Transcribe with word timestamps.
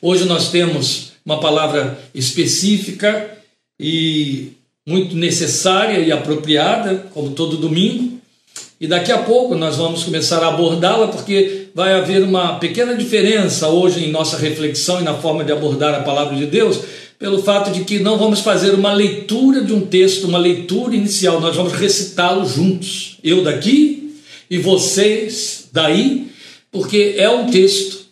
Hoje 0.00 0.24
nós 0.26 0.50
temos 0.50 1.12
uma 1.24 1.40
palavra 1.40 1.98
específica 2.14 3.36
e 3.80 4.52
muito 4.86 5.16
necessária 5.16 5.98
e 5.98 6.12
apropriada, 6.12 7.08
como 7.12 7.32
todo 7.32 7.56
domingo, 7.56 8.18
e 8.80 8.86
daqui 8.86 9.10
a 9.10 9.18
pouco 9.18 9.56
nós 9.56 9.76
vamos 9.76 10.04
começar 10.04 10.42
a 10.42 10.48
abordá-la, 10.48 11.08
porque 11.08 11.66
vai 11.74 11.94
haver 11.94 12.22
uma 12.22 12.60
pequena 12.60 12.94
diferença 12.94 13.68
hoje 13.68 14.04
em 14.04 14.12
nossa 14.12 14.36
reflexão 14.36 15.00
e 15.00 15.04
na 15.04 15.14
forma 15.14 15.44
de 15.44 15.50
abordar 15.50 15.94
a 15.94 16.02
palavra 16.02 16.36
de 16.36 16.46
Deus, 16.46 16.78
pelo 17.18 17.42
fato 17.42 17.72
de 17.72 17.82
que 17.82 17.98
não 17.98 18.16
vamos 18.16 18.38
fazer 18.38 18.70
uma 18.74 18.92
leitura 18.92 19.62
de 19.62 19.72
um 19.72 19.80
texto, 19.80 20.28
uma 20.28 20.38
leitura 20.38 20.94
inicial, 20.94 21.40
nós 21.40 21.56
vamos 21.56 21.72
recitá-lo 21.72 22.48
juntos. 22.48 23.18
Eu 23.24 23.42
daqui 23.42 24.14
e 24.48 24.58
vocês 24.58 25.68
daí, 25.72 26.30
porque 26.70 27.16
é 27.18 27.28
um 27.28 27.50
texto 27.50 28.06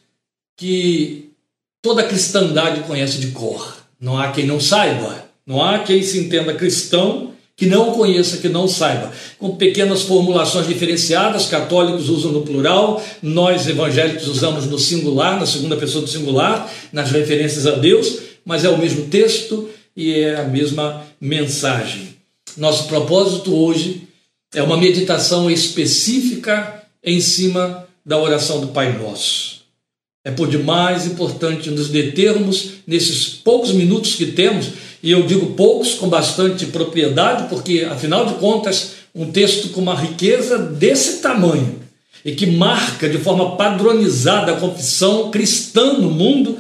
que 0.57 1.26
toda 1.87 2.03
a 2.03 2.09
cristandade 2.09 2.81
conhece 2.81 3.19
de 3.19 3.29
cor. 3.29 3.77
Não 4.01 4.19
há 4.19 4.33
quem 4.33 4.45
não 4.45 4.59
saiba. 4.59 5.25
Não 5.47 5.63
há 5.63 5.79
quem 5.79 6.03
se 6.03 6.19
entenda 6.19 6.53
cristão 6.53 7.31
que 7.57 7.65
não 7.65 7.93
conheça, 7.93 8.39
que 8.39 8.49
não 8.49 8.67
saiba. 8.67 9.13
Com 9.39 9.55
pequenas 9.55 10.03
formulações 10.03 10.67
diferenciadas, 10.67 11.47
católicos 11.47 12.09
usam 12.09 12.33
no 12.33 12.43
plural, 12.43 13.01
nós 13.23 13.69
evangélicos 13.69 14.27
usamos 14.27 14.67
no 14.67 14.81
singular, 14.81 15.39
na 15.39 15.47
segunda 15.47 15.77
pessoa 15.77 16.05
do 16.05 16.11
singular, 16.11 16.69
nas 16.93 17.13
referências 17.13 17.69
a 17.69 17.77
Deus, 17.77 18.19
mas 18.45 18.65
é 18.65 18.69
o 18.69 18.77
mesmo 18.77 19.05
texto 19.05 19.71
e 19.97 20.13
é 20.13 20.41
a 20.41 20.45
mesma 20.45 21.05
mensagem. 21.21 22.17
Nosso 22.57 22.89
propósito 22.89 23.55
hoje 23.55 24.09
é 24.53 24.63
uma 24.63 24.77
meditação 24.77 25.49
específica 25.49 26.83
em 27.03 27.21
cima 27.21 27.87
da 28.05 28.19
oração 28.19 28.61
do 28.61 28.69
Pai 28.69 28.93
Nosso. 28.99 29.56
É 30.27 30.31
por 30.33 30.49
demais 30.49 31.07
importante 31.07 31.71
nos 31.71 31.89
determos 31.89 32.71
nesses 32.85 33.29
poucos 33.29 33.71
minutos 33.71 34.17
que 34.17 34.27
temos, 34.27 34.71
e 35.01 35.13
eu 35.13 35.23
digo 35.25 35.55
poucos 35.55 35.95
com 35.95 36.09
bastante 36.09 36.67
propriedade, 36.67 37.49
porque 37.49 37.87
afinal 37.89 38.27
de 38.27 38.35
contas, 38.35 38.95
um 39.15 39.31
texto 39.31 39.69
com 39.69 39.81
uma 39.81 39.95
riqueza 39.95 40.59
desse 40.59 41.23
tamanho 41.23 41.81
e 42.25 42.35
que 42.35 42.45
marca 42.45 43.09
de 43.09 43.19
forma 43.19 43.57
padronizada 43.57 44.51
a 44.51 44.57
confissão 44.57 45.31
cristã 45.31 45.93
no 45.93 46.11
mundo 46.11 46.59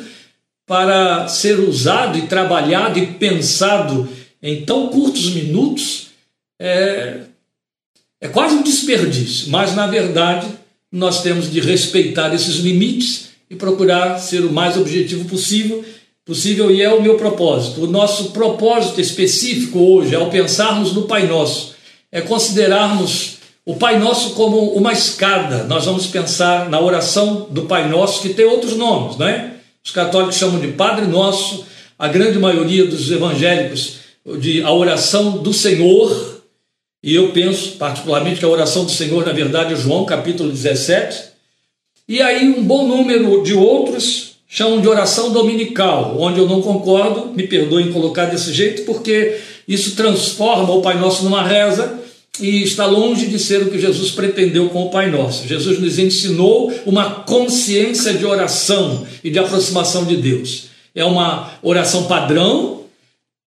para 0.64 1.26
ser 1.26 1.58
usado 1.58 2.18
e 2.18 2.28
trabalhado 2.28 3.00
e 3.00 3.06
pensado 3.14 4.08
em 4.40 4.64
tão 4.64 4.86
curtos 4.90 5.30
minutos 5.30 6.10
é, 6.60 7.22
é 8.20 8.28
quase 8.28 8.54
um 8.54 8.62
desperdício, 8.62 9.50
mas 9.50 9.74
na 9.74 9.88
verdade 9.88 10.46
nós 10.92 11.20
temos 11.20 11.50
de 11.50 11.58
respeitar 11.58 12.32
esses 12.32 12.58
limites 12.58 13.26
e 13.50 13.54
procurar 13.54 14.18
ser 14.18 14.44
o 14.44 14.52
mais 14.52 14.76
objetivo 14.76 15.24
possível, 15.26 15.84
possível 16.24 16.70
e 16.70 16.82
é 16.82 16.92
o 16.92 17.00
meu 17.00 17.16
propósito. 17.16 17.84
O 17.84 17.86
nosso 17.86 18.30
propósito 18.30 19.00
específico 19.00 19.78
hoje, 19.78 20.14
ao 20.14 20.28
pensarmos 20.28 20.92
no 20.92 21.02
Pai 21.02 21.26
Nosso, 21.26 21.74
é 22.10 22.20
considerarmos 22.20 23.36
o 23.64 23.76
Pai 23.76 23.98
Nosso 23.98 24.30
como 24.30 24.58
uma 24.72 24.92
escada. 24.92 25.64
Nós 25.64 25.84
vamos 25.84 26.06
pensar 26.06 26.68
na 26.68 26.80
oração 26.80 27.46
do 27.50 27.62
Pai 27.62 27.88
Nosso, 27.88 28.22
que 28.22 28.34
tem 28.34 28.44
outros 28.44 28.76
nomes, 28.76 29.16
não 29.16 29.26
é? 29.26 29.54
Os 29.84 29.90
católicos 29.90 30.36
chamam 30.36 30.60
de 30.60 30.68
Padre 30.68 31.06
Nosso, 31.06 31.64
a 31.98 32.08
grande 32.08 32.38
maioria 32.38 32.84
dos 32.86 33.10
evangélicos 33.10 33.98
de 34.38 34.62
a 34.62 34.72
oração 34.72 35.38
do 35.38 35.52
Senhor, 35.52 36.42
e 37.02 37.14
eu 37.14 37.30
penso 37.30 37.76
particularmente 37.76 38.40
que 38.40 38.44
a 38.44 38.48
oração 38.48 38.84
do 38.84 38.90
Senhor, 38.90 39.24
na 39.24 39.32
verdade, 39.32 39.74
é 39.74 39.76
João 39.76 40.04
capítulo 40.04 40.50
17, 40.50 41.35
e 42.08 42.22
aí 42.22 42.48
um 42.48 42.62
bom 42.62 42.86
número 42.86 43.42
de 43.42 43.54
outros 43.54 44.36
chamam 44.48 44.80
de 44.80 44.88
oração 44.88 45.32
dominical, 45.32 46.16
onde 46.18 46.38
eu 46.38 46.48
não 46.48 46.62
concordo, 46.62 47.32
me 47.34 47.46
perdoem 47.46 47.92
colocar 47.92 48.26
desse 48.26 48.52
jeito, 48.52 48.82
porque 48.82 49.38
isso 49.66 49.96
transforma 49.96 50.72
o 50.72 50.80
Pai 50.80 50.98
Nosso 50.98 51.24
numa 51.24 51.42
reza 51.42 52.00
e 52.40 52.62
está 52.62 52.86
longe 52.86 53.26
de 53.26 53.38
ser 53.38 53.62
o 53.62 53.70
que 53.70 53.78
Jesus 53.78 54.10
pretendeu 54.10 54.68
com 54.68 54.84
o 54.84 54.90
Pai 54.90 55.10
Nosso. 55.10 55.48
Jesus 55.48 55.78
nos 55.78 55.98
ensinou 55.98 56.72
uma 56.84 57.10
consciência 57.10 58.14
de 58.14 58.24
oração 58.24 59.06
e 59.24 59.30
de 59.30 59.38
aproximação 59.38 60.04
de 60.04 60.16
Deus. 60.16 60.66
É 60.94 61.04
uma 61.04 61.52
oração 61.62 62.04
padrão, 62.04 62.82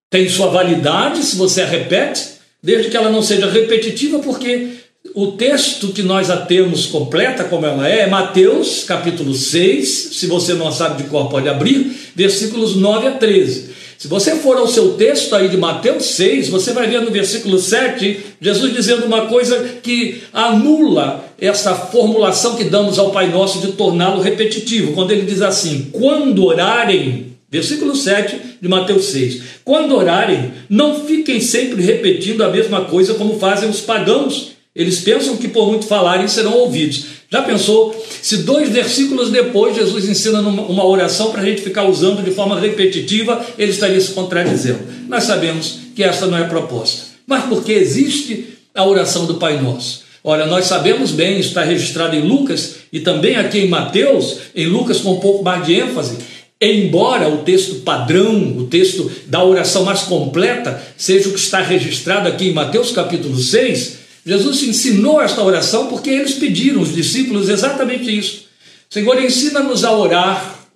tem 0.09 0.27
sua 0.27 0.47
validade 0.47 1.23
se 1.23 1.35
você 1.35 1.61
a 1.61 1.65
repete, 1.65 2.39
desde 2.61 2.89
que 2.89 2.97
ela 2.97 3.09
não 3.09 3.21
seja 3.21 3.49
repetitiva, 3.49 4.19
porque 4.19 4.69
o 5.15 5.31
texto 5.33 5.89
que 5.89 6.03
nós 6.03 6.29
a 6.29 6.37
temos 6.37 6.85
completa, 6.85 7.43
como 7.43 7.65
ela 7.65 7.87
é, 7.87 8.01
é 8.01 8.07
Mateus 8.07 8.83
capítulo 8.83 9.33
6. 9.33 10.09
Se 10.13 10.27
você 10.27 10.53
não 10.53 10.71
sabe 10.71 11.03
de 11.03 11.09
qual 11.09 11.29
pode 11.29 11.49
abrir, 11.49 11.91
versículos 12.15 12.75
9 12.75 13.07
a 13.07 13.11
13. 13.11 13.69
Se 13.97 14.07
você 14.07 14.35
for 14.37 14.55
ao 14.55 14.67
seu 14.67 14.93
texto 14.93 15.35
aí 15.35 15.49
de 15.49 15.57
Mateus 15.57 16.05
6, 16.05 16.47
você 16.47 16.71
vai 16.71 16.87
ver 16.87 17.01
no 17.01 17.11
versículo 17.11 17.59
7 17.59 18.17
Jesus 18.39 18.73
dizendo 18.73 19.05
uma 19.05 19.25
coisa 19.25 19.77
que 19.83 20.21
anula 20.31 21.25
essa 21.37 21.75
formulação 21.75 22.55
que 22.55 22.63
damos 22.63 22.97
ao 22.97 23.11
Pai 23.11 23.29
Nosso 23.29 23.59
de 23.59 23.73
torná-lo 23.73 24.21
repetitivo, 24.21 24.93
quando 24.93 25.11
ele 25.11 25.23
diz 25.23 25.41
assim: 25.41 25.89
quando 25.91 26.45
orarem, 26.45 27.35
versículo 27.51 27.93
7 27.93 28.39
de 28.61 28.67
Mateus 28.69 29.05
6, 29.05 29.41
quando 29.65 29.95
orarem, 29.95 30.53
não 30.69 31.03
fiquem 31.05 31.41
sempre 31.41 31.81
repetindo 31.81 32.41
a 32.43 32.49
mesma 32.49 32.85
coisa 32.85 33.15
como 33.15 33.37
fazem 33.37 33.69
os 33.69 33.81
pagãos 33.81 34.58
eles 34.79 35.01
pensam 35.01 35.35
que 35.35 35.49
por 35.49 35.67
muito 35.67 35.85
falarem 35.85 36.25
serão 36.29 36.53
ouvidos. 36.53 37.03
Já 37.29 37.41
pensou 37.41 37.93
se 38.21 38.37
dois 38.37 38.69
versículos 38.69 39.29
depois 39.29 39.75
Jesus 39.75 40.07
ensina 40.07 40.39
uma 40.39 40.85
oração 40.85 41.31
para 41.31 41.41
a 41.41 41.45
gente 41.45 41.61
ficar 41.61 41.83
usando 41.83 42.23
de 42.23 42.31
forma 42.31 42.57
repetitiva, 42.57 43.45
ele 43.57 43.71
estaria 43.71 43.99
se 43.99 44.13
contradizendo. 44.13 44.79
Nós 45.09 45.25
sabemos 45.25 45.79
que 45.93 46.01
essa 46.01 46.27
não 46.27 46.37
é 46.37 46.45
proposta. 46.45 47.09
Mas 47.27 47.43
porque 47.43 47.73
existe 47.73 48.57
a 48.73 48.85
oração 48.85 49.25
do 49.25 49.33
Pai 49.33 49.61
Nosso. 49.61 50.03
Ora, 50.23 50.45
nós 50.45 50.63
sabemos 50.63 51.11
bem, 51.11 51.41
está 51.41 51.61
registrado 51.61 52.15
em 52.15 52.21
Lucas 52.21 52.75
e 52.91 53.01
também 53.01 53.35
aqui 53.35 53.59
em 53.59 53.67
Mateus, 53.67 54.37
em 54.55 54.67
Lucas 54.67 55.01
com 55.01 55.11
um 55.11 55.19
pouco 55.19 55.43
mais 55.43 55.65
de 55.65 55.73
ênfase, 55.73 56.17
embora 56.61 57.27
o 57.27 57.39
texto 57.39 57.81
padrão, 57.81 58.57
o 58.57 58.67
texto 58.67 59.11
da 59.27 59.43
oração 59.43 59.83
mais 59.83 60.03
completa, 60.03 60.81
seja 60.95 61.27
o 61.27 61.33
que 61.33 61.39
está 61.39 61.61
registrado 61.61 62.29
aqui 62.29 62.47
em 62.47 62.53
Mateus 62.53 62.93
capítulo 62.93 63.37
6, 63.37 63.98
Jesus 64.29 64.61
ensinou 64.61 65.19
esta 65.19 65.41
oração 65.41 65.87
porque 65.87 66.07
eles 66.07 66.35
pediram, 66.35 66.83
os 66.83 66.93
discípulos, 66.93 67.49
exatamente 67.49 68.15
isso. 68.15 68.45
Senhor, 68.87 69.19
ensina-nos 69.19 69.83
a 69.83 69.91
orar. 69.91 70.67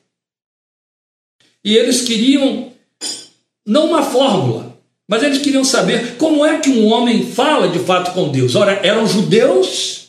E 1.63 1.77
eles 1.77 2.01
queriam, 2.01 2.71
não 3.63 3.89
uma 3.89 4.01
fórmula, 4.01 4.75
mas 5.07 5.21
eles 5.21 5.37
queriam 5.37 5.63
saber 5.63 6.15
como 6.17 6.43
é 6.43 6.57
que 6.57 6.71
um 6.71 6.87
homem 6.87 7.27
fala 7.27 7.67
de 7.67 7.77
fato 7.77 8.11
com 8.13 8.31
Deus. 8.31 8.55
Ora, 8.55 8.79
eram 8.83 9.05
judeus 9.05 10.07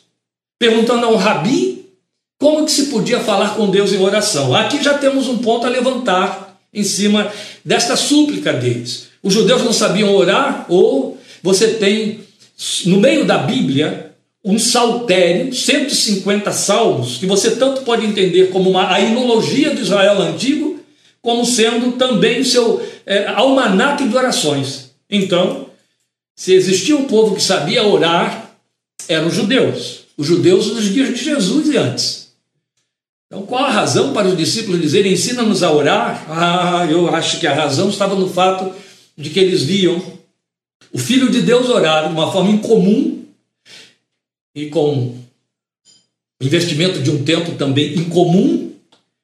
perguntando 0.59 1.05
a 1.05 1.11
um 1.11 1.17
rabi 1.17 1.85
como 2.41 2.65
que 2.65 2.73
se 2.73 2.87
podia 2.87 3.21
falar 3.21 3.57
com 3.57 3.71
Deus 3.71 3.93
em 3.93 4.01
oração. 4.01 4.55
Aqui 4.55 4.83
já 4.83 4.97
temos 4.97 5.29
um 5.29 5.37
ponto 5.37 5.67
a 5.67 5.71
levantar 5.71 6.59
em 6.73 6.83
cima 6.83 7.31
desta 7.63 7.95
súplica 7.95 8.55
deles. 8.55 9.09
Os 9.23 9.35
judeus 9.35 9.63
não 9.63 9.73
sabiam 9.73 10.15
orar, 10.15 10.65
ou 10.71 11.19
você 11.43 11.75
tem 11.75 12.24
no 12.87 13.01
meio 13.01 13.25
da 13.25 13.39
Bíblia, 13.39 14.15
um 14.45 14.59
saltério, 14.59 15.53
150 15.53 16.53
salmos, 16.53 17.17
que 17.17 17.27
você 17.27 17.57
tanto 17.57 17.83
pode 17.83 18.05
entender 18.05 18.51
como 18.51 18.71
uma, 18.71 18.93
a 18.93 19.01
inologia 19.01 19.75
do 19.75 19.81
Israel 19.81 20.21
antigo, 20.21 20.81
como 21.23 21.47
sendo 21.47 21.93
também 21.93 22.41
o 22.41 22.45
seu 22.45 22.87
é, 23.07 23.27
almanaque 23.27 24.07
de 24.07 24.17
orações. 24.17 24.91
Então, 25.09 25.71
se 26.37 26.53
existia 26.53 26.97
um 26.97 27.05
povo 27.05 27.35
que 27.35 27.43
sabia 27.43 27.83
orar, 27.83 28.51
eram 29.09 29.29
os 29.29 29.35
judeus. 29.35 30.05
Os 30.17 30.27
judeus 30.27 30.67
nos 30.67 30.85
dias 30.85 31.09
de 31.09 31.25
Jesus 31.25 31.69
e 31.69 31.77
antes. 31.77 32.25
Então, 33.27 33.47
qual 33.47 33.65
a 33.65 33.71
razão 33.71 34.13
para 34.13 34.29
os 34.29 34.37
discípulos 34.37 34.81
dizerem 34.81 35.15
ensina-nos 35.15 35.63
a 35.63 35.73
orar? 35.73 36.25
Ah, 36.29 36.87
eu 36.89 37.13
acho 37.15 37.41
que 37.41 37.47
a 37.47 37.55
razão 37.55 37.89
estava 37.89 38.15
no 38.15 38.29
fato 38.29 38.73
de 39.17 39.31
que 39.31 39.41
eles 39.41 39.63
viam 39.63 40.01
o 40.95 40.99
Filho 40.99 41.29
de 41.29 41.43
Deus 41.43 41.69
orar 41.69 42.07
de 42.07 42.15
uma 42.15 42.31
forma 42.31 42.51
incomum 42.51 43.25
e 44.55 44.67
com 44.67 45.17
investimento 46.41 47.01
de 47.01 47.11
um 47.11 47.25
tempo 47.25 47.53
também 47.57 47.95
incomum, 47.95 48.73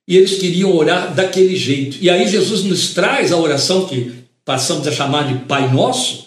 e 0.08 0.16
eles 0.16 0.38
queriam 0.38 0.74
orar 0.74 1.14
daquele 1.14 1.54
jeito. 1.54 1.98
E 2.00 2.10
aí 2.10 2.26
Jesus 2.26 2.64
nos 2.64 2.92
traz 2.92 3.30
a 3.30 3.36
oração 3.36 3.86
que 3.86 4.12
passamos 4.44 4.88
a 4.88 4.92
chamar 4.92 5.32
de 5.32 5.44
Pai 5.44 5.72
Nosso, 5.72 6.26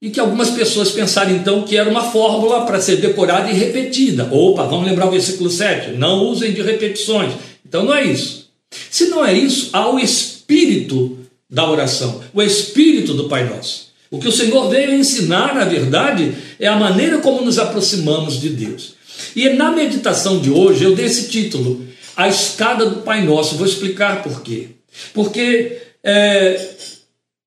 e 0.00 0.08
que 0.08 0.20
algumas 0.20 0.50
pessoas 0.50 0.92
pensaram 0.92 1.34
então 1.34 1.62
que 1.62 1.76
era 1.76 1.90
uma 1.90 2.10
fórmula 2.10 2.64
para 2.64 2.80
ser 2.80 2.96
decorada 2.96 3.50
e 3.50 3.54
repetida. 3.54 4.32
Opa, 4.32 4.64
vamos 4.64 4.86
lembrar 4.86 5.08
o 5.08 5.10
versículo 5.10 5.50
7, 5.50 5.92
não 5.92 6.26
usem 6.28 6.52
de 6.52 6.62
repetições. 6.62 7.34
Então 7.66 7.84
não 7.84 7.94
é 7.94 8.04
isso. 8.04 8.48
Se 8.88 9.06
não 9.06 9.24
é 9.24 9.32
isso, 9.34 9.70
há 9.72 9.90
o 9.90 9.98
espírito 9.98 11.18
da 11.50 11.68
oração, 11.68 12.22
o 12.32 12.40
espírito 12.40 13.12
do 13.14 13.28
Pai 13.28 13.48
Nosso. 13.48 13.89
O 14.10 14.18
que 14.18 14.28
o 14.28 14.32
Senhor 14.32 14.68
veio 14.68 14.94
ensinar, 14.94 15.54
na 15.54 15.64
verdade, 15.64 16.34
é 16.58 16.66
a 16.66 16.76
maneira 16.76 17.18
como 17.18 17.44
nos 17.44 17.58
aproximamos 17.58 18.40
de 18.40 18.48
Deus. 18.48 18.94
E 19.36 19.48
na 19.50 19.70
meditação 19.70 20.40
de 20.40 20.50
hoje 20.50 20.84
eu 20.84 20.94
dei 20.94 21.06
esse 21.06 21.28
título: 21.28 21.86
a 22.16 22.28
escada 22.28 22.86
do 22.86 23.02
Pai 23.02 23.24
Nosso. 23.24 23.56
Vou 23.56 23.66
explicar 23.66 24.22
por 24.22 24.42
quê. 24.42 24.68
Porque 25.14 25.78
é, 26.02 26.70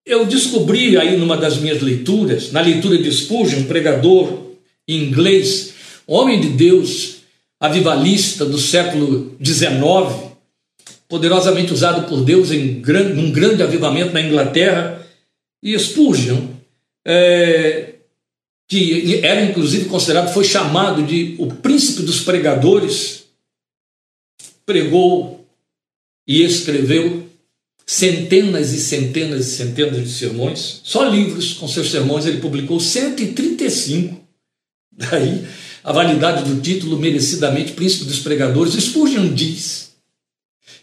eu 0.06 0.25
descobri 0.25 0.98
aí 0.98 1.18
numa 1.18 1.36
das 1.36 1.57
minhas 1.57 1.81
leituras, 1.81 2.51
na 2.51 2.62
leitura 2.62 2.98
de 2.98 3.12
Spurgeon, 3.12 3.60
um 3.60 3.65
pregador 3.65 4.42
inglês, 4.88 5.74
homem 6.07 6.39
de 6.39 6.50
Deus, 6.50 7.18
avivalista 7.60 8.45
do 8.45 8.57
século 8.57 9.36
XIX, 9.44 10.31
poderosamente 11.07 11.74
usado 11.74 12.07
por 12.07 12.24
Deus 12.24 12.51
em 12.51 12.81
num 13.15 13.31
grande 13.31 13.63
avivamento 13.63 14.13
na 14.13 14.21
Inglaterra, 14.21 15.02
e 15.63 15.80
Spurgeon, 15.80 16.48
é, 17.06 17.94
que 18.68 19.21
era 19.24 19.42
inclusive 19.44 19.86
considerado, 19.86 20.33
foi 20.33 20.44
chamado 20.44 21.04
de 21.04 21.36
o 21.39 21.48
príncipe 21.48 22.04
dos 22.04 22.21
pregadores, 22.21 23.24
pregou 24.65 25.48
e 26.27 26.44
escreveu 26.44 27.25
centenas 27.86 28.74
e 28.74 28.80
centenas 28.80 29.48
e 29.48 29.56
centenas 29.56 30.04
de 30.04 30.10
sermões, 30.10 30.81
só 30.83 31.06
livros 31.06 31.54
com 31.54 31.68
seus 31.68 31.89
sermões, 31.89 32.25
ele 32.25 32.42
publicou 32.42 32.80
135. 32.80 34.21
Daí 34.92 35.45
a 35.83 35.92
validade 35.92 36.50
do 36.50 36.62
título 36.62 36.98
merecidamente 36.98 37.74
príncipe 37.74 38.06
dos 38.06 38.19
pregadores. 38.19 38.74
Spurgeon 38.74 39.33
diz 39.33 39.92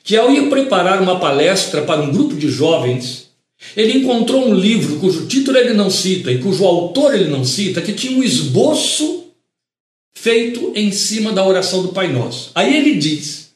que 0.05 0.17
ao 0.17 0.31
ir 0.31 0.51
preparar 0.51 1.01
uma 1.01 1.19
palestra 1.19 1.83
para 1.83 2.03
um 2.03 2.13
grupo 2.13 2.37
de 2.37 2.51
jovens, 2.51 3.30
ele 3.77 3.99
encontrou 3.99 4.49
um 4.49 4.55
livro 4.55 4.97
cujo 4.97 5.27
título 5.27 5.57
ele 5.57 5.75
não 5.75 5.91
cita 5.91 6.33
e 6.33 6.39
cujo 6.39 6.65
autor 6.65 7.15
ele 7.15 7.29
não 7.29 7.45
cita, 7.45 7.81
que 7.81 7.93
tinha 7.93 8.17
um 8.17 8.23
esboço 8.23 9.25
feito 10.13 10.73
em 10.75 10.91
cima 10.93 11.33
da 11.33 11.47
oração 11.47 11.83
do 11.83 11.89
Pai 11.89 12.13
Nosso. 12.13 12.51
Aí 12.55 12.77
ele 12.77 12.95
diz 12.95 13.51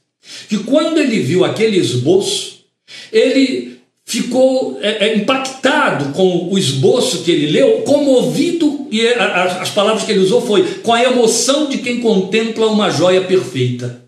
que 0.48 0.58
quando 0.58 0.98
ele 0.98 1.20
viu 1.20 1.44
aquele 1.44 1.76
esboço, 1.78 2.64
ele 3.12 3.78
ficou 4.04 4.78
é, 4.80 5.08
é, 5.08 5.16
impactado 5.16 6.12
com 6.12 6.48
o 6.50 6.58
esboço 6.58 7.22
que 7.22 7.30
ele 7.30 7.50
leu, 7.50 7.82
comovido, 7.82 8.86
e 8.90 9.06
as 9.08 9.70
palavras 9.70 10.04
que 10.04 10.12
ele 10.12 10.20
usou 10.20 10.40
foi 10.40 10.62
com 10.82 10.92
a 10.92 11.02
emoção 11.02 11.68
de 11.68 11.78
quem 11.78 12.00
contempla 12.00 12.66
uma 12.66 12.90
joia 12.90 13.22
perfeita. 13.22 14.04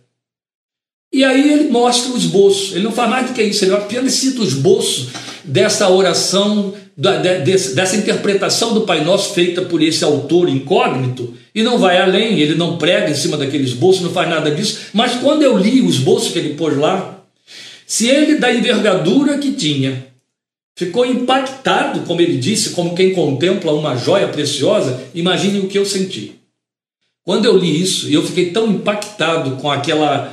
E 1.13 1.25
aí 1.25 1.51
ele 1.51 1.71
mostra 1.71 2.13
o 2.13 2.17
esboço. 2.17 2.75
Ele 2.75 2.85
não 2.85 2.93
faz 2.93 3.09
mais 3.09 3.27
do 3.29 3.33
que 3.35 3.43
isso, 3.43 3.65
ele 3.65 3.75
apenas 3.75 4.13
cita 4.13 4.43
o 4.43 4.45
esboço 4.45 5.11
dessa 5.47 5.89
oração, 5.89 6.75
dessa 7.75 7.97
interpretação 7.97 8.75
do 8.75 8.83
Pai 8.83 9.05
Nosso 9.05 9.33
feita 9.33 9.63
por 9.63 9.83
esse 9.83 10.05
autor 10.05 10.49
incógnito, 10.49 11.35
e 11.55 11.63
não 11.63 11.79
vai 11.79 11.99
além, 11.99 12.39
ele 12.39 12.55
não 12.55 12.77
prega 12.77 13.11
em 13.11 13.15
cima 13.15 13.37
daquele 13.37 13.65
esboço, 13.65 14.03
não 14.03 14.11
faz 14.11 14.29
nada 14.29 14.51
disso. 14.51 14.89
Mas 14.93 15.15
quando 15.15 15.43
eu 15.43 15.57
li 15.57 15.81
o 15.81 15.89
esboço 15.89 16.33
que 16.33 16.39
ele 16.39 16.55
pôs 16.55 16.77
lá, 16.77 17.25
se 17.87 18.09
ele, 18.09 18.37
da 18.37 18.53
envergadura 18.53 19.39
que 19.39 19.53
tinha, 19.53 20.07
ficou 20.77 21.07
impactado, 21.07 22.01
como 22.01 22.21
ele 22.21 22.37
disse, 22.37 22.71
como 22.71 22.95
quem 22.95 23.15
contempla 23.15 23.73
uma 23.73 23.97
joia 23.97 24.29
preciosa, 24.29 25.01
imagine 25.15 25.61
o 25.61 25.69
que 25.69 25.79
eu 25.79 25.87
senti. 25.87 26.35
Quando 27.25 27.47
eu 27.47 27.57
li 27.57 27.81
isso, 27.81 28.09
eu 28.09 28.23
fiquei 28.25 28.51
tão 28.51 28.71
impactado 28.71 29.57
com 29.57 29.71
aquela 29.71 30.33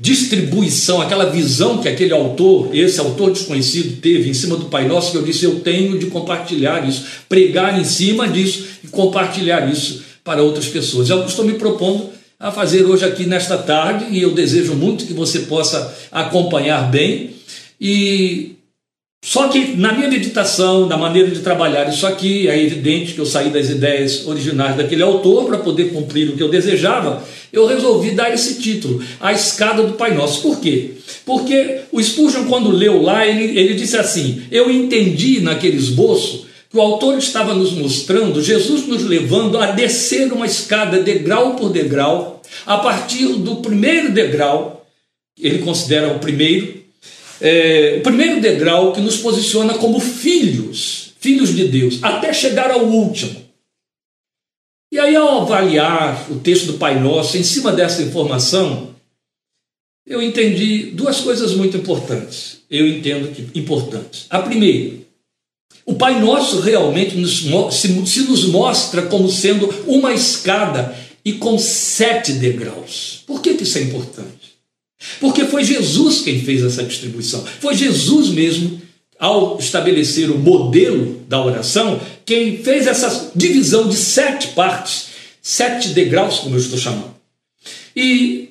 distribuição, 0.00 1.02
aquela 1.02 1.26
visão 1.26 1.78
que 1.78 1.88
aquele 1.88 2.14
autor, 2.14 2.74
esse 2.74 2.98
autor 2.98 3.32
desconhecido, 3.32 4.00
teve 4.00 4.30
em 4.30 4.34
cima 4.34 4.56
do 4.56 4.64
Pai 4.64 4.88
Nosso, 4.88 5.12
que 5.12 5.18
eu 5.18 5.22
disse: 5.22 5.44
eu 5.44 5.60
tenho 5.60 5.98
de 5.98 6.06
compartilhar 6.06 6.88
isso, 6.88 7.04
pregar 7.28 7.78
em 7.78 7.84
cima 7.84 8.26
disso 8.26 8.64
e 8.82 8.88
compartilhar 8.88 9.70
isso 9.70 10.02
para 10.24 10.42
outras 10.42 10.66
pessoas. 10.66 11.10
É 11.10 11.14
o 11.14 11.22
que 11.22 11.28
estou 11.28 11.44
me 11.44 11.52
propondo 11.52 12.08
a 12.38 12.50
fazer 12.50 12.84
hoje 12.86 13.04
aqui 13.04 13.26
nesta 13.26 13.58
tarde 13.58 14.06
e 14.10 14.22
eu 14.22 14.32
desejo 14.32 14.74
muito 14.74 15.04
que 15.04 15.12
você 15.12 15.40
possa 15.40 15.94
acompanhar 16.10 16.90
bem. 16.90 17.34
E 17.78 18.56
só 19.22 19.48
que 19.48 19.76
na 19.76 19.92
minha 19.92 20.08
meditação, 20.08 20.86
na 20.86 20.96
maneira 20.96 21.30
de 21.30 21.40
trabalhar 21.40 21.86
isso 21.88 22.06
aqui, 22.06 22.48
é 22.48 22.58
evidente 22.58 23.12
que 23.12 23.18
eu 23.18 23.26
saí 23.26 23.50
das 23.50 23.68
ideias 23.68 24.26
originais 24.26 24.76
daquele 24.76 25.02
autor 25.02 25.44
para 25.44 25.58
poder 25.58 25.92
cumprir 25.92 26.30
o 26.30 26.36
que 26.36 26.42
eu 26.42 26.48
desejava, 26.48 27.22
eu 27.52 27.66
resolvi 27.66 28.12
dar 28.12 28.32
esse 28.32 28.54
título, 28.60 29.02
A 29.20 29.32
Escada 29.32 29.82
do 29.82 29.92
Pai 29.92 30.14
Nosso. 30.14 30.40
Por 30.40 30.58
quê? 30.58 30.92
Porque 31.26 31.80
o 31.92 32.02
Spurgeon, 32.02 32.46
quando 32.46 32.70
leu 32.70 33.02
lá, 33.02 33.26
ele, 33.26 33.58
ele 33.58 33.74
disse 33.74 33.96
assim: 33.98 34.42
Eu 34.50 34.70
entendi 34.70 35.40
naquele 35.40 35.76
esboço 35.76 36.46
que 36.70 36.78
o 36.78 36.80
autor 36.80 37.18
estava 37.18 37.52
nos 37.52 37.72
mostrando 37.72 38.42
Jesus 38.42 38.86
nos 38.86 39.04
levando 39.04 39.58
a 39.58 39.72
descer 39.72 40.32
uma 40.32 40.46
escada 40.46 41.02
degrau 41.02 41.56
por 41.56 41.70
degrau, 41.70 42.40
a 42.64 42.78
partir 42.78 43.26
do 43.26 43.56
primeiro 43.56 44.12
degrau, 44.12 44.86
ele 45.38 45.58
considera 45.58 46.12
o 46.12 46.20
primeiro, 46.20 46.79
é, 47.40 47.96
o 47.98 48.02
primeiro 48.02 48.40
degrau 48.40 48.92
que 48.92 49.00
nos 49.00 49.16
posiciona 49.16 49.74
como 49.74 49.98
filhos, 49.98 51.14
filhos 51.18 51.54
de 51.54 51.68
Deus, 51.68 51.98
até 52.02 52.32
chegar 52.32 52.70
ao 52.70 52.84
último. 52.84 53.40
E 54.92 54.98
aí, 54.98 55.14
ao 55.14 55.42
avaliar 55.42 56.30
o 56.30 56.40
texto 56.40 56.66
do 56.66 56.78
Pai 56.78 57.00
Nosso, 57.00 57.38
em 57.38 57.44
cima 57.44 57.72
dessa 57.72 58.02
informação, 58.02 58.90
eu 60.06 60.20
entendi 60.20 60.90
duas 60.90 61.20
coisas 61.20 61.54
muito 61.54 61.76
importantes. 61.76 62.62
Eu 62.68 62.86
entendo 62.86 63.32
que 63.32 63.58
importantes. 63.58 64.26
A 64.28 64.40
primeira, 64.40 64.96
o 65.86 65.94
Pai 65.94 66.20
Nosso 66.20 66.60
realmente 66.60 67.16
nos, 67.16 67.44
se, 67.72 68.06
se 68.06 68.20
nos 68.22 68.44
mostra 68.46 69.02
como 69.02 69.28
sendo 69.30 69.66
uma 69.86 70.12
escada 70.12 70.96
e 71.24 71.34
com 71.34 71.58
sete 71.58 72.32
degraus. 72.32 73.22
Por 73.26 73.40
que, 73.40 73.54
que 73.54 73.62
isso 73.62 73.78
é 73.78 73.82
importante? 73.82 74.39
Porque 75.18 75.44
foi 75.44 75.64
Jesus 75.64 76.20
quem 76.22 76.42
fez 76.42 76.62
essa 76.62 76.82
distribuição. 76.82 77.44
Foi 77.60 77.74
Jesus 77.74 78.28
mesmo, 78.28 78.80
ao 79.18 79.58
estabelecer 79.58 80.30
o 80.30 80.38
modelo 80.38 81.22
da 81.28 81.42
oração, 81.44 82.00
quem 82.24 82.58
fez 82.62 82.86
essa 82.86 83.32
divisão 83.34 83.88
de 83.88 83.96
sete 83.96 84.48
partes, 84.48 85.08
sete 85.42 85.88
degraus, 85.88 86.40
como 86.40 86.54
eu 86.54 86.60
estou 86.60 86.78
chamando. 86.78 87.14
E 87.94 88.50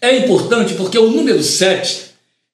é 0.00 0.16
importante 0.18 0.74
porque 0.74 0.98
o 0.98 1.10
número 1.10 1.42
sete, 1.42 2.06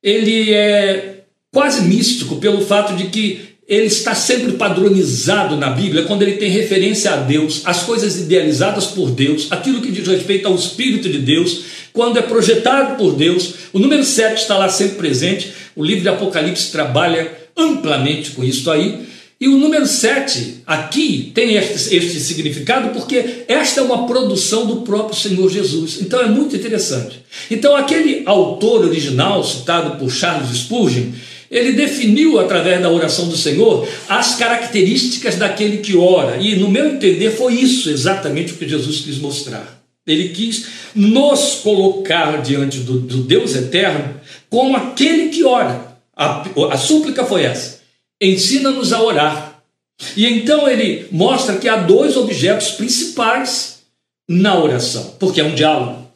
ele 0.03 0.53
é 0.53 1.25
quase 1.53 1.83
místico 1.83 2.37
pelo 2.37 2.65
fato 2.65 2.97
de 2.97 3.09
que 3.09 3.53
ele 3.69 3.87
está 3.87 4.15
sempre 4.15 4.53
padronizado 4.53 5.57
na 5.57 5.71
Bíblia 5.71 6.03
quando 6.05 6.23
ele 6.23 6.37
tem 6.37 6.51
referência 6.51 7.13
a 7.13 7.17
Deus, 7.17 7.63
as 7.65 7.85
coisas 7.85 8.17
idealizadas 8.17 8.87
por 8.87 9.11
Deus, 9.11 9.47
aquilo 9.51 9.81
que 9.81 9.91
diz 9.91 10.07
respeito 10.07 10.49
ao 10.49 10.55
Espírito 10.55 11.09
de 11.09 11.19
Deus, 11.19 11.65
quando 11.93 12.19
é 12.19 12.23
projetado 12.23 12.97
por 12.97 13.15
Deus. 13.15 13.55
O 13.73 13.79
número 13.79 14.05
7 14.05 14.43
está 14.43 14.57
lá 14.57 14.69
sempre 14.69 14.97
presente. 14.97 15.53
O 15.77 15.85
livro 15.85 16.03
de 16.03 16.09
Apocalipse 16.09 16.71
trabalha 16.73 17.31
amplamente 17.57 18.31
com 18.33 18.43
isso 18.43 18.71
aí. 18.71 19.07
E 19.41 19.49
o 19.49 19.59
número 19.59 19.87
7 19.87 20.63
aqui 20.65 21.33
tem 21.35 21.57
este, 21.57 21.97
este 21.97 22.21
significado 22.21 22.91
porque 22.91 23.43
esta 23.49 23.81
é 23.81 23.83
uma 23.83 24.07
produção 24.07 24.67
do 24.67 24.83
próprio 24.83 25.19
Senhor 25.19 25.51
Jesus. 25.51 25.99
Então 26.01 26.21
é 26.21 26.27
muito 26.27 26.55
interessante. 26.55 27.21
Então, 27.51 27.75
aquele 27.75 28.23
autor 28.25 28.85
original 28.85 29.43
citado 29.43 29.99
por 29.99 30.11
Charles 30.11 30.57
Spurgeon 30.57 31.11
ele 31.53 31.73
definiu 31.73 32.41
através 32.41 32.81
da 32.81 32.89
oração 32.89 33.29
do 33.29 33.37
Senhor 33.37 33.87
as 34.09 34.37
características 34.37 35.37
daquele 35.37 35.79
que 35.79 35.95
ora. 35.95 36.39
E, 36.39 36.57
no 36.57 36.71
meu 36.71 36.87
entender, 36.87 37.31
foi 37.31 37.55
isso 37.55 37.91
exatamente 37.91 38.55
o 38.55 38.57
que 38.57 38.67
Jesus 38.67 39.01
quis 39.01 39.19
mostrar. 39.19 39.82
Ele 40.07 40.31
quis 40.31 40.67
nos 40.95 41.57
colocar 41.57 42.43
diante 42.43 42.81
do, 42.81 43.01
do 43.01 43.23
Deus 43.23 43.55
eterno 43.55 44.21
como 44.51 44.77
aquele 44.77 45.29
que 45.29 45.45
ora. 45.45 45.97
A, 46.15 46.45
a 46.73 46.77
súplica 46.77 47.25
foi 47.25 47.45
essa: 47.45 47.81
ensina-nos 48.21 48.93
a 48.93 49.03
orar. 49.03 49.63
E 50.17 50.27
então 50.27 50.69
ele 50.69 51.07
mostra 51.13 51.59
que 51.59 51.69
há 51.69 51.77
dois 51.77 52.17
objetos 52.17 52.73
principais 52.73 53.83
na 54.29 54.59
oração, 54.59 55.17
porque 55.19 55.41
é 55.41 55.45
um 55.45 55.55
diálogo. 55.55 56.11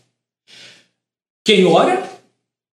Quem 1.45 1.65
ora 1.65 2.11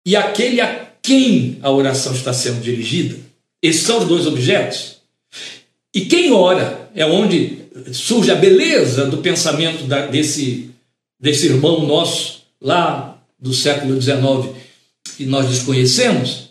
e 0.05 0.15
aquele 0.15 0.60
a 0.60 0.84
quem 1.01 1.60
a 1.62 1.70
oração 1.70 2.13
está 2.13 2.34
sendo 2.34 2.62
dirigida. 2.62 3.20
Esses 3.62 3.84
são 3.84 4.00
os 4.00 4.08
dois 4.08 4.25
objetos. 4.25 4.98
E 5.93 6.05
quem 6.05 6.32
ora 6.32 6.89
é 6.96 7.05
onde 7.05 7.60
surge 7.91 8.32
a 8.32 8.36
beleza 8.36 9.05
do 9.05 9.17
pensamento 9.17 9.84
desse, 10.10 10.72
desse 11.24 11.48
irmão 11.48 11.86
nosso, 11.86 12.42
lá 12.62 13.18
do 13.39 13.53
século 13.53 14.00
XIX, 14.00 14.53
que 15.15 15.25
nós 15.25 15.48
desconhecemos, 15.48 16.50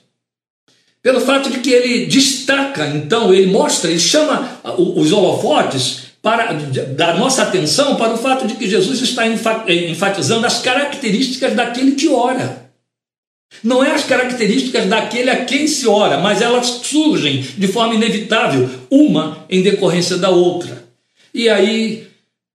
pelo 1.03 1.21
fato 1.21 1.51
de 1.51 1.59
que 1.59 1.69
ele 1.69 2.07
destaca, 2.07 2.87
então, 2.87 3.35
ele 3.35 3.53
mostra, 3.53 3.91
ele 3.91 4.01
chama 4.01 4.63
os 4.79 5.13
holofotes 5.13 6.05
para 6.23 6.55
da 6.55 7.19
nossa 7.19 7.43
atenção 7.43 7.97
para 7.97 8.15
o 8.15 8.17
fato 8.17 8.47
de 8.47 8.55
que 8.55 8.67
Jesus 8.67 9.03
está 9.03 9.25
enfatizando 9.27 10.47
as 10.47 10.63
características 10.63 11.55
daquele 11.55 11.93
que 11.93 12.09
ora. 12.09 12.71
Não 13.63 13.85
é 13.85 13.91
as 13.91 14.05
características 14.05 14.87
daquele 14.87 15.29
a 15.29 15.45
quem 15.45 15.67
se 15.67 15.87
ora, 15.87 16.17
mas 16.17 16.41
elas 16.41 16.81
surgem 16.83 17.43
de 17.43 17.69
forma 17.69 17.95
inevitável, 17.95 18.71
uma 18.91 19.45
em 19.51 19.61
decorrência 19.61 20.17
da 20.17 20.31
outra. 20.31 20.83
E 21.35 21.51
aí, 21.51 22.12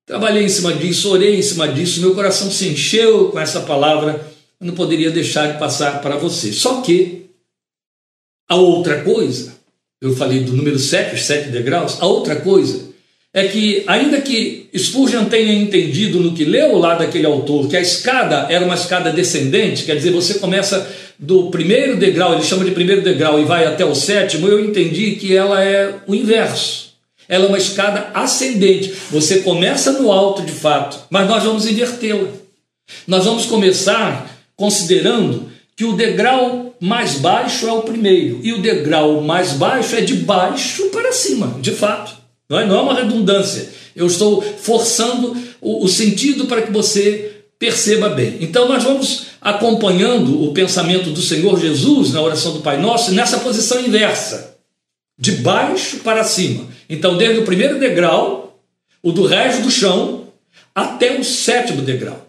trabalhei 0.07 0.43
em 0.43 0.49
cima 0.49 0.73
disso, 0.73 1.11
orei 1.11 1.37
em 1.37 1.41
cima 1.43 1.67
disso, 1.67 2.01
meu 2.01 2.15
coração 2.15 2.49
se 2.49 2.69
encheu 2.69 3.29
com 3.29 3.39
essa 3.39 3.59
palavra 3.59 4.35
eu 4.59 4.67
não 4.67 4.73
poderia 4.73 5.11
deixar 5.11 5.51
de 5.51 5.59
passar 5.59 6.01
para 6.01 6.17
você. 6.17 6.51
Só 6.51 6.81
que 6.81 7.27
a 8.49 8.55
outra 8.55 9.01
coisa, 9.01 9.55
eu 10.01 10.15
falei 10.15 10.39
do 10.39 10.53
número 10.53 10.79
7, 10.79 11.15
os 11.15 11.23
sete 11.23 11.49
degraus, 11.49 12.01
a 12.01 12.05
outra 12.07 12.37
coisa 12.37 12.87
é 13.33 13.47
que, 13.47 13.83
ainda 13.85 14.19
que 14.19 14.67
Spurgeon 14.75 15.25
tenha 15.25 15.53
entendido 15.53 16.19
no 16.19 16.33
que 16.33 16.43
leu 16.43 16.77
lá 16.77 16.95
daquele 16.95 17.27
autor, 17.27 17.67
que 17.67 17.77
a 17.77 17.81
escada 17.81 18.47
era 18.49 18.65
uma 18.65 18.73
escada 18.73 19.11
descendente, 19.11 19.83
quer 19.83 19.95
dizer, 19.95 20.11
você 20.11 20.39
começa 20.39 20.89
do 21.19 21.51
primeiro 21.51 21.97
degrau, 21.97 22.33
ele 22.33 22.43
chama 22.43 22.65
de 22.65 22.71
primeiro 22.71 23.03
degrau, 23.03 23.39
e 23.39 23.43
vai 23.43 23.65
até 23.65 23.85
o 23.85 23.93
sétimo, 23.93 24.47
eu 24.47 24.63
entendi 24.63 25.17
que 25.17 25.35
ela 25.35 25.63
é 25.63 25.99
o 26.07 26.15
inverso. 26.15 26.86
Ela 27.27 27.45
é 27.45 27.47
uma 27.47 27.57
escada 27.57 28.09
ascendente. 28.13 28.93
Você 29.11 29.39
começa 29.39 29.91
no 29.93 30.11
alto 30.11 30.41
de 30.43 30.51
fato, 30.51 30.99
mas 31.09 31.27
nós 31.27 31.43
vamos 31.43 31.65
invertê-la. 31.65 32.29
Nós 33.05 33.25
vamos 33.25 33.45
começar 33.45 34.29
considerando 34.55 35.49
que 35.75 35.85
o 35.85 35.93
degrau 35.93 36.75
mais 36.79 37.15
baixo 37.15 37.67
é 37.67 37.71
o 37.71 37.81
primeiro 37.81 38.39
e 38.41 38.53
o 38.53 38.61
degrau 38.61 39.21
mais 39.21 39.53
baixo 39.53 39.95
é 39.95 40.01
de 40.01 40.15
baixo 40.15 40.89
para 40.89 41.11
cima, 41.11 41.57
de 41.61 41.71
fato. 41.71 42.15
Não 42.49 42.59
é, 42.59 42.65
não 42.65 42.77
é 42.77 42.81
uma 42.81 42.93
redundância. 42.95 43.69
Eu 43.95 44.07
estou 44.07 44.41
forçando 44.41 45.35
o, 45.59 45.83
o 45.83 45.87
sentido 45.87 46.45
para 46.45 46.61
que 46.61 46.71
você 46.71 47.43
perceba 47.59 48.09
bem. 48.09 48.37
Então, 48.39 48.67
nós 48.67 48.83
vamos 48.83 49.27
acompanhando 49.41 50.43
o 50.43 50.53
pensamento 50.53 51.09
do 51.09 51.21
Senhor 51.21 51.59
Jesus 51.59 52.13
na 52.13 52.21
oração 52.21 52.53
do 52.53 52.61
Pai 52.61 52.79
Nosso 52.79 53.11
nessa 53.11 53.39
posição 53.39 53.79
inversa, 53.79 54.57
de 55.17 55.33
baixo 55.33 55.97
para 55.97 56.23
cima. 56.23 56.65
Então, 56.89 57.17
desde 57.17 57.39
o 57.39 57.45
primeiro 57.45 57.79
degrau, 57.79 58.59
o 59.01 59.11
do 59.11 59.25
resto 59.25 59.63
do 59.63 59.71
chão, 59.71 60.27
até 60.73 61.19
o 61.19 61.23
sétimo 61.23 61.81
degrau. 61.81 62.27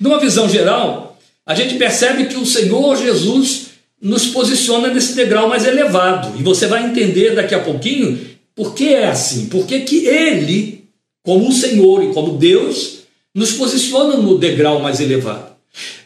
Numa 0.00 0.18
visão 0.18 0.48
geral, 0.48 1.18
a 1.44 1.54
gente 1.54 1.74
percebe 1.76 2.26
que 2.26 2.36
o 2.36 2.46
Senhor 2.46 2.96
Jesus 2.96 3.72
nos 4.00 4.26
posiciona 4.26 4.88
nesse 4.88 5.14
degrau 5.14 5.48
mais 5.48 5.66
elevado. 5.66 6.38
E 6.38 6.42
você 6.42 6.66
vai 6.66 6.84
entender 6.84 7.34
daqui 7.34 7.54
a 7.54 7.60
pouquinho 7.60 8.18
por 8.54 8.74
que 8.74 8.94
é 8.94 9.06
assim. 9.06 9.46
Por 9.46 9.66
que 9.66 10.06
Ele, 10.06 10.84
como 11.22 11.48
o 11.48 11.52
Senhor 11.52 12.02
e 12.02 12.12
como 12.12 12.36
Deus, 12.36 13.02
nos 13.34 13.52
posiciona 13.52 14.16
no 14.16 14.38
degrau 14.38 14.80
mais 14.80 15.00
elevado. 15.00 15.52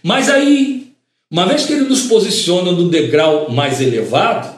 Mas 0.02 0.28
aí, 0.28 0.92
uma 1.30 1.46
vez 1.46 1.64
que 1.64 1.72
Ele 1.72 1.88
nos 1.88 2.02
posiciona 2.02 2.72
no 2.72 2.88
degrau 2.88 3.50
mais 3.50 3.80
elevado, 3.80 4.55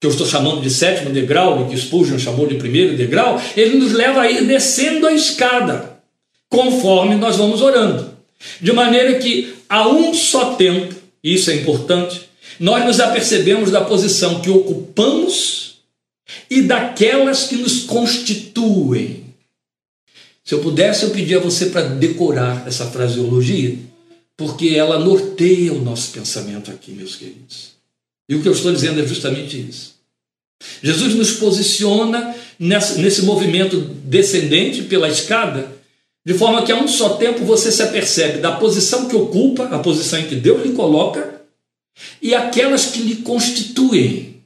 que 0.00 0.06
eu 0.06 0.10
estou 0.10 0.26
chamando 0.26 0.60
de 0.60 0.70
sétimo 0.70 1.10
degrau, 1.10 1.62
e 1.62 1.70
que 1.70 1.80
Spurgeon 1.80 2.18
chamou 2.18 2.46
de 2.46 2.56
primeiro 2.56 2.96
degrau, 2.96 3.40
ele 3.56 3.78
nos 3.78 3.92
leva 3.92 4.22
a 4.22 4.30
ir 4.30 4.46
descendo 4.46 5.06
a 5.06 5.12
escada, 5.12 6.00
conforme 6.48 7.14
nós 7.16 7.36
vamos 7.36 7.62
orando. 7.62 8.10
De 8.60 8.72
maneira 8.72 9.18
que, 9.18 9.54
a 9.68 9.88
um 9.88 10.12
só 10.12 10.54
tempo, 10.54 10.94
isso 11.22 11.50
é 11.50 11.54
importante, 11.54 12.28
nós 12.60 12.84
nos 12.84 13.00
apercebemos 13.00 13.70
da 13.70 13.84
posição 13.84 14.40
que 14.40 14.50
ocupamos 14.50 15.76
e 16.50 16.62
daquelas 16.62 17.44
que 17.44 17.56
nos 17.56 17.82
constituem. 17.84 19.24
Se 20.44 20.54
eu 20.54 20.60
pudesse, 20.60 21.04
eu 21.04 21.10
pedia 21.10 21.38
a 21.38 21.40
você 21.40 21.66
para 21.66 21.82
decorar 21.82 22.64
essa 22.66 22.86
fraseologia, 22.86 23.76
porque 24.36 24.68
ela 24.68 24.98
norteia 24.98 25.72
o 25.72 25.82
nosso 25.82 26.12
pensamento 26.12 26.70
aqui, 26.70 26.92
meus 26.92 27.16
queridos. 27.16 27.75
E 28.28 28.34
o 28.34 28.42
que 28.42 28.48
eu 28.48 28.52
estou 28.52 28.72
dizendo 28.72 29.00
é 29.00 29.06
justamente 29.06 29.58
isso. 29.58 29.96
Jesus 30.82 31.14
nos 31.14 31.32
posiciona 31.32 32.34
nessa, 32.58 33.00
nesse 33.00 33.22
movimento 33.22 33.78
descendente 33.80 34.82
pela 34.82 35.08
escada, 35.08 35.76
de 36.24 36.34
forma 36.34 36.64
que 36.64 36.72
a 36.72 36.76
um 36.76 36.88
só 36.88 37.16
tempo 37.16 37.44
você 37.44 37.70
se 37.70 37.82
apercebe 37.82 38.38
da 38.38 38.56
posição 38.56 39.08
que 39.08 39.14
ocupa, 39.14 39.66
a 39.66 39.78
posição 39.78 40.18
em 40.18 40.26
que 40.26 40.34
Deus 40.34 40.64
lhe 40.64 40.72
coloca, 40.72 41.42
e 42.20 42.34
aquelas 42.34 42.86
que 42.86 43.00
lhe 43.00 43.16
constituem. 43.16 44.42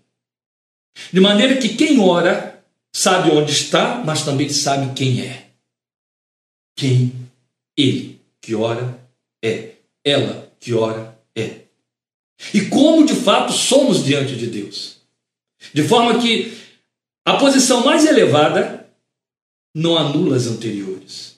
De 1.12 1.20
maneira 1.20 1.56
que 1.56 1.70
quem 1.70 1.98
ora 2.00 2.62
sabe 2.92 3.30
onde 3.30 3.52
está, 3.52 4.02
mas 4.04 4.24
também 4.24 4.48
sabe 4.48 4.92
quem 4.94 5.22
é. 5.22 5.46
Quem 6.76 7.12
ele 7.76 8.20
que 8.40 8.54
ora 8.54 8.98
é. 9.42 9.70
Ela 10.04 10.50
que 10.58 10.72
ora 10.72 11.18
é 11.36 11.60
e 12.54 12.62
como 12.62 13.06
de 13.06 13.14
fato 13.14 13.52
somos 13.52 14.04
diante 14.04 14.34
de 14.36 14.46
Deus. 14.46 14.96
De 15.74 15.82
forma 15.82 16.18
que 16.20 16.52
a 17.24 17.34
posição 17.34 17.84
mais 17.84 18.06
elevada 18.06 18.86
não 19.74 19.96
anula 19.96 20.36
as 20.36 20.46
anteriores. 20.46 21.36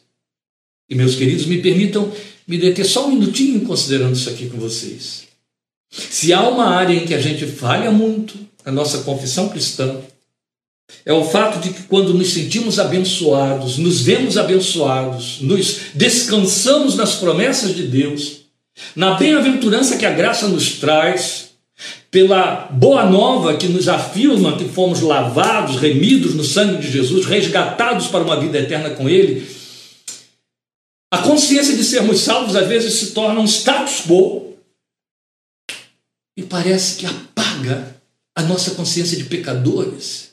E 0.88 0.94
meus 0.94 1.14
queridos, 1.14 1.46
me 1.46 1.60
permitam 1.60 2.12
me 2.46 2.58
deter 2.58 2.84
só 2.84 3.06
um 3.06 3.12
minutinho 3.12 3.62
considerando 3.62 4.14
isso 4.14 4.28
aqui 4.28 4.48
com 4.48 4.58
vocês. 4.58 5.24
Se 5.90 6.32
há 6.32 6.48
uma 6.48 6.66
área 6.66 6.94
em 6.94 7.06
que 7.06 7.14
a 7.14 7.20
gente 7.20 7.46
falha 7.46 7.90
muito 7.90 8.38
na 8.64 8.72
nossa 8.72 9.02
confissão 9.02 9.48
cristã, 9.48 10.00
é 11.04 11.12
o 11.12 11.24
fato 11.24 11.60
de 11.60 11.72
que 11.72 11.82
quando 11.84 12.14
nos 12.14 12.32
sentimos 12.32 12.78
abençoados, 12.78 13.78
nos 13.78 14.02
vemos 14.02 14.36
abençoados, 14.36 15.40
nos 15.40 15.80
descansamos 15.94 16.96
nas 16.96 17.14
promessas 17.16 17.74
de 17.74 17.86
Deus, 17.86 18.41
na 18.96 19.14
bem-aventurança 19.14 19.96
que 19.96 20.06
a 20.06 20.12
graça 20.12 20.48
nos 20.48 20.78
traz, 20.78 21.50
pela 22.10 22.66
boa 22.70 23.08
nova 23.08 23.56
que 23.56 23.66
nos 23.68 23.88
afirma 23.88 24.56
que 24.56 24.68
fomos 24.68 25.00
lavados, 25.00 25.76
remidos 25.76 26.34
no 26.34 26.44
sangue 26.44 26.82
de 26.82 26.90
Jesus, 26.90 27.24
resgatados 27.24 28.06
para 28.08 28.22
uma 28.22 28.38
vida 28.38 28.58
eterna 28.58 28.90
com 28.90 29.08
Ele, 29.08 29.46
a 31.10 31.18
consciência 31.18 31.76
de 31.76 31.84
sermos 31.84 32.20
salvos 32.20 32.56
às 32.56 32.68
vezes 32.68 32.94
se 32.94 33.12
torna 33.12 33.40
um 33.40 33.46
status 33.46 34.02
quo 34.06 34.54
e 36.36 36.42
parece 36.42 36.96
que 36.96 37.06
apaga 37.06 37.96
a 38.34 38.42
nossa 38.42 38.72
consciência 38.72 39.16
de 39.16 39.24
pecadores, 39.24 40.30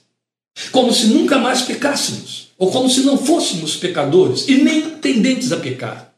como 0.72 0.94
se 0.94 1.08
nunca 1.08 1.38
mais 1.38 1.62
pecássemos, 1.62 2.50
ou 2.58 2.72
como 2.72 2.90
se 2.90 3.02
não 3.02 3.18
fôssemos 3.18 3.76
pecadores 3.76 4.48
e 4.48 4.56
nem 4.56 4.98
tendentes 4.98 5.52
a 5.52 5.58
pecar. 5.58 6.09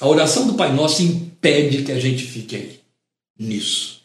A 0.00 0.06
oração 0.06 0.46
do 0.46 0.54
Pai 0.54 0.72
Nosso 0.72 1.02
impede 1.02 1.84
que 1.84 1.92
a 1.92 1.98
gente 1.98 2.24
fique 2.24 2.56
aí, 2.56 2.80
nisso. 3.38 4.02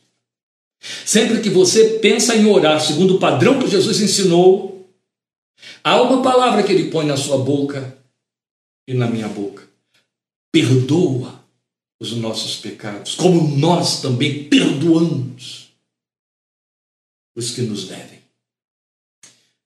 Sempre 1.06 1.42
que 1.42 1.50
você 1.50 2.00
pensa 2.00 2.36
em 2.36 2.46
orar 2.46 2.80
segundo 2.82 3.16
o 3.16 3.20
padrão 3.20 3.60
que 3.60 3.68
Jesus 3.68 4.00
ensinou, 4.00 4.90
há 5.84 6.02
uma 6.02 6.24
palavra 6.24 6.64
que 6.64 6.72
ele 6.72 6.90
põe 6.90 7.06
na 7.06 7.18
sua 7.18 7.38
boca 7.38 7.98
e 8.88 8.94
na 8.94 9.08
minha 9.08 9.28
boca: 9.28 9.68
perdoa 10.52 11.40
os 12.00 12.14
nossos 12.14 12.56
pecados, 12.56 13.14
como 13.14 13.56
nós 13.58 14.02
também 14.02 14.50
perdoamos 14.50 15.72
os 17.36 17.52
que 17.52 17.62
nos 17.62 17.88
devem. 17.88 18.20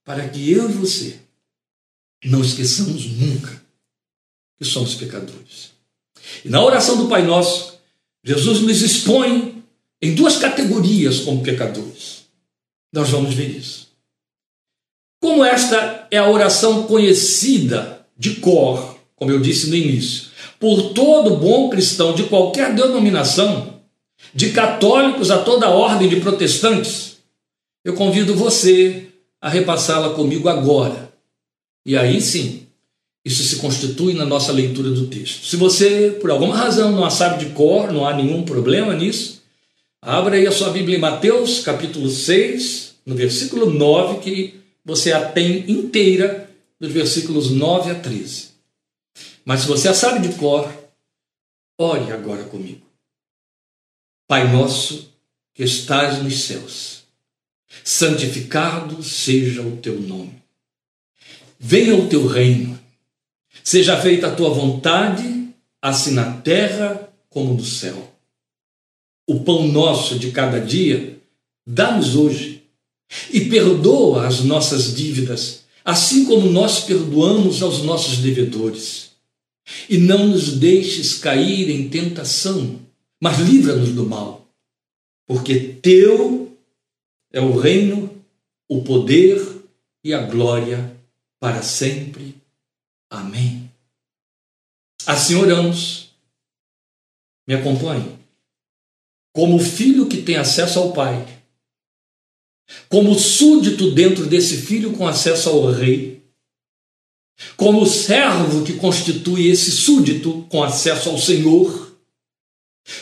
Para 0.04 0.28
que 0.28 0.52
eu 0.52 0.70
e 0.70 0.74
você 0.74 1.20
não 2.26 2.42
esqueçamos 2.42 3.06
nunca 3.06 3.64
que 4.58 4.66
somos 4.66 4.96
pecadores. 4.96 5.75
E 6.44 6.50
na 6.50 6.64
oração 6.64 6.98
do 6.98 7.08
Pai 7.08 7.24
Nosso, 7.24 7.80
Jesus 8.24 8.62
nos 8.62 8.82
expõe 8.82 9.64
em 10.02 10.16
duas 10.16 10.38
categorias 10.38 11.20
como 11.20 11.44
pecadores. 11.44 12.26
Nós 12.92 13.10
vamos 13.10 13.34
ver 13.34 13.50
isso. 13.50 13.90
Como 15.22 15.44
esta 15.44 16.08
é 16.12 16.18
a 16.18 16.30
oração 16.30 16.84
conhecida 16.84 18.06
de 18.18 18.36
cor, 18.36 18.98
como 19.16 19.32
eu 19.32 19.40
disse 19.40 19.70
no 19.70 19.76
início, 19.76 20.30
por 20.60 20.94
todo 20.94 21.38
bom 21.38 21.70
cristão 21.70 22.14
de 22.14 22.24
qualquer 22.24 22.74
denominação, 22.74 23.82
de 24.34 24.52
católicos 24.52 25.32
a 25.32 25.40
toda 25.40 25.68
a 25.68 25.72
ordem 25.72 26.08
de 26.08 26.20
protestantes, 26.20 27.18
eu 27.84 27.94
convido 27.94 28.36
você 28.36 29.08
a 29.42 29.50
repassá-la 29.50 30.12
comigo 30.16 30.50
agora. 30.50 31.14
E 31.86 31.96
aí 31.96 32.20
sim, 32.20 32.65
isso 33.26 33.44
se 33.44 33.56
constitui 33.56 34.14
na 34.14 34.24
nossa 34.24 34.52
leitura 34.52 34.92
do 34.92 35.08
texto. 35.08 35.48
Se 35.48 35.58
você, 35.58 36.12
por 36.22 36.30
alguma 36.30 36.56
razão, 36.56 36.92
não 36.92 37.04
a 37.04 37.10
sabe 37.10 37.44
de 37.44 37.52
cor, 37.54 37.92
não 37.92 38.08
há 38.08 38.14
nenhum 38.14 38.44
problema 38.44 38.94
nisso, 38.94 39.42
abra 40.00 40.36
aí 40.36 40.46
a 40.46 40.52
sua 40.52 40.70
Bíblia 40.70 40.98
em 40.98 41.02
Mateus, 41.02 41.62
capítulo 41.62 42.08
6, 42.08 42.98
no 43.04 43.16
versículo 43.16 43.72
9, 43.72 44.20
que 44.20 44.60
você 44.86 45.12
a 45.12 45.28
tem 45.28 45.70
inteira, 45.70 46.48
dos 46.80 46.92
versículos 46.92 47.50
9 47.50 47.90
a 47.90 47.96
13. 47.96 48.50
Mas 49.44 49.62
se 49.62 49.68
você 49.68 49.88
a 49.88 49.94
sabe 49.96 50.28
de 50.28 50.36
cor, 50.36 50.72
ore 51.80 52.12
agora 52.12 52.44
comigo. 52.44 52.86
Pai 54.28 54.52
nosso 54.52 55.12
que 55.54 55.64
estás 55.64 56.22
nos 56.22 56.44
céus, 56.44 57.04
santificado 57.84 59.02
seja 59.02 59.62
o 59.62 59.78
teu 59.78 60.00
nome. 60.00 60.44
Venha 61.60 61.96
o 61.96 62.08
teu 62.08 62.28
reino 62.28 62.75
Seja 63.64 64.00
feita 64.00 64.28
a 64.28 64.36
tua 64.36 64.50
vontade, 64.50 65.50
assim 65.82 66.12
na 66.12 66.38
terra 66.38 67.10
como 67.30 67.54
no 67.54 67.64
céu. 67.64 68.12
O 69.28 69.40
pão 69.42 69.68
nosso 69.68 70.20
de 70.20 70.32
cada 70.32 70.60
dia, 70.60 71.20
dá-nos 71.66 72.16
hoje. 72.16 72.64
E 73.32 73.42
perdoa 73.42 74.26
as 74.26 74.42
nossas 74.42 74.96
dívidas, 74.96 75.64
assim 75.84 76.26
como 76.26 76.50
nós 76.50 76.82
perdoamos 76.82 77.62
aos 77.62 77.84
nossos 77.84 78.18
devedores. 78.18 79.12
e 79.90 79.98
não 79.98 80.28
nos 80.28 80.58
deixes 80.58 81.18
cair 81.18 81.70
em 81.70 81.90
tentação, 81.90 82.80
mas 83.20 83.40
livra-nos 83.40 83.90
do 83.90 84.06
mal, 84.06 84.48
porque 85.26 85.60
teu 85.82 86.56
é 87.32 87.42
o 87.42 87.58
reino, 87.58 88.10
o 88.70 88.84
poder 88.84 89.42
e 90.04 90.14
a 90.14 90.22
glória 90.22 90.96
para 91.40 91.62
sempre. 91.62 92.36
Amém. 93.10 93.70
Assim 95.06 95.36
oramos. 95.36 96.10
Me 97.48 97.54
acompanhe. 97.54 98.18
Como 99.34 99.60
filho 99.60 100.08
que 100.08 100.22
tem 100.22 100.38
acesso 100.38 100.80
ao 100.80 100.94
Pai, 100.94 101.44
como 102.90 103.14
súdito 103.16 103.92
dentro 103.92 104.26
desse 104.26 104.58
filho 104.58 104.94
com 104.94 105.08
acesso 105.08 105.50
ao 105.50 105.72
Rei, 105.72 106.24
como 107.58 107.86
servo 107.86 108.64
que 108.64 108.74
constitui 108.74 109.48
esse 109.50 109.72
súdito 109.72 110.46
com 110.50 110.64
acesso 110.64 111.10
ao 111.10 111.18
Senhor, 111.18 111.96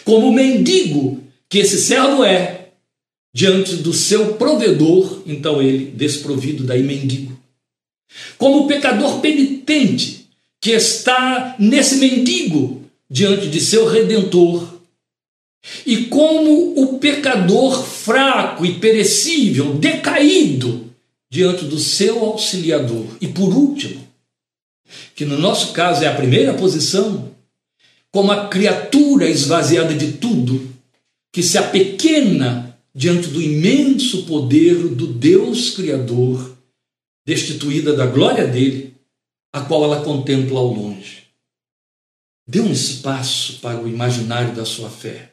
como 0.04 0.32
mendigo 0.32 1.24
que 1.48 1.60
esse 1.60 1.78
servo 1.78 2.24
é 2.24 2.72
diante 3.34 3.78
do 3.78 3.94
seu 3.94 4.36
provedor, 4.36 5.22
então 5.26 5.62
ele 5.62 5.86
desprovido 5.92 6.64
daí 6.64 6.84
mendigo. 6.84 7.38
Como 8.38 8.67
pecador 8.67 9.20
penitente 9.20 10.27
que 10.62 10.72
está 10.72 11.55
nesse 11.60 11.98
mendigo 11.98 12.84
diante 13.10 13.48
de 13.48 13.60
seu 13.60 13.88
redentor. 13.88 14.79
E 15.86 16.05
como 16.05 16.82
o 16.82 17.00
pecador 17.00 17.84
fraco 17.86 18.65
e 18.65 18.79
perecível, 18.79 19.75
decaído 19.75 20.89
diante 21.29 21.65
do 21.65 21.79
seu 21.79 22.24
auxiliador. 22.24 23.05
E 23.20 23.27
por 23.27 23.53
último, 23.53 24.08
que 25.15 25.25
no 25.25 25.38
nosso 25.38 25.74
caso 25.74 26.03
é 26.03 26.08
a 26.08 26.15
primeira 26.15 26.53
posição, 26.53 27.32
como 28.12 28.32
a 28.32 28.48
criatura 28.48 29.27
esvaziada 29.27 29.93
de 29.93 30.13
tudo, 30.13 30.70
que 31.32 31.41
se 31.41 31.58
apequena 31.58 32.77
diante 32.93 33.27
do 33.27 33.41
imenso 33.41 34.24
poder 34.24 34.75
do 34.75 35.08
Deus 35.08 35.72
Criador, 35.72 36.53
destituída 37.25 37.94
da 37.94 38.06
glória 38.06 38.48
dele, 38.48 38.96
a 39.53 39.62
qual 39.62 39.84
ela 39.84 40.03
contempla 40.03 40.60
ao 40.60 40.68
longe. 40.68 41.24
Dê 42.48 42.60
um 42.60 42.72
espaço 42.72 43.60
para 43.60 43.82
o 43.82 43.88
imaginário 43.88 44.53
da 44.53 44.65
sua 44.65 44.89
fé. 44.89 45.32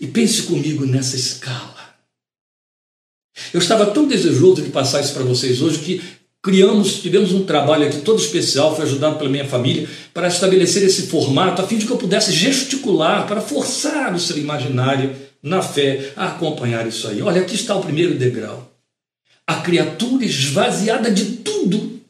E 0.00 0.06
pense 0.06 0.42
comigo 0.42 0.84
nessa 0.84 1.16
escala. 1.16 1.94
Eu 3.52 3.60
estava 3.60 3.86
tão 3.86 4.06
desejoso 4.06 4.62
de 4.62 4.70
passar 4.70 5.00
isso 5.00 5.14
para 5.14 5.24
vocês 5.24 5.60
hoje 5.62 5.78
que 5.78 6.02
criamos, 6.42 7.00
tivemos 7.00 7.32
um 7.32 7.44
trabalho 7.44 7.86
aqui 7.86 8.02
todo 8.02 8.20
especial, 8.20 8.76
foi 8.76 8.84
ajudado 8.84 9.16
pela 9.16 9.30
minha 9.30 9.48
família, 9.48 9.88
para 10.12 10.28
estabelecer 10.28 10.82
esse 10.82 11.06
formato, 11.06 11.62
a 11.62 11.66
fim 11.66 11.78
de 11.78 11.86
que 11.86 11.92
eu 11.92 11.96
pudesse 11.96 12.32
gesticular, 12.32 13.26
para 13.26 13.40
forçar 13.40 14.14
o 14.14 14.20
seu 14.20 14.36
imaginário 14.36 15.16
na 15.42 15.62
fé 15.62 16.12
a 16.14 16.28
acompanhar 16.28 16.86
isso 16.86 17.08
aí. 17.08 17.22
Olha, 17.22 17.40
aqui 17.40 17.54
está 17.54 17.74
o 17.74 17.82
primeiro 17.82 18.18
degrau. 18.18 18.73
A 19.46 19.56
criatura 19.56 20.24
esvaziada 20.24 21.10
de 21.10 21.36
tudo, 21.36 22.00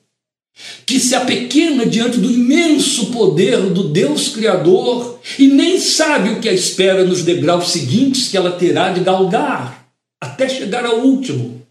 que 0.86 1.00
se 1.00 1.14
apequena 1.14 1.84
diante 1.84 2.18
do 2.18 2.30
imenso 2.30 3.06
poder 3.06 3.60
do 3.70 3.88
Deus 3.88 4.28
Criador 4.28 5.20
e 5.38 5.48
nem 5.48 5.80
sabe 5.80 6.30
o 6.30 6.40
que 6.40 6.48
a 6.48 6.52
espera 6.52 7.04
nos 7.04 7.22
degraus 7.22 7.70
seguintes 7.70 8.28
que 8.28 8.36
ela 8.36 8.52
terá 8.52 8.90
de 8.92 9.00
galgar, 9.00 9.88
até 10.20 10.48
chegar 10.48 10.84
ao 10.84 11.00
último 11.00 11.64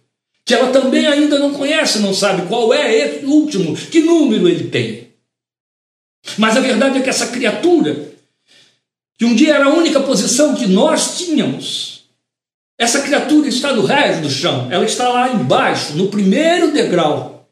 que 0.45 0.53
ela 0.53 0.71
também 0.71 1.05
ainda 1.05 1.39
não 1.39 1.53
conhece, 1.53 1.99
não 1.99 2.13
sabe 2.13 2.47
qual 2.47 2.73
é 2.73 2.93
esse 2.93 3.25
último, 3.25 3.75
que 3.75 4.01
número 4.01 4.47
ele 4.47 4.69
tem. 4.69 5.07
Mas 6.37 6.57
a 6.57 6.61
verdade 6.61 6.97
é 6.97 7.01
que 7.01 7.09
essa 7.09 7.27
criatura, 7.27 8.11
que 9.17 9.25
um 9.25 9.35
dia 9.35 9.55
era 9.55 9.65
a 9.65 9.73
única 9.73 9.99
posição 10.01 10.55
que 10.55 10.67
nós 10.67 11.17
tínhamos, 11.17 11.92
essa 12.77 13.01
criatura 13.01 13.47
está 13.47 13.73
no 13.73 13.85
resto 13.85 14.23
do 14.23 14.29
chão, 14.29 14.71
ela 14.71 14.85
está 14.85 15.09
lá 15.09 15.33
embaixo, 15.33 15.93
no 15.95 16.07
primeiro 16.09 16.71
degrau. 16.71 17.47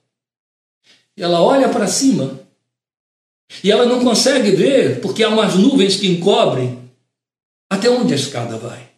E 1.16 1.22
ela 1.22 1.42
olha 1.42 1.70
para 1.70 1.88
cima 1.88 2.40
e 3.64 3.72
ela 3.72 3.86
não 3.86 4.04
consegue 4.04 4.52
ver, 4.52 5.02
porque 5.02 5.24
há 5.24 5.30
umas 5.30 5.56
nuvens 5.56 5.98
que 5.98 6.08
encobrem 6.08 6.80
até 7.70 7.90
onde 7.90 8.14
a 8.14 8.16
escada 8.16 8.58
vai. 8.58 8.90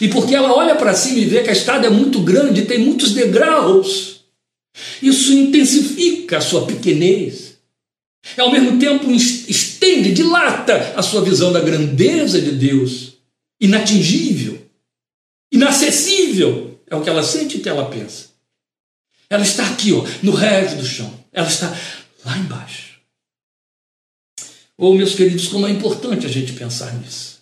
E 0.00 0.08
porque 0.08 0.34
ela 0.34 0.54
olha 0.54 0.74
para 0.74 0.94
cima 0.94 1.18
e 1.18 1.24
vê 1.24 1.42
que 1.42 1.50
a 1.50 1.52
estrada 1.52 1.86
é 1.86 1.90
muito 1.90 2.20
grande, 2.20 2.66
tem 2.66 2.78
muitos 2.78 3.12
degraus, 3.12 4.22
isso 5.02 5.32
intensifica 5.32 6.38
a 6.38 6.40
sua 6.40 6.66
pequenez. 6.66 7.56
E 8.36 8.40
ao 8.40 8.50
mesmo 8.50 8.78
tempo 8.78 9.10
estende, 9.10 10.12
dilata 10.12 10.94
a 10.96 11.02
sua 11.02 11.22
visão 11.22 11.52
da 11.52 11.60
grandeza 11.60 12.40
de 12.40 12.52
Deus, 12.52 13.14
inatingível, 13.60 14.47
inacessível. 15.52 16.80
É 16.90 16.96
o 16.96 17.02
que 17.02 17.10
ela 17.10 17.22
sente 17.22 17.56
e 17.56 17.60
o 17.60 17.62
que 17.62 17.68
ela 17.68 17.90
pensa. 17.90 18.28
Ela 19.28 19.42
está 19.42 19.66
aqui, 19.68 19.92
ó, 19.92 20.04
no 20.22 20.32
resto 20.32 20.76
do 20.76 20.86
chão. 20.86 21.12
Ela 21.32 21.48
está 21.48 21.74
lá 22.24 22.36
embaixo. 22.38 22.98
Ou, 24.76 24.92
oh, 24.92 24.94
meus 24.94 25.14
queridos, 25.14 25.48
como 25.48 25.66
é 25.66 25.70
importante 25.70 26.24
a 26.24 26.30
gente 26.30 26.52
pensar 26.52 26.94
nisso. 26.94 27.38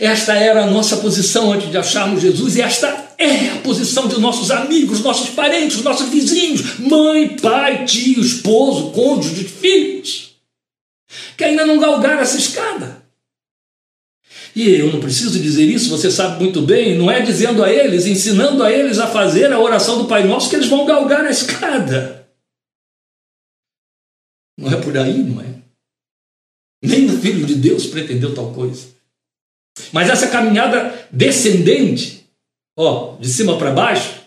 Esta 0.00 0.34
era 0.34 0.64
a 0.64 0.70
nossa 0.70 0.96
posição 0.98 1.52
antes 1.52 1.70
de 1.70 1.78
acharmos 1.78 2.20
Jesus, 2.20 2.56
e 2.56 2.62
esta 2.62 3.14
é 3.18 3.50
a 3.50 3.58
posição 3.58 4.08
de 4.08 4.20
nossos 4.20 4.50
amigos, 4.50 5.00
nossos 5.00 5.30
parentes, 5.30 5.82
nossos 5.82 6.08
vizinhos, 6.08 6.78
mãe, 6.78 7.36
pai, 7.36 7.84
tio, 7.84 8.20
esposo, 8.20 8.90
cônjuge, 8.90 9.44
filhos, 9.44 10.32
que 11.36 11.44
ainda 11.44 11.64
não 11.64 11.78
galgaram 11.78 12.20
essa 12.20 12.36
escada. 12.36 13.01
E 14.54 14.68
eu 14.68 14.92
não 14.92 15.00
preciso 15.00 15.40
dizer 15.40 15.64
isso, 15.64 15.88
você 15.88 16.10
sabe 16.10 16.42
muito 16.42 16.60
bem, 16.60 16.98
não 16.98 17.10
é 17.10 17.22
dizendo 17.22 17.64
a 17.64 17.72
eles, 17.72 18.06
ensinando 18.06 18.62
a 18.62 18.70
eles 18.70 18.98
a 18.98 19.06
fazer 19.06 19.50
a 19.50 19.58
oração 19.58 19.98
do 19.98 20.06
Pai 20.06 20.24
Nosso 20.24 20.50
que 20.50 20.56
eles 20.56 20.68
vão 20.68 20.84
galgar 20.84 21.24
a 21.24 21.30
escada. 21.30 22.28
Não 24.58 24.70
é 24.70 24.76
por 24.76 24.96
aí, 24.98 25.18
não 25.18 25.40
é? 25.40 25.54
Nem 26.84 27.06
o 27.06 27.18
Filho 27.18 27.46
de 27.46 27.54
Deus 27.54 27.86
pretendeu 27.86 28.34
tal 28.34 28.52
coisa. 28.52 28.88
Mas 29.90 30.10
essa 30.10 30.28
caminhada 30.28 31.08
descendente, 31.10 32.28
ó, 32.76 33.16
de 33.16 33.28
cima 33.28 33.56
para 33.56 33.70
baixo, 33.70 34.20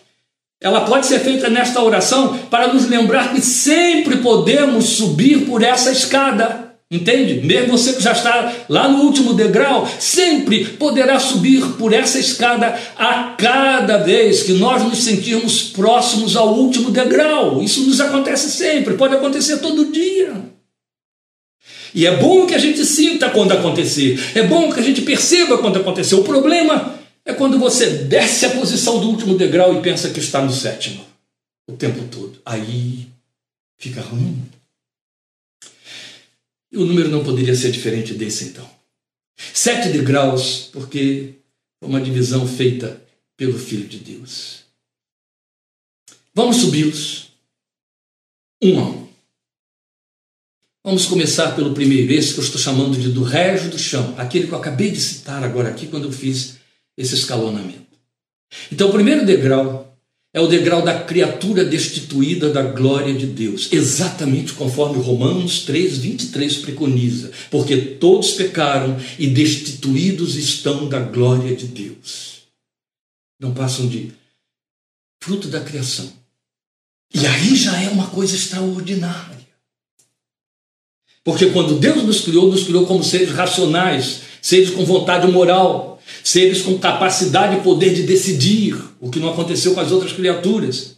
ela 0.60 0.86
pode 0.86 1.06
ser 1.06 1.20
feita 1.20 1.48
nesta 1.48 1.82
oração 1.82 2.38
para 2.48 2.72
nos 2.72 2.88
lembrar 2.88 3.32
que 3.32 3.40
sempre 3.40 4.16
podemos 4.18 4.86
subir 4.86 5.46
por 5.46 5.62
essa 5.62 5.92
escada. 5.92 6.65
Entende? 6.88 7.44
Mesmo 7.44 7.76
você 7.76 7.94
que 7.94 8.02
já 8.02 8.12
está 8.12 8.54
lá 8.68 8.86
no 8.86 9.02
último 9.02 9.34
degrau, 9.34 9.88
sempre 9.98 10.64
poderá 10.64 11.18
subir 11.18 11.60
por 11.72 11.92
essa 11.92 12.18
escada 12.18 12.78
a 12.96 13.34
cada 13.36 13.96
vez 13.98 14.44
que 14.44 14.52
nós 14.52 14.84
nos 14.84 15.02
sentirmos 15.02 15.64
próximos 15.64 16.36
ao 16.36 16.54
último 16.54 16.92
degrau. 16.92 17.60
Isso 17.60 17.82
nos 17.84 18.00
acontece 18.00 18.50
sempre, 18.52 18.94
pode 18.94 19.16
acontecer 19.16 19.58
todo 19.58 19.90
dia. 19.90 20.32
E 21.92 22.06
é 22.06 22.16
bom 22.16 22.46
que 22.46 22.54
a 22.54 22.58
gente 22.58 22.84
sinta 22.84 23.30
quando 23.30 23.52
acontecer, 23.52 24.20
é 24.36 24.42
bom 24.42 24.72
que 24.72 24.78
a 24.78 24.82
gente 24.82 25.00
perceba 25.02 25.58
quando 25.58 25.78
acontecer. 25.78 26.14
O 26.14 26.22
problema 26.22 26.94
é 27.24 27.32
quando 27.32 27.58
você 27.58 27.86
desce 27.86 28.46
a 28.46 28.50
posição 28.50 29.00
do 29.00 29.08
último 29.08 29.34
degrau 29.34 29.74
e 29.74 29.82
pensa 29.82 30.10
que 30.10 30.20
está 30.20 30.40
no 30.40 30.52
sétimo 30.52 31.04
o 31.68 31.72
tempo 31.72 32.04
todo. 32.04 32.40
Aí 32.44 33.08
fica 33.76 34.00
ruim. 34.00 34.40
O 36.76 36.84
número 36.84 37.08
não 37.08 37.24
poderia 37.24 37.54
ser 37.54 37.70
diferente 37.72 38.14
desse 38.14 38.44
então. 38.44 38.68
Sete 39.52 39.88
degraus, 39.88 40.68
porque 40.72 41.34
é 41.82 41.86
uma 41.86 42.00
divisão 42.00 42.46
feita 42.46 43.02
pelo 43.36 43.58
Filho 43.58 43.86
de 43.86 43.98
Deus. 43.98 44.64
Vamos 46.34 46.56
subi-los 46.56 47.30
um 48.62 48.78
a 48.78 48.88
um. 48.88 49.08
Vamos 50.84 51.06
começar 51.06 51.56
pelo 51.56 51.74
primeiro, 51.74 52.12
esse 52.12 52.34
que 52.34 52.40
eu 52.40 52.44
estou 52.44 52.60
chamando 52.60 52.98
de 52.98 53.08
do 53.08 53.22
resto 53.22 53.68
do 53.70 53.78
chão, 53.78 54.14
aquele 54.16 54.46
que 54.46 54.52
eu 54.52 54.58
acabei 54.58 54.90
de 54.90 55.00
citar 55.00 55.42
agora 55.42 55.68
aqui 55.68 55.88
quando 55.88 56.04
eu 56.04 56.12
fiz 56.12 56.58
esse 56.96 57.14
escalonamento. 57.14 57.86
Então, 58.70 58.88
o 58.88 58.92
primeiro 58.92 59.26
degrau 59.26 59.85
é 60.36 60.40
o 60.40 60.46
degrau 60.46 60.82
da 60.82 61.02
criatura 61.02 61.64
destituída 61.64 62.50
da 62.50 62.60
glória 62.60 63.14
de 63.14 63.24
Deus, 63.24 63.72
exatamente 63.72 64.52
conforme 64.52 65.02
Romanos 65.02 65.60
3, 65.60 65.96
23 65.96 66.58
preconiza, 66.58 67.30
porque 67.50 67.74
todos 67.74 68.32
pecaram 68.32 68.98
e 69.18 69.28
destituídos 69.28 70.36
estão 70.36 70.90
da 70.90 71.00
glória 71.00 71.56
de 71.56 71.66
Deus. 71.68 72.42
Não 73.40 73.54
passam 73.54 73.88
de 73.88 74.12
fruto 75.24 75.48
da 75.48 75.60
criação. 75.62 76.12
E 77.14 77.26
aí 77.26 77.56
já 77.56 77.80
é 77.80 77.88
uma 77.88 78.08
coisa 78.08 78.36
extraordinária. 78.36 79.38
Porque 81.24 81.46
quando 81.46 81.78
Deus 81.78 82.02
nos 82.02 82.20
criou, 82.20 82.50
nos 82.50 82.64
criou 82.64 82.84
como 82.86 83.02
seres 83.02 83.30
racionais, 83.30 84.20
seres 84.42 84.68
com 84.68 84.84
vontade 84.84 85.26
moral, 85.28 85.95
seres 86.26 86.60
com 86.60 86.76
capacidade 86.76 87.54
e 87.54 87.60
poder 87.60 87.94
de 87.94 88.02
decidir, 88.02 88.76
o 89.00 89.08
que 89.08 89.20
não 89.20 89.30
aconteceu 89.30 89.74
com 89.74 89.80
as 89.80 89.92
outras 89.92 90.12
criaturas. 90.12 90.96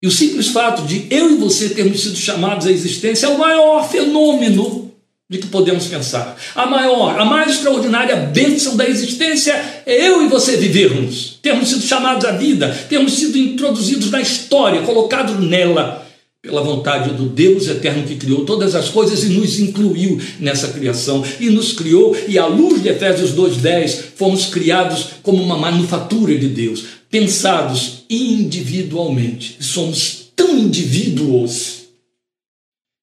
E 0.00 0.06
o 0.06 0.10
simples 0.10 0.46
fato 0.46 0.82
de 0.82 1.04
eu 1.10 1.32
e 1.32 1.36
você 1.36 1.70
termos 1.70 2.00
sido 2.00 2.16
chamados 2.16 2.64
à 2.64 2.70
existência 2.70 3.26
é 3.26 3.28
o 3.28 3.38
maior 3.38 3.90
fenômeno 3.90 4.92
de 5.28 5.38
que 5.38 5.48
podemos 5.48 5.88
pensar. 5.88 6.36
A 6.54 6.64
maior, 6.64 7.18
a 7.18 7.24
mais 7.24 7.50
extraordinária 7.50 8.14
bênção 8.14 8.76
da 8.76 8.88
existência 8.88 9.52
é 9.84 10.08
eu 10.08 10.24
e 10.24 10.28
você 10.28 10.56
vivermos, 10.56 11.40
termos 11.42 11.68
sido 11.68 11.82
chamados 11.82 12.24
à 12.24 12.30
vida, 12.30 12.72
termos 12.88 13.14
sido 13.14 13.36
introduzidos 13.36 14.12
na 14.12 14.20
história, 14.20 14.82
colocados 14.82 15.40
nela 15.40 16.05
pela 16.42 16.62
vontade 16.62 17.10
do 17.14 17.28
Deus 17.28 17.66
eterno 17.66 18.06
que 18.06 18.16
criou 18.16 18.44
todas 18.44 18.74
as 18.74 18.88
coisas 18.88 19.24
e 19.24 19.30
nos 19.30 19.58
incluiu 19.58 20.20
nessa 20.38 20.68
criação 20.68 21.24
e 21.40 21.50
nos 21.50 21.72
criou 21.72 22.16
e 22.28 22.38
à 22.38 22.46
luz 22.46 22.82
de 22.82 22.88
Efésios 22.88 23.32
2:10 23.32 24.12
fomos 24.14 24.46
criados 24.46 25.08
como 25.22 25.42
uma 25.42 25.58
manufatura 25.58 26.38
de 26.38 26.48
Deus, 26.48 26.84
pensados 27.10 28.04
individualmente. 28.08 29.56
Somos 29.60 30.30
tão 30.36 30.56
indivíduos 30.56 31.86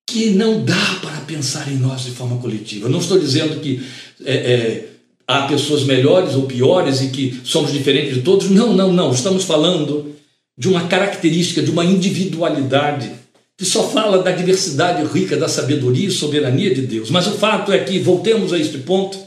que 0.07 0.29
não 0.29 0.63
dá 0.63 0.99
para 1.01 1.21
pensar 1.21 1.69
em 1.71 1.77
nós 1.77 2.03
de 2.03 2.11
forma 2.11 2.37
coletiva. 2.37 2.87
Não 2.87 2.99
estou 2.99 3.19
dizendo 3.19 3.59
que 3.59 3.81
é, 4.23 4.33
é, 4.33 4.89
há 5.27 5.47
pessoas 5.47 5.83
melhores 5.83 6.35
ou 6.35 6.43
piores 6.43 7.01
e 7.01 7.07
que 7.07 7.41
somos 7.43 7.73
diferentes 7.73 8.15
de 8.15 8.21
todos. 8.21 8.49
Não, 8.49 8.73
não, 8.73 8.93
não. 8.93 9.11
Estamos 9.11 9.43
falando 9.43 10.13
de 10.57 10.67
uma 10.69 10.87
característica, 10.87 11.63
de 11.63 11.71
uma 11.71 11.83
individualidade 11.83 13.22
que 13.63 13.69
só 13.69 13.89
fala 13.89 14.21
da 14.21 14.31
diversidade 14.31 15.05
rica 15.05 15.37
da 15.37 15.47
sabedoria 15.47 16.09
e 16.09 16.11
soberania 16.11 16.75
de 16.75 16.81
Deus. 16.81 17.09
Mas 17.09 17.27
o 17.27 17.37
fato 17.37 17.71
é 17.71 17.81
que, 17.81 17.97
voltemos 17.97 18.51
a 18.51 18.59
este 18.59 18.79
ponto, 18.79 19.17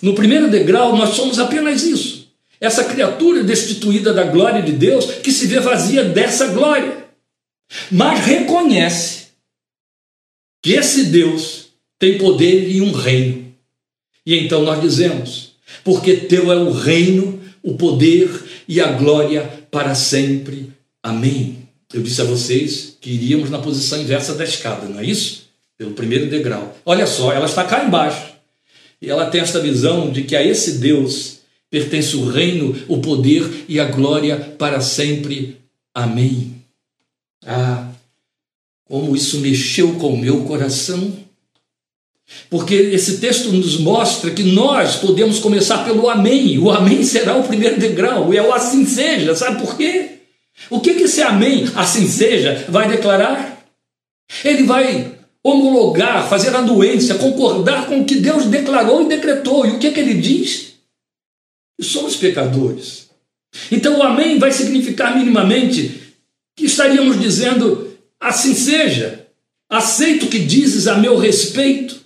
no 0.00 0.14
primeiro 0.14 0.50
degrau 0.50 0.96
nós 0.96 1.10
somos 1.10 1.38
apenas 1.38 1.82
isso. 1.82 2.28
Essa 2.58 2.82
criatura 2.84 3.44
destituída 3.44 4.14
da 4.14 4.24
glória 4.24 4.62
de 4.62 4.72
Deus 4.72 5.04
que 5.04 5.30
se 5.32 5.46
vê 5.46 5.60
vazia 5.60 6.02
dessa 6.02 6.46
glória, 6.46 7.08
mas 7.90 8.24
reconhece 8.24 9.26
que 10.62 10.72
esse 10.72 11.04
Deus 11.04 11.66
tem 11.98 12.16
poder 12.16 12.70
e 12.70 12.80
um 12.80 12.90
reino. 12.90 13.52
E 14.24 14.34
então 14.38 14.62
nós 14.62 14.80
dizemos: 14.80 15.56
porque 15.84 16.16
teu 16.16 16.50
é 16.50 16.56
o 16.56 16.70
reino, 16.70 17.38
o 17.62 17.74
poder 17.74 18.30
e 18.66 18.80
a 18.80 18.92
glória 18.92 19.42
para 19.70 19.94
sempre. 19.94 20.72
Amém. 21.02 21.59
Eu 21.92 22.02
disse 22.02 22.20
a 22.20 22.24
vocês 22.24 22.96
que 23.00 23.10
iríamos 23.10 23.50
na 23.50 23.58
posição 23.58 24.00
inversa 24.00 24.34
da 24.34 24.44
escada, 24.44 24.88
não 24.88 25.00
é 25.00 25.04
isso? 25.04 25.48
Pelo 25.76 25.92
primeiro 25.92 26.30
degrau. 26.30 26.76
Olha 26.84 27.06
só, 27.06 27.32
ela 27.32 27.46
está 27.46 27.64
cá 27.64 27.84
embaixo. 27.84 28.30
E 29.02 29.10
ela 29.10 29.26
tem 29.26 29.40
esta 29.40 29.60
visão 29.60 30.10
de 30.10 30.22
que 30.22 30.36
a 30.36 30.44
esse 30.44 30.78
Deus 30.78 31.38
pertence 31.70 32.16
o 32.16 32.28
reino, 32.28 32.76
o 32.86 32.98
poder 32.98 33.64
e 33.68 33.80
a 33.80 33.86
glória 33.86 34.36
para 34.36 34.80
sempre. 34.80 35.56
Amém. 35.94 36.54
Ah, 37.44 37.88
como 38.84 39.16
isso 39.16 39.38
mexeu 39.40 39.94
com 39.94 40.14
o 40.14 40.18
meu 40.18 40.44
coração. 40.44 41.12
Porque 42.48 42.74
esse 42.74 43.18
texto 43.18 43.50
nos 43.50 43.76
mostra 43.78 44.30
que 44.30 44.44
nós 44.44 44.96
podemos 44.96 45.40
começar 45.40 45.84
pelo 45.84 46.08
amém. 46.08 46.58
O 46.58 46.70
amém 46.70 47.02
será 47.02 47.36
o 47.36 47.48
primeiro 47.48 47.80
degrau, 47.80 48.32
é 48.32 48.40
o 48.40 48.52
assim 48.52 48.86
seja. 48.86 49.34
Sabe 49.34 49.60
por 49.60 49.76
quê? 49.76 50.19
O 50.68 50.80
que, 50.80 50.94
que 50.94 51.04
esse 51.04 51.22
amém, 51.22 51.64
assim 51.74 52.06
seja, 52.06 52.66
vai 52.68 52.88
declarar? 52.88 53.64
Ele 54.44 54.64
vai 54.64 55.18
homologar, 55.42 56.28
fazer 56.28 56.54
anuência, 56.54 57.14
concordar 57.14 57.86
com 57.86 58.00
o 58.00 58.04
que 58.04 58.16
Deus 58.16 58.46
declarou 58.46 59.02
e 59.02 59.08
decretou. 59.08 59.66
E 59.66 59.70
o 59.70 59.78
que, 59.78 59.90
que 59.90 60.00
ele 60.00 60.14
diz? 60.14 60.74
Somos 61.80 62.16
pecadores. 62.16 63.08
Então 63.72 63.98
o 63.98 64.02
amém 64.02 64.38
vai 64.38 64.52
significar 64.52 65.16
minimamente 65.16 66.14
que 66.54 66.66
estaríamos 66.66 67.18
dizendo 67.18 67.90
Assim 68.20 68.54
seja. 68.54 69.26
Aceito 69.68 70.26
o 70.26 70.28
que 70.28 70.40
dizes 70.40 70.86
a 70.86 70.96
meu 70.96 71.16
respeito. 71.16 71.98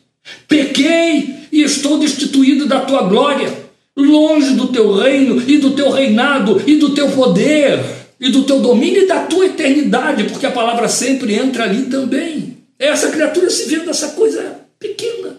Pequei 0.46 1.48
e 1.50 1.62
estou 1.62 1.98
destituído 1.98 2.66
da 2.66 2.80
tua 2.80 3.02
glória, 3.02 3.52
longe 3.96 4.54
do 4.54 4.68
teu 4.68 4.94
reino 4.94 5.42
e 5.48 5.58
do 5.58 5.72
teu 5.72 5.90
reinado 5.90 6.62
e 6.66 6.76
do 6.76 6.94
teu 6.94 7.10
poder 7.10 8.03
e 8.24 8.30
do 8.30 8.44
teu 8.44 8.60
domínio 8.60 9.02
e 9.02 9.06
da 9.06 9.26
tua 9.26 9.46
eternidade, 9.46 10.24
porque 10.24 10.46
a 10.46 10.50
palavra 10.50 10.88
sempre 10.88 11.34
entra 11.34 11.64
ali 11.64 11.86
também. 11.86 12.56
Essa 12.78 13.10
criatura 13.10 13.50
se 13.50 13.66
vê 13.66 13.80
dessa 13.80 14.12
coisa 14.12 14.60
pequena. 14.78 15.36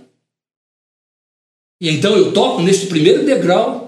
E 1.81 1.89
então 1.89 2.15
eu 2.15 2.31
toco 2.31 2.61
neste 2.61 2.85
primeiro 2.85 3.25
degrau 3.25 3.85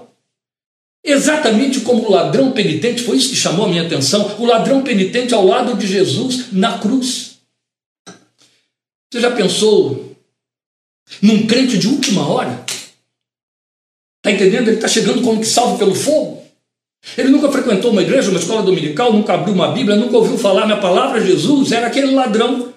Exatamente 1.04 1.80
como 1.80 2.06
o 2.06 2.10
ladrão 2.10 2.52
penitente, 2.52 3.02
foi 3.02 3.16
isso 3.16 3.30
que 3.30 3.36
chamou 3.36 3.64
a 3.64 3.68
minha 3.68 3.86
atenção, 3.86 4.36
o 4.38 4.44
ladrão 4.44 4.82
penitente 4.82 5.32
ao 5.32 5.46
lado 5.46 5.74
de 5.74 5.86
Jesus 5.86 6.52
na 6.52 6.78
cruz. 6.78 7.38
Você 9.10 9.20
já 9.20 9.30
pensou 9.30 10.14
num 11.22 11.46
crente 11.46 11.78
de 11.78 11.88
última 11.88 12.28
hora? 12.28 12.62
Está 14.18 14.32
entendendo? 14.32 14.68
Ele 14.68 14.76
está 14.76 14.88
chegando 14.88 15.22
como 15.22 15.40
que 15.40 15.46
salvo 15.46 15.78
pelo 15.78 15.94
fogo. 15.94 16.37
Ele 17.16 17.28
nunca 17.28 17.50
frequentou 17.50 17.90
uma 17.90 18.02
igreja, 18.02 18.30
uma 18.30 18.38
escola 18.38 18.62
dominical, 18.62 19.12
nunca 19.12 19.34
abriu 19.34 19.54
uma 19.54 19.72
Bíblia, 19.72 19.96
nunca 19.96 20.16
ouviu 20.16 20.36
falar 20.36 20.66
na 20.66 20.76
palavra 20.76 21.24
Jesus. 21.24 21.72
Era 21.72 21.86
aquele 21.86 22.12
ladrão 22.12 22.72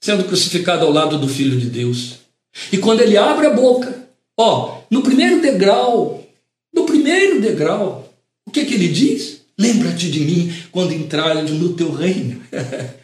sendo 0.00 0.24
crucificado 0.24 0.84
ao 0.84 0.92
lado 0.92 1.18
do 1.18 1.28
Filho 1.28 1.58
de 1.58 1.66
Deus. 1.66 2.18
E 2.72 2.78
quando 2.78 3.00
ele 3.00 3.16
abre 3.16 3.46
a 3.46 3.50
boca, 3.50 4.08
ó, 4.36 4.78
no 4.90 5.02
primeiro 5.02 5.40
degrau 5.40 6.18
no 6.78 6.84
primeiro 6.84 7.40
degrau, 7.40 8.08
o 8.46 8.50
que, 8.52 8.64
que 8.64 8.74
ele 8.74 8.88
diz? 8.88 9.40
Lembra-te 9.58 10.08
de 10.10 10.20
mim 10.20 10.52
quando 10.70 10.94
entrares 10.94 11.50
no 11.50 11.70
teu 11.70 11.92
reino. 11.92 12.40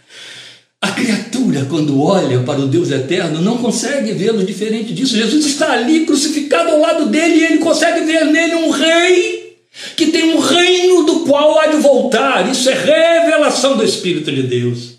A 0.80 0.90
criatura, 0.90 1.64
quando 1.64 2.00
olha 2.00 2.40
para 2.40 2.60
o 2.60 2.68
Deus 2.68 2.90
eterno, 2.90 3.40
não 3.40 3.56
consegue 3.56 4.12
vê-lo 4.12 4.44
diferente 4.44 4.92
disso. 4.92 5.16
Jesus 5.16 5.46
está 5.46 5.72
ali 5.72 6.04
crucificado 6.04 6.70
ao 6.70 6.78
lado 6.78 7.06
dele 7.06 7.36
e 7.36 7.44
ele 7.44 7.58
consegue 7.58 8.04
ver 8.04 8.26
nele 8.26 8.54
um 8.54 8.70
rei 8.70 9.43
que 9.96 10.06
tem 10.06 10.34
um 10.34 10.38
reino 10.38 11.04
do 11.04 11.20
qual 11.20 11.58
há 11.58 11.66
de 11.66 11.76
voltar. 11.78 12.50
Isso 12.50 12.68
é 12.68 12.74
revelação 12.74 13.76
do 13.76 13.84
Espírito 13.84 14.30
de 14.30 14.42
Deus. 14.42 14.94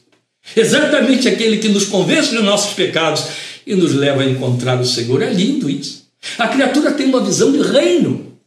Exatamente 0.55 1.27
aquele 1.27 1.57
que 1.57 1.69
nos 1.69 1.85
convence 1.85 2.33
dos 2.33 2.43
nossos 2.43 2.73
pecados 2.73 3.23
e 3.65 3.75
nos 3.75 3.93
leva 3.93 4.21
a 4.21 4.29
encontrar 4.29 4.79
o 4.79 4.85
Senhor. 4.85 5.21
É 5.21 5.31
lindo 5.31 5.69
isso. 5.69 6.05
A 6.37 6.47
criatura 6.47 6.91
tem 6.91 7.07
uma 7.07 7.23
visão 7.23 7.51
de 7.51 7.61
reino. 7.61 8.37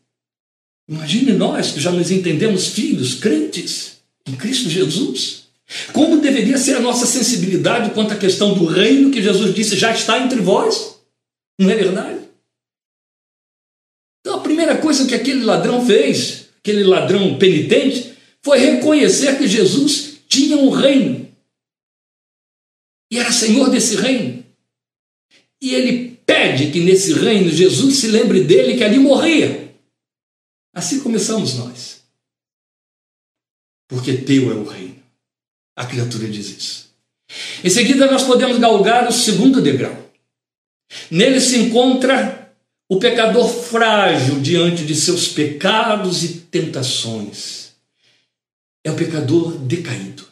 Imagine 0.88 1.32
nós 1.32 1.72
que 1.72 1.80
já 1.80 1.90
nos 1.90 2.10
entendemos 2.10 2.68
filhos, 2.68 3.14
crentes 3.14 3.98
em 4.26 4.34
Cristo 4.34 4.70
Jesus. 4.70 5.48
Como 5.92 6.20
deveria 6.20 6.56
ser 6.56 6.76
a 6.76 6.80
nossa 6.80 7.04
sensibilidade 7.04 7.90
quanto 7.90 8.12
à 8.12 8.16
questão 8.16 8.54
do 8.54 8.64
reino 8.64 9.10
que 9.10 9.22
Jesus 9.22 9.54
disse 9.54 9.76
já 9.76 9.92
está 9.92 10.18
entre 10.18 10.40
vós? 10.40 10.96
Não 11.58 11.70
é 11.70 11.74
verdade? 11.74 12.17
Coisa 14.98 15.06
que 15.06 15.14
aquele 15.14 15.44
ladrão 15.44 15.86
fez, 15.86 16.48
aquele 16.58 16.82
ladrão 16.82 17.38
penitente, 17.38 18.16
foi 18.42 18.58
reconhecer 18.58 19.38
que 19.38 19.46
Jesus 19.46 20.18
tinha 20.26 20.56
um 20.56 20.70
reino. 20.70 21.32
E 23.08 23.18
era 23.18 23.30
senhor 23.30 23.70
desse 23.70 23.94
reino. 23.94 24.44
E 25.62 25.72
ele 25.72 26.16
pede 26.26 26.72
que 26.72 26.80
nesse 26.80 27.12
reino 27.12 27.48
Jesus 27.48 27.98
se 27.98 28.08
lembre 28.08 28.42
dele 28.42 28.76
que 28.76 28.82
ali 28.82 28.98
morria. 28.98 29.72
Assim 30.74 31.00
começamos 31.00 31.54
nós. 31.54 32.02
Porque 33.88 34.14
teu 34.14 34.50
é 34.50 34.54
o 34.54 34.64
reino. 34.64 35.00
A 35.76 35.86
criatura 35.86 36.26
diz 36.28 36.48
isso. 36.48 36.94
Em 37.62 37.70
seguida, 37.70 38.10
nós 38.10 38.24
podemos 38.24 38.58
galgar 38.58 39.08
o 39.08 39.12
segundo 39.12 39.62
degrau. 39.62 40.10
Nele 41.08 41.40
se 41.40 41.56
encontra 41.56 42.47
o 42.88 42.98
pecador 42.98 43.48
frágil 43.48 44.40
diante 44.40 44.84
de 44.84 44.94
seus 44.94 45.28
pecados 45.28 46.24
e 46.24 46.28
tentações. 46.50 47.72
É 48.82 48.90
o 48.90 48.94
pecador 48.94 49.52
decaído. 49.58 50.24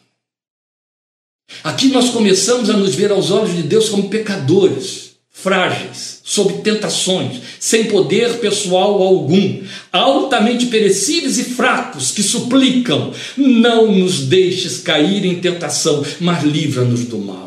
Aqui 1.62 1.88
nós 1.88 2.10
começamos 2.10 2.70
a 2.70 2.72
nos 2.76 2.94
ver 2.94 3.10
aos 3.10 3.30
olhos 3.30 3.54
de 3.54 3.62
Deus 3.62 3.88
como 3.88 4.08
pecadores 4.08 5.06
frágeis, 5.30 6.20
sob 6.24 6.62
tentações, 6.62 7.42
sem 7.60 7.84
poder 7.84 8.38
pessoal 8.38 9.02
algum, 9.02 9.62
altamente 9.92 10.66
perecíveis 10.66 11.38
e 11.38 11.44
fracos, 11.44 12.10
que 12.10 12.22
suplicam: 12.22 13.12
não 13.36 13.92
nos 13.92 14.20
deixes 14.22 14.78
cair 14.78 15.26
em 15.26 15.40
tentação, 15.40 16.04
mas 16.20 16.42
livra-nos 16.42 17.04
do 17.04 17.18
mal. 17.18 17.45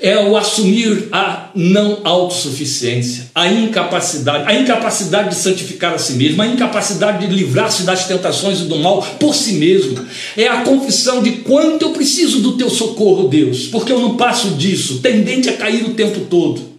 É 0.00 0.18
o 0.18 0.36
assumir 0.36 1.08
a 1.12 1.50
não 1.54 2.00
autossuficiência, 2.04 3.30
a 3.34 3.48
incapacidade, 3.48 4.44
a 4.46 4.54
incapacidade 4.54 5.30
de 5.30 5.36
santificar 5.36 5.94
a 5.94 5.98
si 5.98 6.14
mesmo, 6.14 6.42
a 6.42 6.46
incapacidade 6.46 7.26
de 7.26 7.32
livrar-se 7.32 7.84
das 7.84 8.06
tentações 8.06 8.60
e 8.60 8.64
do 8.64 8.78
mal 8.78 9.02
por 9.18 9.34
si 9.34 9.52
mesmo. 9.54 10.04
É 10.36 10.48
a 10.48 10.62
confissão 10.62 11.22
de 11.22 11.38
quanto 11.38 11.82
eu 11.82 11.92
preciso 11.92 12.40
do 12.40 12.56
teu 12.56 12.68
socorro, 12.68 13.28
Deus, 13.28 13.68
porque 13.68 13.92
eu 13.92 14.00
não 14.00 14.16
passo 14.16 14.50
disso, 14.50 15.00
tendente 15.00 15.48
a 15.48 15.56
cair 15.56 15.84
o 15.84 15.94
tempo 15.94 16.26
todo. 16.26 16.74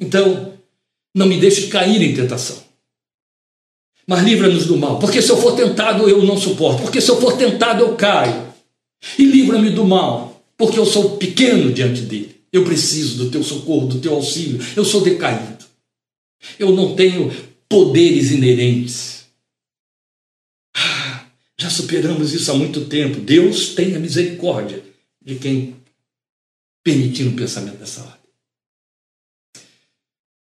Então, 0.00 0.52
não 1.14 1.26
me 1.26 1.38
deixe 1.38 1.66
cair 1.68 2.00
em 2.02 2.14
tentação. 2.14 2.56
mas 4.06 4.22
livra-nos 4.22 4.64
do 4.64 4.76
mal, 4.78 4.98
porque 4.98 5.20
se 5.20 5.28
eu 5.28 5.36
for 5.36 5.52
tentado 5.54 6.08
eu 6.08 6.22
não 6.24 6.36
suporto, 6.36 6.82
porque 6.82 7.00
se 7.00 7.10
eu 7.10 7.20
for 7.20 7.36
tentado 7.36 7.82
eu 7.82 7.94
caio. 7.94 8.48
E 9.18 9.24
livra-me 9.24 9.70
do 9.70 9.84
mal, 9.84 10.27
porque 10.58 10.78
eu 10.78 10.84
sou 10.84 11.16
pequeno 11.16 11.72
diante 11.72 12.02
dele. 12.02 12.42
Eu 12.52 12.64
preciso 12.64 13.16
do 13.16 13.30
teu 13.30 13.44
socorro, 13.44 13.86
do 13.86 14.00
teu 14.00 14.12
auxílio. 14.12 14.58
Eu 14.76 14.84
sou 14.84 15.02
decaído. 15.02 15.64
Eu 16.58 16.72
não 16.72 16.96
tenho 16.96 17.30
poderes 17.68 18.32
inerentes. 18.32 19.26
Ah, 20.74 21.26
já 21.56 21.70
superamos 21.70 22.32
isso 22.32 22.50
há 22.50 22.54
muito 22.54 22.86
tempo. 22.86 23.20
Deus 23.20 23.74
tenha 23.74 24.00
misericórdia 24.00 24.82
de 25.24 25.36
quem 25.36 25.76
permitir 26.82 27.24
um 27.28 27.36
pensamento 27.36 27.76
dessa 27.76 28.00
ordem. 28.00 28.18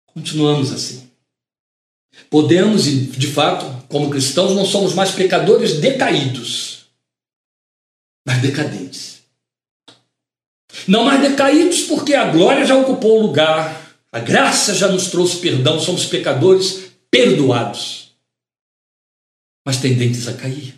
Continuamos 0.07 0.71
assim. 0.71 1.11
Podemos, 2.31 2.87
e 2.87 3.07
de 3.07 3.27
fato, 3.27 3.87
como 3.89 4.11
cristãos, 4.11 4.55
não 4.55 4.65
somos 4.65 4.95
mais 4.95 5.11
pecadores 5.11 5.79
decaídos, 5.81 6.87
mas 8.27 8.41
decadentes. 8.41 9.16
Não 10.87 11.05
mais 11.05 11.21
decaídos 11.21 11.83
porque 11.83 12.15
a 12.15 12.31
glória 12.31 12.65
já 12.65 12.77
ocupou 12.77 13.19
o 13.19 13.23
lugar, 13.27 13.97
a 14.13 14.21
graça 14.21 14.75
já 14.75 14.89
nos 14.89 15.09
trouxe 15.09 15.39
perdão, 15.39 15.81
somos 15.81 16.07
pecadores 16.07 16.91
perdoados, 17.11 18.13
mas 19.65 19.79
tendentes 19.79 20.29
a 20.29 20.35
cair. 20.35 20.75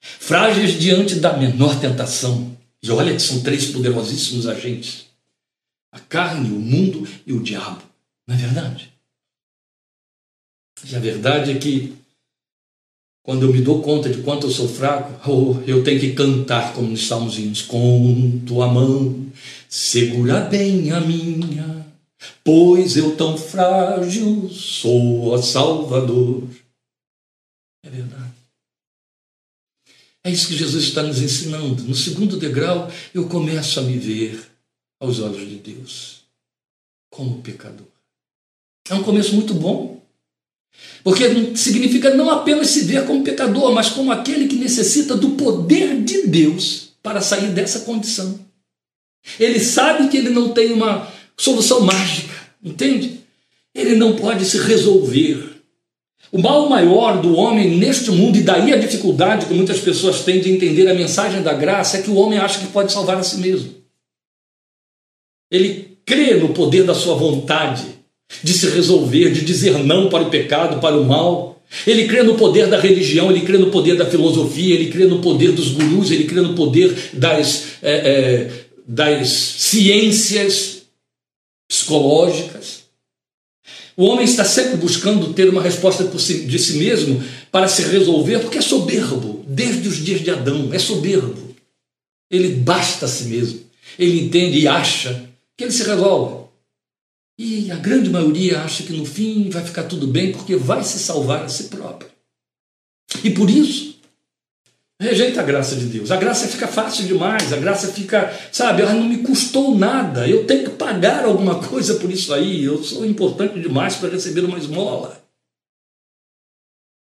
Frágeis 0.00 0.78
diante 0.78 1.16
da 1.16 1.36
menor 1.36 1.78
tentação. 1.80 2.56
E 2.82 2.90
olha 2.90 3.14
que 3.14 3.20
são 3.20 3.42
três 3.42 3.66
poderosíssimos 3.66 4.46
agentes: 4.46 5.06
a 5.92 6.00
carne, 6.00 6.50
o 6.50 6.58
mundo 6.58 7.06
e 7.26 7.32
o 7.32 7.42
diabo. 7.42 7.82
Não 8.26 8.34
é 8.34 8.38
verdade? 8.38 8.92
E 10.88 10.96
a 10.96 10.98
verdade 10.98 11.50
é 11.50 11.58
que, 11.58 11.94
quando 13.30 13.44
eu 13.44 13.52
me 13.52 13.60
dou 13.60 13.80
conta 13.80 14.10
de 14.10 14.22
quanto 14.22 14.48
eu 14.48 14.50
sou 14.50 14.68
fraco, 14.68 15.30
oh, 15.30 15.62
eu 15.64 15.84
tenho 15.84 16.00
que 16.00 16.14
cantar 16.14 16.74
como 16.74 16.88
nos 16.88 17.06
salmos 17.06 17.38
hinos: 17.38 17.62
com 17.62 18.42
tua 18.44 18.66
mão, 18.66 19.30
segura 19.68 20.40
bem 20.40 20.90
a 20.90 21.00
minha, 21.00 21.86
pois 22.42 22.96
eu 22.96 23.14
tão 23.14 23.38
frágil 23.38 24.50
sou 24.50 25.32
a 25.32 25.40
Salvador. 25.40 26.42
É 27.86 27.90
verdade. 27.90 28.32
É 30.24 30.30
isso 30.32 30.48
que 30.48 30.56
Jesus 30.56 30.82
está 30.82 31.04
nos 31.04 31.22
ensinando. 31.22 31.84
No 31.84 31.94
segundo 31.94 32.36
degrau, 32.36 32.90
eu 33.14 33.28
começo 33.28 33.78
a 33.78 33.84
me 33.84 33.96
ver 33.96 34.44
aos 35.00 35.20
olhos 35.20 35.48
de 35.48 35.54
Deus 35.54 36.22
como 37.08 37.40
pecador. 37.42 37.86
É 38.88 38.94
um 38.94 39.04
começo 39.04 39.36
muito 39.36 39.54
bom. 39.54 39.99
Porque 41.02 41.56
significa 41.56 42.14
não 42.14 42.30
apenas 42.30 42.68
se 42.68 42.82
ver 42.82 43.06
como 43.06 43.24
pecador, 43.24 43.72
mas 43.72 43.88
como 43.88 44.12
aquele 44.12 44.46
que 44.46 44.56
necessita 44.56 45.16
do 45.16 45.30
poder 45.30 46.02
de 46.02 46.26
Deus 46.26 46.90
para 47.02 47.20
sair 47.20 47.48
dessa 47.48 47.80
condição. 47.80 48.38
Ele 49.38 49.58
sabe 49.60 50.08
que 50.08 50.16
ele 50.16 50.30
não 50.30 50.50
tem 50.50 50.72
uma 50.72 51.10
solução 51.36 51.80
mágica, 51.80 52.34
entende? 52.62 53.20
Ele 53.74 53.96
não 53.96 54.16
pode 54.16 54.44
se 54.44 54.58
resolver. 54.58 55.62
O 56.32 56.38
mal 56.38 56.68
maior 56.68 57.20
do 57.20 57.34
homem 57.34 57.76
neste 57.76 58.10
mundo, 58.10 58.36
e 58.36 58.42
daí 58.42 58.72
a 58.72 58.78
dificuldade 58.78 59.46
que 59.46 59.54
muitas 59.54 59.80
pessoas 59.80 60.22
têm 60.22 60.40
de 60.40 60.50
entender 60.50 60.88
a 60.88 60.94
mensagem 60.94 61.42
da 61.42 61.52
graça, 61.52 61.98
é 61.98 62.02
que 62.02 62.10
o 62.10 62.14
homem 62.14 62.38
acha 62.38 62.60
que 62.60 62.66
pode 62.68 62.92
salvar 62.92 63.16
a 63.16 63.22
si 63.22 63.38
mesmo. 63.38 63.74
Ele 65.50 65.98
crê 66.04 66.34
no 66.34 66.50
poder 66.50 66.84
da 66.84 66.94
sua 66.94 67.14
vontade 67.14 67.99
de 68.42 68.52
se 68.54 68.68
resolver, 68.68 69.30
de 69.30 69.44
dizer 69.44 69.78
não 69.78 70.08
para 70.08 70.24
o 70.24 70.30
pecado, 70.30 70.80
para 70.80 70.96
o 70.96 71.04
mal. 71.04 71.62
Ele 71.86 72.08
crê 72.08 72.22
no 72.22 72.36
poder 72.36 72.66
da 72.66 72.80
religião, 72.80 73.30
ele 73.30 73.42
crê 73.42 73.56
no 73.56 73.70
poder 73.70 73.96
da 73.96 74.06
filosofia, 74.06 74.74
ele 74.74 74.90
crê 74.90 75.04
no 75.04 75.20
poder 75.20 75.52
dos 75.52 75.68
gurus, 75.68 76.10
ele 76.10 76.24
crê 76.24 76.40
no 76.40 76.54
poder 76.54 77.10
das, 77.12 77.64
é, 77.82 77.92
é, 77.92 78.50
das 78.86 79.28
ciências 79.28 80.82
psicológicas. 81.68 82.80
O 83.96 84.04
homem 84.06 84.24
está 84.24 84.44
sempre 84.44 84.76
buscando 84.76 85.32
ter 85.34 85.48
uma 85.48 85.62
resposta 85.62 86.04
de 86.04 86.58
si 86.58 86.78
mesmo 86.78 87.22
para 87.52 87.68
se 87.68 87.82
resolver, 87.82 88.38
porque 88.40 88.58
é 88.58 88.62
soberbo, 88.62 89.44
desde 89.46 89.86
os 89.86 90.02
dias 90.02 90.22
de 90.22 90.30
Adão, 90.30 90.70
é 90.72 90.78
soberbo. 90.78 91.54
Ele 92.30 92.54
basta 92.54 93.06
a 93.06 93.08
si 93.08 93.24
mesmo, 93.24 93.60
ele 93.98 94.20
entende 94.20 94.58
e 94.58 94.66
acha 94.66 95.28
que 95.56 95.64
ele 95.64 95.72
se 95.72 95.82
resolve. 95.82 96.39
E 97.42 97.72
a 97.72 97.76
grande 97.76 98.10
maioria 98.10 98.60
acha 98.60 98.82
que 98.82 98.92
no 98.92 99.06
fim 99.06 99.48
vai 99.48 99.64
ficar 99.64 99.84
tudo 99.84 100.06
bem 100.06 100.30
porque 100.30 100.56
vai 100.56 100.84
se 100.84 100.98
salvar 100.98 101.42
a 101.42 101.48
si 101.48 101.68
próprio. 101.68 102.10
E 103.24 103.30
por 103.30 103.48
isso, 103.48 103.98
rejeita 105.00 105.40
a 105.40 105.42
graça 105.42 105.74
de 105.74 105.86
Deus. 105.86 106.10
A 106.10 106.18
graça 106.18 106.46
fica 106.46 106.68
fácil 106.68 107.06
demais, 107.06 107.50
a 107.50 107.56
graça 107.56 107.90
fica, 107.94 108.30
sabe, 108.52 108.82
ela 108.82 108.92
não 108.92 109.08
me 109.08 109.22
custou 109.22 109.74
nada, 109.74 110.28
eu 110.28 110.46
tenho 110.46 110.64
que 110.64 110.76
pagar 110.76 111.24
alguma 111.24 111.66
coisa 111.66 111.94
por 111.94 112.10
isso 112.10 112.34
aí, 112.34 112.62
eu 112.62 112.84
sou 112.84 113.06
importante 113.06 113.58
demais 113.58 113.96
para 113.96 114.10
receber 114.10 114.44
uma 114.44 114.58
esmola. 114.58 115.18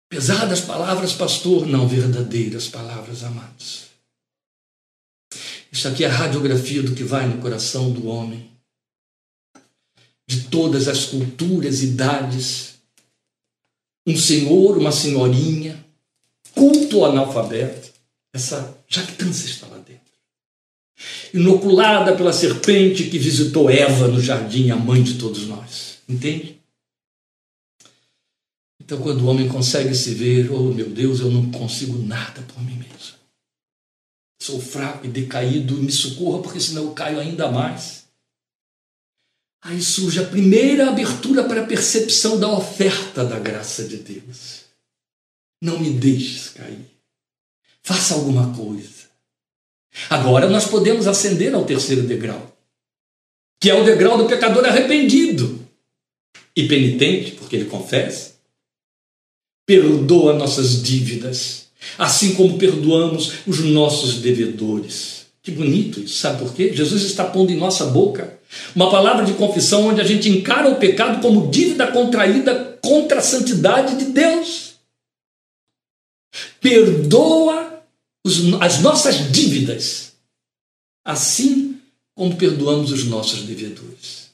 Pesadas 0.08 0.60
palavras, 0.60 1.12
pastor, 1.12 1.66
não 1.66 1.88
verdadeiras 1.88 2.68
palavras, 2.68 3.24
amados. 3.24 3.86
Isso 5.72 5.88
aqui 5.88 6.04
é 6.04 6.06
a 6.06 6.12
radiografia 6.12 6.84
do 6.84 6.94
que 6.94 7.02
vai 7.02 7.26
no 7.26 7.42
coração 7.42 7.90
do 7.90 8.06
homem 8.06 8.49
de 10.30 10.42
todas 10.42 10.86
as 10.86 11.06
culturas, 11.06 11.82
idades, 11.82 12.74
um 14.06 14.16
senhor, 14.16 14.78
uma 14.78 14.92
senhorinha, 14.92 15.84
culto 16.54 17.04
analfabeto, 17.04 17.90
essa 18.32 18.78
jactância 18.86 19.46
está 19.46 19.66
lá 19.66 19.78
dentro. 19.78 20.00
Inoculada 21.34 22.14
pela 22.14 22.32
serpente 22.32 23.10
que 23.10 23.18
visitou 23.18 23.68
Eva 23.68 24.06
no 24.06 24.20
jardim, 24.20 24.70
a 24.70 24.76
mãe 24.76 25.02
de 25.02 25.18
todos 25.18 25.48
nós. 25.48 25.98
Entende? 26.08 26.60
Então, 28.80 29.00
quando 29.00 29.22
o 29.22 29.26
homem 29.26 29.48
consegue 29.48 29.96
se 29.96 30.14
ver, 30.14 30.52
oh 30.52 30.72
meu 30.72 30.90
Deus, 30.90 31.18
eu 31.18 31.30
não 31.32 31.50
consigo 31.50 31.98
nada 31.98 32.40
por 32.42 32.62
mim 32.62 32.76
mesmo. 32.76 33.18
Sou 34.40 34.60
fraco 34.60 35.04
e 35.04 35.08
decaído, 35.08 35.74
me 35.74 35.90
socorra, 35.90 36.40
porque 36.40 36.60
senão 36.60 36.84
eu 36.84 36.92
caio 36.92 37.18
ainda 37.18 37.50
mais. 37.50 37.99
Aí 39.62 39.80
surge 39.82 40.18
a 40.18 40.26
primeira 40.26 40.88
abertura 40.88 41.44
para 41.44 41.62
a 41.62 41.66
percepção 41.66 42.38
da 42.38 42.50
oferta 42.50 43.24
da 43.24 43.38
graça 43.38 43.84
de 43.84 43.98
Deus. 43.98 44.60
Não 45.62 45.78
me 45.78 45.90
deixes 45.90 46.48
cair. 46.48 46.86
Faça 47.82 48.14
alguma 48.14 48.54
coisa. 48.54 49.10
Agora 50.08 50.48
nós 50.48 50.66
podemos 50.66 51.06
ascender 51.06 51.54
ao 51.54 51.64
terceiro 51.64 52.02
degrau, 52.02 52.56
que 53.60 53.68
é 53.68 53.74
o 53.74 53.84
degrau 53.84 54.16
do 54.16 54.26
pecador 54.26 54.64
arrependido 54.64 55.60
e 56.56 56.66
penitente, 56.66 57.32
porque 57.32 57.56
ele 57.56 57.66
confessa. 57.66 58.34
Perdoa 59.66 60.32
nossas 60.32 60.82
dívidas, 60.82 61.66
assim 61.98 62.34
como 62.34 62.58
perdoamos 62.58 63.46
os 63.46 63.60
nossos 63.60 64.20
devedores. 64.20 65.26
Que 65.42 65.50
bonito 65.50 66.00
isso, 66.00 66.18
sabe 66.18 66.38
por 66.38 66.54
quê? 66.54 66.72
Jesus 66.72 67.02
está 67.02 67.24
pondo 67.24 67.52
em 67.52 67.56
nossa 67.56 67.86
boca 67.86 68.39
uma 68.74 68.90
palavra 68.90 69.24
de 69.24 69.34
confissão 69.34 69.88
onde 69.88 70.00
a 70.00 70.04
gente 70.04 70.28
encara 70.28 70.68
o 70.68 70.76
pecado 70.76 71.20
como 71.20 71.50
dívida 71.50 71.86
contraída 71.86 72.78
contra 72.82 73.18
a 73.18 73.22
santidade 73.22 73.96
de 73.96 74.06
Deus. 74.06 74.74
Perdoa 76.60 77.82
as 78.60 78.80
nossas 78.80 79.32
dívidas, 79.32 80.12
assim 81.04 81.80
como 82.14 82.36
perdoamos 82.36 82.92
os 82.92 83.04
nossos 83.04 83.42
devedores. 83.42 84.30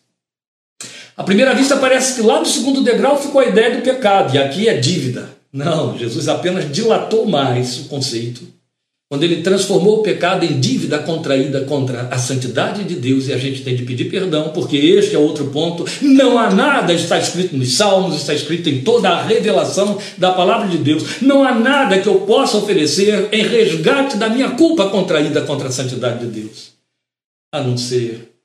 À 1.17 1.25
primeira 1.25 1.55
vista 1.55 1.77
parece 1.77 2.17
que 2.17 2.27
lá 2.27 2.41
no 2.41 2.47
segundo 2.47 2.83
degrau 2.83 3.21
ficou 3.21 3.41
a 3.41 3.47
ideia 3.47 3.77
do 3.77 3.83
pecado, 3.83 4.35
e 4.35 4.39
aqui 4.39 4.69
é 4.69 4.77
dívida. 4.77 5.35
Não, 5.53 5.97
Jesus 5.97 6.29
apenas 6.29 6.71
dilatou 6.71 7.27
mais 7.27 7.79
o 7.79 7.85
conceito 7.85 8.47
quando 9.09 9.23
ele 9.23 9.43
transformou 9.43 10.01
o 10.01 10.03
pecado 10.03 10.45
em 10.45 10.59
dívida 10.59 10.99
contraída 10.99 11.61
contra 11.63 12.09
a 12.09 12.19
santidade 12.19 12.83
de 12.83 12.97
Deus, 12.97 13.29
e 13.29 13.33
a 13.33 13.39
gente 13.39 13.63
tem 13.63 13.77
de 13.77 13.85
pedir 13.85 14.07
perdão, 14.07 14.51
porque 14.51 14.77
este 14.77 15.15
é 15.15 15.19
outro 15.19 15.47
ponto. 15.47 15.85
Não 16.03 16.37
há 16.37 16.51
nada, 16.51 16.93
está 16.93 17.17
escrito 17.19 17.57
nos 17.57 17.77
Salmos, 17.77 18.17
está 18.17 18.35
escrito 18.35 18.69
em 18.69 18.83
toda 18.83 19.11
a 19.11 19.23
revelação 19.23 19.99
da 20.19 20.33
palavra 20.33 20.69
de 20.69 20.79
Deus. 20.79 21.23
Não 21.23 21.45
há 21.45 21.55
nada 21.55 22.01
que 22.01 22.09
eu 22.09 22.21
possa 22.23 22.57
oferecer 22.57 23.29
em 23.31 23.43
resgate 23.43 24.17
da 24.17 24.29
minha 24.29 24.51
culpa 24.51 24.89
contraída 24.89 25.43
contra 25.43 25.69
a 25.69 25.73
santidade 25.73 26.27
de 26.27 26.41
Deus, 26.41 26.73
a 27.53 27.63
não 27.63 27.77
ser 27.77 28.36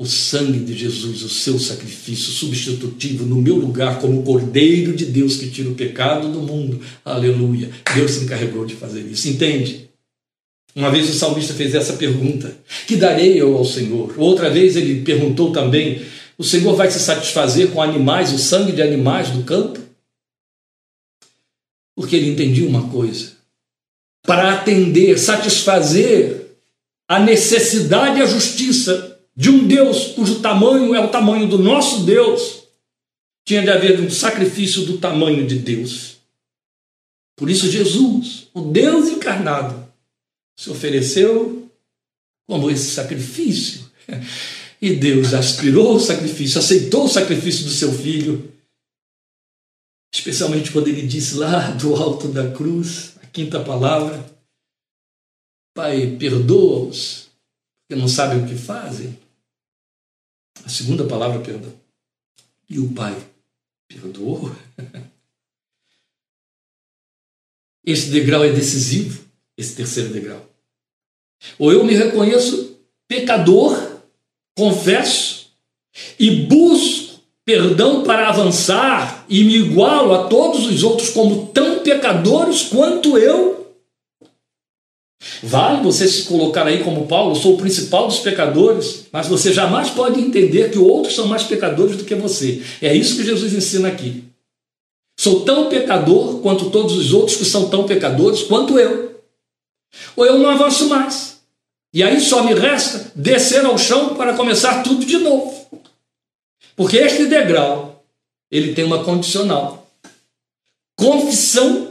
o 0.00 0.06
sangue 0.06 0.60
de 0.60 0.74
Jesus, 0.74 1.22
o 1.22 1.28
seu 1.28 1.58
sacrifício 1.58 2.32
substitutivo 2.32 3.26
no 3.26 3.36
meu 3.36 3.56
lugar, 3.56 4.00
como 4.00 4.22
Cordeiro 4.22 4.94
de 4.94 5.04
Deus 5.04 5.36
que 5.36 5.50
tira 5.50 5.68
o 5.68 5.74
pecado 5.74 6.32
do 6.32 6.40
mundo. 6.40 6.80
Aleluia. 7.04 7.70
Deus 7.94 8.12
se 8.12 8.24
encarregou 8.24 8.64
de 8.64 8.74
fazer 8.74 9.02
isso. 9.02 9.28
Entende? 9.28 9.90
Uma 10.74 10.90
vez 10.90 11.06
o 11.10 11.12
salmista 11.12 11.52
fez 11.52 11.74
essa 11.74 11.92
pergunta: 11.92 12.56
Que 12.86 12.96
darei 12.96 13.38
eu 13.38 13.54
ao 13.54 13.64
Senhor? 13.66 14.14
Outra 14.16 14.48
vez 14.48 14.74
ele 14.74 15.02
perguntou 15.02 15.52
também: 15.52 16.00
O 16.38 16.44
Senhor 16.44 16.74
vai 16.74 16.90
se 16.90 16.98
satisfazer 16.98 17.68
com 17.68 17.82
animais, 17.82 18.32
o 18.32 18.38
sangue 18.38 18.72
de 18.72 18.80
animais 18.80 19.28
do 19.28 19.42
campo? 19.42 19.80
Porque 21.94 22.16
ele 22.16 22.30
entendia 22.30 22.66
uma 22.66 22.88
coisa: 22.88 23.32
para 24.22 24.54
atender, 24.54 25.18
satisfazer 25.18 26.56
a 27.06 27.20
necessidade 27.20 28.18
e 28.18 28.22
a 28.22 28.26
justiça 28.26 29.19
de 29.36 29.50
um 29.50 29.66
Deus 29.66 30.08
cujo 30.08 30.40
tamanho 30.40 30.94
é 30.94 31.00
o 31.00 31.10
tamanho 31.10 31.48
do 31.48 31.58
nosso 31.58 32.04
Deus, 32.04 32.64
tinha 33.46 33.62
de 33.62 33.70
haver 33.70 34.00
um 34.00 34.10
sacrifício 34.10 34.84
do 34.84 34.98
tamanho 34.98 35.46
de 35.46 35.58
Deus. 35.58 36.18
Por 37.36 37.48
isso, 37.48 37.70
Jesus, 37.70 38.48
o 38.52 38.60
Deus 38.60 39.08
encarnado, 39.08 39.90
se 40.58 40.68
ofereceu 40.70 41.70
como 42.46 42.70
esse 42.70 42.90
sacrifício. 42.90 43.90
E 44.82 44.94
Deus 44.94 45.34
aspirou 45.34 45.94
o 45.94 46.00
sacrifício, 46.00 46.58
aceitou 46.58 47.04
o 47.04 47.08
sacrifício 47.08 47.64
do 47.64 47.70
seu 47.70 47.92
filho, 47.92 48.50
especialmente 50.12 50.72
quando 50.72 50.88
ele 50.88 51.06
disse 51.06 51.34
lá 51.34 51.70
do 51.72 51.94
alto 51.94 52.28
da 52.28 52.50
cruz, 52.50 53.14
a 53.22 53.26
quinta 53.26 53.62
palavra: 53.62 54.24
Pai, 55.74 56.16
perdoa-os, 56.18 57.29
porque 57.90 58.00
não 58.00 58.06
sabem 58.06 58.44
o 58.44 58.46
que 58.46 58.54
fazem. 58.54 59.18
A 60.64 60.68
segunda 60.68 61.04
palavra, 61.04 61.40
perdão. 61.40 61.72
E 62.68 62.78
o 62.78 62.92
Pai 62.92 63.20
perdoou. 63.88 64.54
Esse 67.84 68.10
degrau 68.10 68.44
é 68.44 68.52
decisivo, 68.52 69.24
esse 69.56 69.74
terceiro 69.74 70.12
degrau. 70.12 70.46
Ou 71.58 71.72
eu 71.72 71.82
me 71.82 71.94
reconheço 71.94 72.78
pecador, 73.08 74.02
confesso 74.54 75.50
e 76.18 76.46
busco 76.46 77.20
perdão 77.42 78.04
para 78.04 78.28
avançar 78.28 79.24
e 79.30 79.42
me 79.42 79.56
igualo 79.56 80.14
a 80.14 80.28
todos 80.28 80.66
os 80.66 80.84
outros 80.84 81.08
como 81.08 81.46
tão 81.46 81.82
pecadores 81.82 82.64
quanto 82.64 83.16
eu. 83.16 83.59
Vale 85.42 85.82
você 85.82 86.08
se 86.08 86.24
colocar 86.24 86.66
aí 86.66 86.82
como 86.82 87.06
Paulo, 87.06 87.36
sou 87.36 87.54
o 87.54 87.58
principal 87.58 88.08
dos 88.08 88.20
pecadores, 88.20 89.06
mas 89.12 89.28
você 89.28 89.52
jamais 89.52 89.90
pode 89.90 90.18
entender 90.18 90.70
que 90.70 90.78
outros 90.78 91.14
são 91.14 91.26
mais 91.26 91.42
pecadores 91.42 91.96
do 91.96 92.04
que 92.04 92.14
você. 92.14 92.62
É 92.80 92.94
isso 92.94 93.16
que 93.16 93.24
Jesus 93.24 93.52
ensina 93.52 93.88
aqui. 93.88 94.24
Sou 95.18 95.44
tão 95.44 95.68
pecador 95.68 96.40
quanto 96.40 96.70
todos 96.70 96.96
os 96.96 97.12
outros 97.12 97.36
que 97.36 97.44
são 97.44 97.68
tão 97.68 97.84
pecadores 97.84 98.42
quanto 98.44 98.78
eu. 98.78 99.20
Ou 100.16 100.24
eu 100.24 100.38
não 100.38 100.48
avanço 100.48 100.88
mais. 100.88 101.40
E 101.92 102.02
aí 102.02 102.18
só 102.20 102.42
me 102.42 102.54
resta 102.54 103.12
descer 103.14 103.64
ao 103.66 103.76
chão 103.76 104.14
para 104.14 104.34
começar 104.34 104.82
tudo 104.82 105.04
de 105.04 105.18
novo. 105.18 105.68
Porque 106.74 106.96
este 106.96 107.26
degrau, 107.26 108.02
ele 108.50 108.72
tem 108.72 108.84
uma 108.84 109.04
condicional. 109.04 109.90
Confissão, 110.96 111.89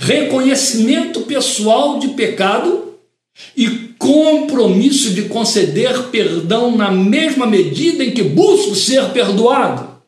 reconhecimento 0.00 1.20
pessoal 1.22 1.98
de 1.98 2.08
pecado 2.08 2.94
e 3.54 3.68
compromisso 3.98 5.10
de 5.10 5.24
conceder 5.24 6.04
perdão 6.04 6.74
na 6.74 6.90
mesma 6.90 7.46
medida 7.46 8.02
em 8.02 8.10
que 8.10 8.22
busco 8.22 8.74
ser 8.74 9.10
perdoado. 9.10 10.00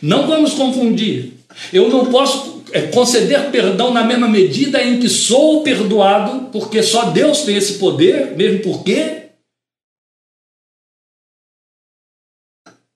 Não 0.00 0.26
vamos 0.26 0.54
confundir. 0.54 1.34
Eu 1.70 1.90
não 1.90 2.06
posso 2.06 2.62
é, 2.72 2.82
conceder 2.82 3.50
perdão 3.50 3.92
na 3.92 4.02
mesma 4.02 4.26
medida 4.26 4.82
em 4.82 4.98
que 4.98 5.08
sou 5.08 5.62
perdoado, 5.62 6.48
porque 6.50 6.82
só 6.82 7.10
Deus 7.10 7.42
tem 7.42 7.56
esse 7.56 7.74
poder, 7.74 8.34
mesmo 8.36 8.60
porque 8.60 9.26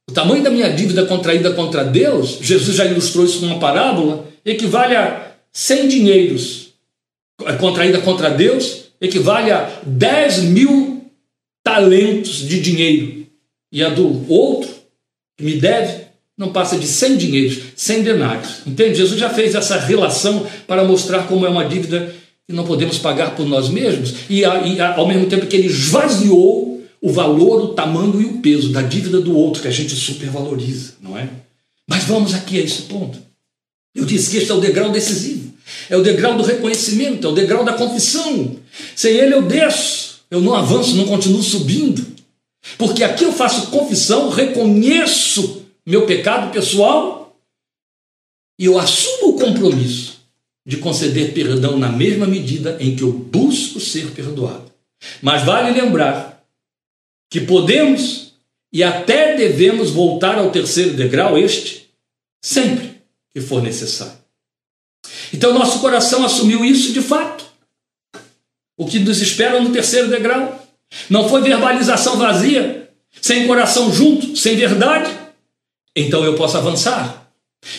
o 0.09 0.15
tamanho 0.15 0.43
da 0.43 0.51
minha 0.51 0.71
dívida 0.71 1.05
contraída 1.05 1.53
contra 1.53 1.85
Deus, 1.85 2.39
Jesus 2.41 2.77
já 2.77 2.87
ilustrou 2.87 3.27
isso 3.27 3.45
numa 3.45 3.59
parábola, 3.59 4.27
equivale 4.45 4.97
a 4.97 5.32
100 5.53 5.89
dinheiros. 5.89 6.73
É, 7.45 7.55
contraída 7.55 8.01
contra 8.01 8.31
Deus 8.31 8.85
equivale 9.01 9.51
a 9.51 9.81
10 9.85 10.45
mil 10.45 11.05
talentos 11.63 12.37
de 12.37 12.61
dinheiro. 12.61 13.27
E 13.71 13.83
a 13.83 13.89
do 13.89 14.31
outro, 14.31 14.71
que 15.37 15.45
me 15.45 15.55
deve, 15.55 16.05
não 16.37 16.53
passa 16.53 16.79
de 16.79 16.87
100 16.87 17.17
dinheiros, 17.17 17.59
100 17.75 18.03
denários. 18.03 18.67
Entende? 18.67 18.97
Jesus 18.97 19.19
já 19.19 19.31
fez 19.31 19.55
essa 19.55 19.79
relação 19.79 20.47
para 20.67 20.85
mostrar 20.85 21.27
como 21.27 21.47
é 21.47 21.49
uma 21.49 21.65
dívida 21.65 22.15
que 22.47 22.55
não 22.55 22.65
podemos 22.65 22.99
pagar 22.99 23.35
por 23.35 23.47
nós 23.47 23.69
mesmos 23.69 24.15
e, 24.29 24.41
e 24.41 24.81
ao 24.81 25.07
mesmo 25.07 25.27
tempo 25.27 25.47
que 25.47 25.57
ele 25.57 25.69
esvaziou 25.69 26.83
o 27.01 27.13
valor, 27.13 27.63
o 27.65 27.69
tamanho 27.75 28.21
e 28.21 28.25
o 28.27 28.39
peso 28.39 28.71
da 28.71 28.83
dívida 28.83 29.21
do 29.21 29.37
outro 29.37 29.63
que 29.63 29.69
a 29.69 29.73
gente 29.73 29.95
supervaloriza, 29.95 30.95
não 31.01 31.19
é? 31.19 31.29
Mas 31.89 32.05
vamos 32.05 32.33
aqui 32.33 32.61
a 32.61 32.63
esse 32.63 32.83
ponto. 32.83 33.19
Eu 33.95 34.05
disse 34.05 34.31
que 34.31 34.37
este 34.37 34.51
é 34.51 34.55
o 34.55 34.61
degrau 34.61 34.91
decisivo, 34.91 35.42
é 35.89 35.97
o 35.97 36.03
degrau 36.03 36.37
do 36.37 36.43
reconhecimento, 36.43 37.27
é 37.27 37.31
o 37.31 37.35
degrau 37.35 37.65
da 37.65 37.75
confissão. 37.75 38.57
Sem 38.95 39.17
ele 39.17 39.35
eu 39.35 39.43
desço, 39.43 40.21
eu 40.31 40.41
não 40.41 40.55
avanço, 40.55 40.97
não 40.97 41.07
continuo 41.07 41.43
subindo. 41.43 42.07
Porque 42.79 43.03
aqui 43.03 43.25
eu 43.25 43.33
faço 43.33 43.71
confissão, 43.71 44.31
reconheço 44.31 45.67
meu 45.85 46.07
pecado 46.07 46.53
pessoal 46.53 47.37
e 48.59 48.67
eu 48.67 48.79
assumo 48.79 49.31
o 49.31 49.39
compromisso 49.39 50.21
de 50.65 50.77
conceder 50.77 51.35
perdão 51.35 51.77
na 51.77 51.91
mesma 51.91 52.27
medida 52.27 52.77
em 52.81 52.95
que 52.95 53.03
eu 53.03 53.13
busco 53.13 53.81
ser 53.81 54.13
perdoado. 54.13 54.71
Mas 55.21 55.43
vale 55.43 55.79
lembrar 55.79 56.45
que 57.29 57.41
podemos 57.41 58.35
e 58.73 58.83
até 58.83 59.37
devemos 59.37 59.91
voltar 59.91 60.39
ao 60.39 60.51
terceiro 60.51 60.95
degrau, 60.95 61.37
este, 61.37 61.91
sempre 62.43 63.03
que 63.33 63.41
for 63.41 63.63
necessário. 63.63 64.22
Então, 65.33 65.53
nosso 65.53 65.81
coração 65.81 66.25
assumiu 66.25 66.65
isso 66.65 66.93
de 66.93 67.01
fato. 67.01 67.45
O 68.77 68.87
que 68.87 68.99
nos 68.99 69.21
espera 69.21 69.61
no 69.61 69.71
terceiro 69.71 70.09
degrau 70.09 70.61
não 71.09 71.29
foi 71.29 71.41
verbalização 71.43 72.17
vazia, 72.17 72.91
sem 73.21 73.47
coração 73.47 73.93
junto, 73.93 74.37
sem 74.37 74.57
verdade, 74.57 75.11
então 75.95 76.25
eu 76.25 76.35
posso 76.35 76.57
avançar. 76.57 77.31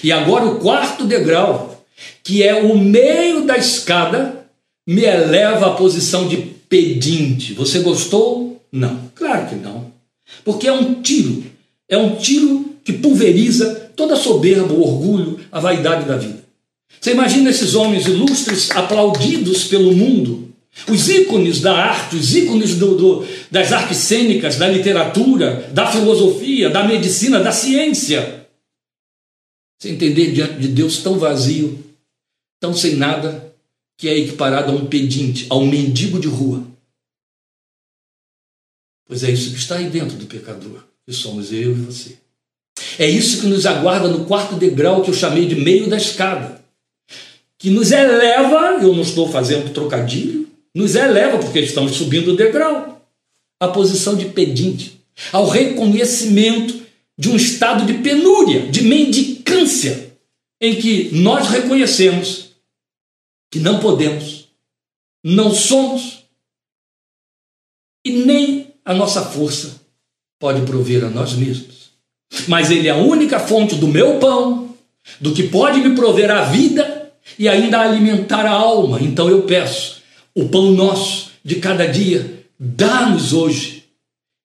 E 0.03 0.11
agora 0.11 0.45
o 0.45 0.59
quarto 0.59 1.03
degrau, 1.03 1.83
que 2.23 2.43
é 2.43 2.53
o 2.53 2.77
meio 2.77 3.45
da 3.45 3.57
escada, 3.57 4.47
me 4.87 5.03
eleva 5.03 5.67
à 5.67 5.71
posição 5.71 6.27
de 6.27 6.37
pedinte. 6.37 7.53
Você 7.53 7.79
gostou? 7.79 8.61
Não, 8.71 9.11
claro 9.15 9.47
que 9.47 9.55
não. 9.55 9.91
Porque 10.43 10.67
é 10.67 10.73
um 10.73 11.01
tiro, 11.01 11.43
é 11.87 11.97
um 11.97 12.15
tiro 12.15 12.75
que 12.83 12.93
pulveriza 12.93 13.91
toda 13.95 14.13
a 14.13 14.17
soberba, 14.17 14.73
o 14.73 14.81
orgulho, 14.81 15.39
a 15.51 15.59
vaidade 15.59 16.05
da 16.05 16.17
vida. 16.17 16.42
Você 16.99 17.11
imagina 17.11 17.49
esses 17.49 17.75
homens 17.75 18.05
ilustres 18.05 18.71
aplaudidos 18.71 19.65
pelo 19.65 19.93
mundo, 19.93 20.53
os 20.89 21.09
ícones 21.09 21.59
da 21.59 21.77
arte, 21.77 22.15
os 22.15 22.35
ícones 22.35 22.75
do, 22.75 22.95
do, 22.95 23.27
das 23.51 23.71
artes 23.71 23.97
cênicas, 23.97 24.55
da 24.55 24.67
literatura, 24.67 25.69
da 25.71 25.91
filosofia, 25.91 26.69
da 26.69 26.83
medicina, 26.83 27.39
da 27.39 27.51
ciência. 27.51 28.47
Você 29.77 29.89
entender 29.89 30.31
diante 30.31 30.59
de 30.59 30.69
Deus 30.69 30.97
tão 30.97 31.19
vazio, 31.19 31.77
tão 32.59 32.73
sem 32.73 32.95
nada, 32.95 33.53
que 33.97 34.07
é 34.07 34.17
equiparado 34.17 34.71
a 34.71 34.75
um 34.75 34.85
pedinte, 34.85 35.45
a 35.49 35.55
um 35.55 35.67
mendigo 35.67 36.19
de 36.19 36.27
rua. 36.27 36.65
Pois 39.05 39.23
é 39.23 39.31
isso 39.31 39.51
que 39.51 39.59
está 39.59 39.75
aí 39.75 39.89
dentro 39.89 40.17
do 40.17 40.25
pecador, 40.25 40.83
que 41.05 41.13
somos 41.13 41.51
eu 41.51 41.71
e 41.71 41.81
você. 41.81 42.17
É 42.97 43.07
isso 43.07 43.41
que 43.41 43.47
nos 43.47 43.65
aguarda 43.65 44.07
no 44.07 44.25
quarto 44.25 44.55
degrau 44.55 45.03
que 45.03 45.09
eu 45.09 45.13
chamei 45.13 45.45
de 45.45 45.55
meio 45.55 45.87
da 45.89 45.97
escada, 45.97 46.62
que 47.63 47.69
nos 47.69 47.93
eleva, 47.93 48.83
eu 48.83 48.93
não 48.93 49.03
estou 49.03 49.31
fazendo 49.31 49.71
trocadilho, 49.73 50.49
nos 50.75 50.95
eleva, 50.95 51.39
porque 51.39 51.61
estamos 51.61 51.93
subindo 51.93 52.33
o 52.33 52.35
degrau, 52.35 53.01
à 53.57 53.69
posição 53.69 54.17
de 54.17 54.25
pedinte, 54.25 54.99
ao 55.31 55.47
reconhecimento 55.47 56.83
de 57.17 57.29
um 57.29 57.37
estado 57.37 57.85
de 57.85 57.99
penúria, 57.99 58.69
de 58.69 58.81
mendicância, 58.81 60.13
em 60.59 60.75
que 60.75 61.15
nós 61.15 61.47
reconhecemos 61.47 62.49
que 63.49 63.59
não 63.59 63.79
podemos, 63.79 64.49
não 65.23 65.55
somos 65.55 66.25
e 68.05 68.11
nem 68.11 68.73
a 68.83 68.93
nossa 68.93 69.23
força 69.23 69.79
pode 70.37 70.65
prover 70.65 71.05
a 71.05 71.09
nós 71.09 71.31
mesmos. 71.31 71.91
Mas 72.45 72.69
Ele 72.69 72.89
é 72.89 72.91
a 72.91 72.97
única 72.97 73.39
fonte 73.39 73.75
do 73.75 73.87
meu 73.87 74.19
pão, 74.19 74.75
do 75.21 75.33
que 75.33 75.43
pode 75.43 75.79
me 75.79 75.95
prover 75.95 76.29
a 76.29 76.43
vida 76.43 76.92
e 77.37 77.47
ainda 77.47 77.81
alimentar 77.81 78.45
a 78.45 78.51
alma. 78.51 79.01
Então 79.01 79.29
eu 79.29 79.43
peço 79.43 80.01
o 80.35 80.49
pão 80.49 80.71
nosso 80.71 81.31
de 81.43 81.55
cada 81.57 81.85
dia, 81.87 82.45
dá-nos 82.59 83.33
hoje. 83.33 83.83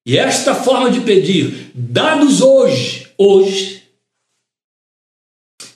E 0.06 0.16
esta 0.16 0.54
forma 0.54 0.90
de 0.90 1.00
pedir, 1.00 1.70
dá-nos 1.74 2.40
hoje, 2.40 3.08
hoje. 3.16 3.82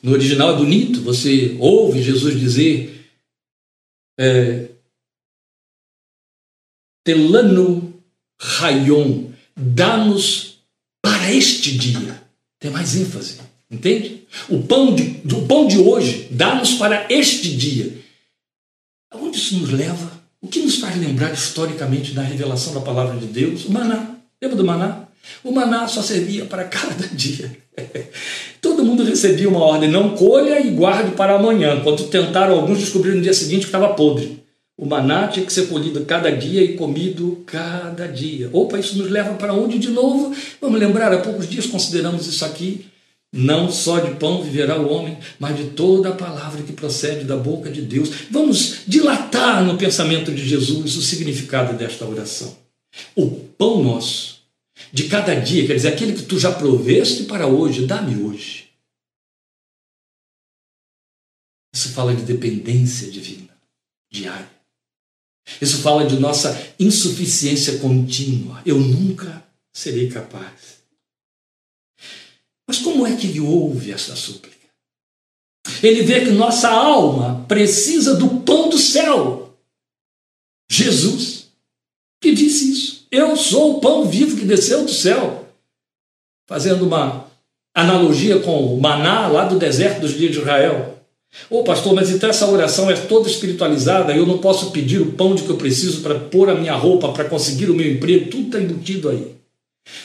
No 0.03 0.13
original 0.13 0.55
é 0.55 0.57
bonito, 0.57 1.01
você 1.03 1.57
ouve 1.61 2.03
Jesus 2.03 2.39
dizer, 2.39 3.09
é, 4.19 4.69
Telano 7.05 8.03
Rayon, 8.41 9.33
dá-nos 9.57 10.59
para 11.03 11.33
este 11.33 11.77
dia. 11.77 12.23
Tem 12.59 12.71
mais 12.71 12.97
ênfase. 12.97 13.52
Entende? 13.73 14.25
O 14.51 14.63
pão 14.63 14.95
de, 14.95 15.23
o 15.33 15.47
pão 15.47 15.67
de 15.67 15.79
hoje 15.79 16.29
dá-nos 16.31 16.75
para 16.75 17.07
este 17.09 17.57
dia. 17.57 17.97
Aonde 19.11 19.39
isso 19.39 19.57
nos 19.57 19.71
leva? 19.71 20.13
O 20.43 20.49
que 20.49 20.61
nos 20.61 20.77
faz 20.77 20.97
lembrar 20.99 21.33
historicamente 21.33 22.13
da 22.13 22.23
revelação 22.23 22.75
da 22.75 22.81
palavra 22.81 23.19
de 23.19 23.27
Deus? 23.27 23.65
O 23.65 23.73
maná. 23.73 24.17
Lembra 24.41 24.57
do 24.57 24.65
maná? 24.65 25.05
O 25.43 25.53
maná 25.53 25.89
só 25.89 26.03
servia 26.03 26.45
para 26.45 26.65
cada 26.65 27.07
dia. 27.15 27.57
Todo 28.61 28.85
mundo 28.85 29.05
recebia 29.05 29.49
uma 29.49 29.61
ordem: 29.61 29.91
não 29.91 30.11
colha 30.11 30.61
e 30.61 30.71
guarde 30.71 31.13
para 31.13 31.37
amanhã. 31.37 31.81
Quando 31.83 32.09
tentaram, 32.09 32.55
alguns 32.55 32.79
descobriram 32.79 33.17
no 33.17 33.23
dia 33.23 33.33
seguinte 33.33 33.61
que 33.61 33.67
estava 33.67 33.95
podre. 33.95 34.43
O 34.77 34.85
maná 34.85 35.29
tinha 35.29 35.47
que 35.47 35.53
ser 35.53 35.69
colhido 35.69 36.05
cada 36.05 36.31
dia 36.31 36.63
e 36.63 36.77
comido 36.77 37.43
cada 37.47 38.07
dia. 38.07 38.51
Opa, 38.53 38.79
isso 38.79 38.99
nos 38.99 39.11
leva 39.11 39.35
para 39.35 39.55
onde 39.55 39.79
de 39.79 39.91
novo? 39.91 40.35
Vamos 40.61 40.81
lembrar, 40.81 41.13
há 41.13 41.19
poucos 41.19 41.49
dias 41.49 41.67
consideramos 41.67 42.27
isso 42.27 42.45
aqui. 42.45 42.92
Não 43.33 43.73
só 43.73 43.99
de 43.99 44.17
pão 44.17 44.43
viverá 44.43 44.79
o 44.79 44.93
homem, 44.93 45.19
mas 45.39 45.57
de 45.57 45.71
toda 45.71 46.11
a 46.11 46.15
palavra 46.15 46.63
que 46.63 46.73
procede 46.73 47.25
da 47.25 47.37
boca 47.37 47.71
de 47.71 47.81
Deus. 47.81 48.11
Vamos 48.31 48.83
dilatar 48.87 49.65
no 49.65 49.79
pensamento 49.79 50.31
de 50.31 50.47
Jesus 50.47 50.97
o 50.97 51.03
significado 51.03 51.77
desta 51.77 52.07
oração. 52.07 52.55
O 53.17 53.31
pão 53.31 53.83
nosso 53.83 54.43
de 54.93 55.09
cada 55.09 55.35
dia, 55.35 55.67
quer 55.67 55.75
dizer, 55.75 55.89
aquele 55.89 56.13
que 56.15 56.23
tu 56.23 56.39
já 56.39 56.53
proveste 56.53 57.25
para 57.25 57.47
hoje, 57.47 57.87
dá-me 57.87 58.23
hoje. 58.23 58.69
Isso 61.75 61.91
fala 61.91 62.15
de 62.15 62.23
dependência 62.23 63.11
divina, 63.11 63.57
diária. 64.11 64.51
Isso 65.61 65.79
fala 65.79 66.07
de 66.07 66.19
nossa 66.19 66.55
insuficiência 66.79 67.79
contínua. 67.79 68.63
Eu 68.67 68.79
nunca 68.79 69.43
serei 69.75 70.11
capaz. 70.11 70.72
Mas 72.73 72.81
como 72.81 73.07
é 73.07 73.15
que 73.15 73.27
ele 73.27 73.39
ouve 73.39 73.93
essa 73.93 74.17
súplica? 74.17 74.57
Ele 75.83 76.05
vê 76.05 76.25
que 76.25 76.31
nossa 76.31 76.71
alma 76.71 77.45
precisa 77.47 78.15
do 78.15 78.41
pão 78.41 78.71
do 78.71 78.79
céu. 78.79 79.55
Jesus, 80.71 81.49
que 82.19 82.33
disse 82.33 82.73
isso. 82.73 83.07
Eu 83.11 83.37
sou 83.37 83.77
o 83.77 83.81
pão 83.81 84.07
vivo 84.07 84.39
que 84.39 84.47
desceu 84.47 84.87
do 84.87 84.91
céu. 84.91 85.47
Fazendo 86.49 86.87
uma 86.87 87.27
analogia 87.77 88.41
com 88.41 88.75
o 88.75 88.81
maná 88.81 89.29
lá 89.29 89.45
do 89.45 89.59
deserto 89.59 90.01
dos 90.01 90.17
dias 90.17 90.33
de 90.33 90.39
Israel. 90.39 90.99
Ô 91.51 91.59
oh, 91.59 91.65
pastor, 91.65 91.95
mas 91.95 92.09
então 92.09 92.31
essa 92.31 92.51
oração 92.51 92.91
é 92.91 92.95
toda 92.95 93.29
espiritualizada, 93.29 94.17
eu 94.17 94.25
não 94.25 94.39
posso 94.39 94.71
pedir 94.71 95.03
o 95.03 95.13
pão 95.13 95.35
de 95.35 95.43
que 95.43 95.51
eu 95.51 95.59
preciso 95.59 96.01
para 96.01 96.19
pôr 96.19 96.49
a 96.49 96.55
minha 96.55 96.75
roupa, 96.75 97.13
para 97.13 97.29
conseguir 97.29 97.69
o 97.69 97.75
meu 97.75 97.93
emprego, 97.93 98.31
tudo 98.31 98.47
está 98.47 98.59
embutido 98.59 99.11
aí. 99.11 99.42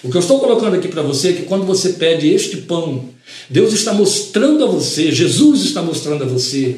O 0.03 0.09
que 0.09 0.17
eu 0.17 0.21
estou 0.21 0.39
colocando 0.39 0.75
aqui 0.75 0.87
para 0.87 1.01
você 1.01 1.29
é 1.29 1.33
que 1.33 1.43
quando 1.43 1.65
você 1.65 1.93
pede 1.93 2.27
este 2.29 2.57
pão, 2.57 3.09
Deus 3.49 3.73
está 3.73 3.93
mostrando 3.93 4.63
a 4.63 4.67
você, 4.67 5.11
Jesus 5.11 5.63
está 5.63 5.81
mostrando 5.81 6.23
a 6.23 6.27
você, 6.27 6.77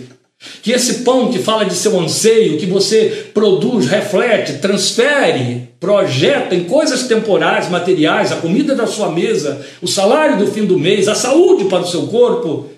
que 0.61 0.71
esse 0.71 1.03
pão 1.03 1.31
que 1.31 1.39
fala 1.39 1.65
de 1.65 1.75
seu 1.75 1.99
anseio, 1.99 2.57
que 2.57 2.65
você 2.65 3.29
produz, 3.33 3.87
reflete, 3.87 4.59
transfere, 4.59 5.69
projeta 5.79 6.55
em 6.55 6.63
coisas 6.63 7.07
temporais, 7.07 7.69
materiais, 7.69 8.31
a 8.31 8.37
comida 8.37 8.75
da 8.75 8.87
sua 8.87 9.11
mesa, 9.11 9.65
o 9.81 9.87
salário 9.87 10.37
do 10.37 10.51
fim 10.51 10.65
do 10.65 10.79
mês, 10.79 11.07
a 11.07 11.15
saúde 11.15 11.65
para 11.65 11.83
o 11.83 11.87
seu 11.87 12.07
corpo, 12.07 12.69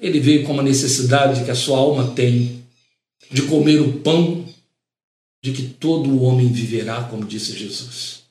ele 0.00 0.18
veio 0.18 0.44
com 0.44 0.52
uma 0.52 0.62
necessidade 0.62 1.44
que 1.44 1.50
a 1.50 1.54
sua 1.54 1.78
alma 1.78 2.12
tem 2.14 2.64
de 3.30 3.42
comer 3.42 3.80
o 3.80 3.94
pão 4.00 4.44
de 5.42 5.52
que 5.52 5.62
todo 5.62 6.22
homem 6.22 6.48
viverá, 6.48 7.04
como 7.04 7.24
disse 7.24 7.56
Jesus. 7.56 8.21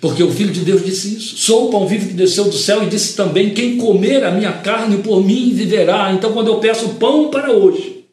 Porque 0.00 0.22
o 0.22 0.32
Filho 0.32 0.52
de 0.52 0.60
Deus 0.60 0.84
disse 0.84 1.16
isso. 1.16 1.36
Sou 1.36 1.68
o 1.68 1.70
pão 1.70 1.86
vivo 1.86 2.08
que 2.08 2.14
desceu 2.14 2.44
do 2.44 2.56
céu 2.56 2.82
e 2.82 2.88
disse 2.88 3.14
também: 3.14 3.54
quem 3.54 3.76
comer 3.76 4.24
a 4.24 4.30
minha 4.30 4.52
carne 4.52 4.98
por 4.98 5.22
mim 5.22 5.52
viverá. 5.54 6.12
Então, 6.12 6.32
quando 6.32 6.48
eu 6.48 6.58
peço 6.58 6.94
pão 6.94 7.30
para 7.30 7.52
hoje, 7.52 8.06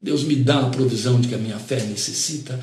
Deus 0.00 0.24
me 0.24 0.36
dá 0.36 0.60
a 0.60 0.70
provisão 0.70 1.20
de 1.20 1.28
que 1.28 1.34
a 1.34 1.38
minha 1.38 1.58
fé 1.58 1.82
necessita 1.84 2.58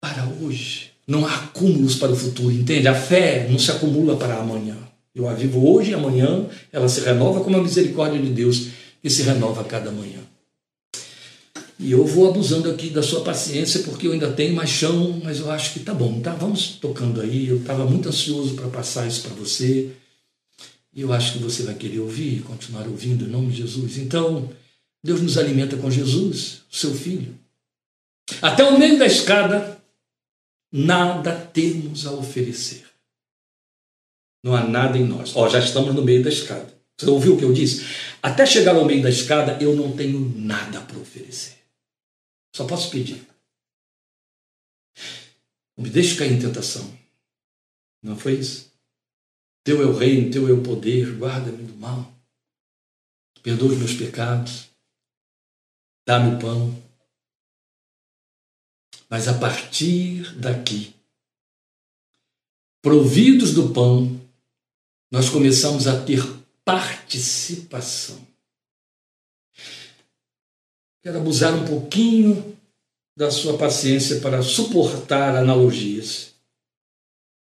para 0.00 0.26
hoje. 0.40 0.90
Não 1.06 1.26
há 1.26 1.34
acúmulos 1.34 1.96
para 1.96 2.12
o 2.12 2.16
futuro, 2.16 2.50
entende? 2.50 2.88
A 2.88 2.94
fé 2.94 3.46
não 3.50 3.58
se 3.58 3.70
acumula 3.70 4.16
para 4.16 4.36
amanhã. 4.36 4.76
Eu 5.14 5.28
a 5.28 5.34
vivo 5.34 5.70
hoje 5.70 5.90
e 5.90 5.94
amanhã 5.94 6.46
ela 6.72 6.88
se 6.88 7.00
renova 7.00 7.40
como 7.40 7.56
a 7.56 7.62
misericórdia 7.62 8.20
de 8.20 8.30
Deus 8.30 8.68
que 9.02 9.10
se 9.10 9.22
renova 9.22 9.60
a 9.60 9.64
cada 9.64 9.90
manhã. 9.90 10.23
E 11.78 11.90
eu 11.90 12.06
vou 12.06 12.28
abusando 12.28 12.70
aqui 12.70 12.88
da 12.88 13.02
sua 13.02 13.22
paciência 13.22 13.80
porque 13.82 14.06
eu 14.06 14.12
ainda 14.12 14.30
tenho 14.32 14.54
mais 14.54 14.70
chão, 14.70 15.20
mas 15.24 15.40
eu 15.40 15.50
acho 15.50 15.72
que 15.72 15.80
tá 15.80 15.92
bom, 15.92 16.20
tá? 16.20 16.32
Vamos 16.32 16.78
tocando 16.80 17.20
aí. 17.20 17.48
Eu 17.48 17.58
estava 17.58 17.84
muito 17.84 18.08
ansioso 18.08 18.54
para 18.54 18.68
passar 18.68 19.06
isso 19.08 19.22
para 19.22 19.34
você. 19.34 19.90
E 20.94 21.00
eu 21.00 21.12
acho 21.12 21.32
que 21.32 21.38
você 21.38 21.64
vai 21.64 21.74
querer 21.74 21.98
ouvir, 21.98 22.42
continuar 22.42 22.86
ouvindo 22.86 23.24
em 23.24 23.28
nome 23.28 23.50
de 23.50 23.58
Jesus. 23.58 23.98
Então, 23.98 24.48
Deus 25.02 25.20
nos 25.20 25.36
alimenta 25.36 25.76
com 25.76 25.90
Jesus, 25.90 26.62
seu 26.70 26.94
filho. 26.94 27.36
Até 28.40 28.62
o 28.64 28.78
meio 28.78 28.98
da 28.98 29.06
escada, 29.06 29.82
nada 30.72 31.32
temos 31.32 32.06
a 32.06 32.12
oferecer. 32.12 32.84
Não 34.44 34.54
há 34.54 34.62
nada 34.62 34.96
em 34.96 35.04
nós. 35.04 35.34
Ó, 35.34 35.48
já 35.48 35.58
estamos 35.58 35.94
no 35.94 36.02
meio 36.02 36.22
da 36.22 36.30
escada. 36.30 36.72
Você 36.96 37.10
ouviu 37.10 37.34
o 37.34 37.38
que 37.38 37.44
eu 37.44 37.52
disse? 37.52 37.84
Até 38.22 38.46
chegar 38.46 38.76
ao 38.76 38.84
meio 38.84 39.02
da 39.02 39.10
escada, 39.10 39.58
eu 39.60 39.74
não 39.74 39.92
tenho 39.92 40.32
nada 40.36 40.80
para 40.80 40.98
oferecer. 40.98 41.63
Só 42.54 42.64
posso 42.66 42.88
pedir. 42.88 43.26
Não 45.76 45.82
me 45.82 45.90
deixe 45.90 46.16
cair 46.16 46.32
em 46.32 46.38
tentação. 46.38 46.96
Não 48.00 48.16
foi 48.16 48.34
isso? 48.34 48.72
Teu 49.64 49.82
é 49.82 49.84
o 49.84 49.96
reino, 49.96 50.30
teu 50.30 50.48
é 50.48 50.52
o 50.52 50.62
poder, 50.62 51.18
guarda-me 51.18 51.64
do 51.64 51.74
mal. 51.74 52.14
Perdoa 53.42 53.72
os 53.72 53.78
meus 53.78 53.94
pecados. 53.94 54.70
Dá-me 56.06 56.36
o 56.36 56.38
pão. 56.38 56.82
Mas 59.10 59.26
a 59.26 59.36
partir 59.36 60.38
daqui, 60.38 60.94
providos 62.80 63.52
do 63.52 63.72
pão, 63.72 64.20
nós 65.10 65.28
começamos 65.28 65.88
a 65.88 66.04
ter 66.04 66.22
participação. 66.64 68.33
Quero 71.04 71.18
abusar 71.18 71.54
um 71.54 71.66
pouquinho 71.66 72.56
da 73.14 73.30
sua 73.30 73.58
paciência 73.58 74.20
para 74.20 74.42
suportar 74.42 75.36
analogias. 75.36 76.32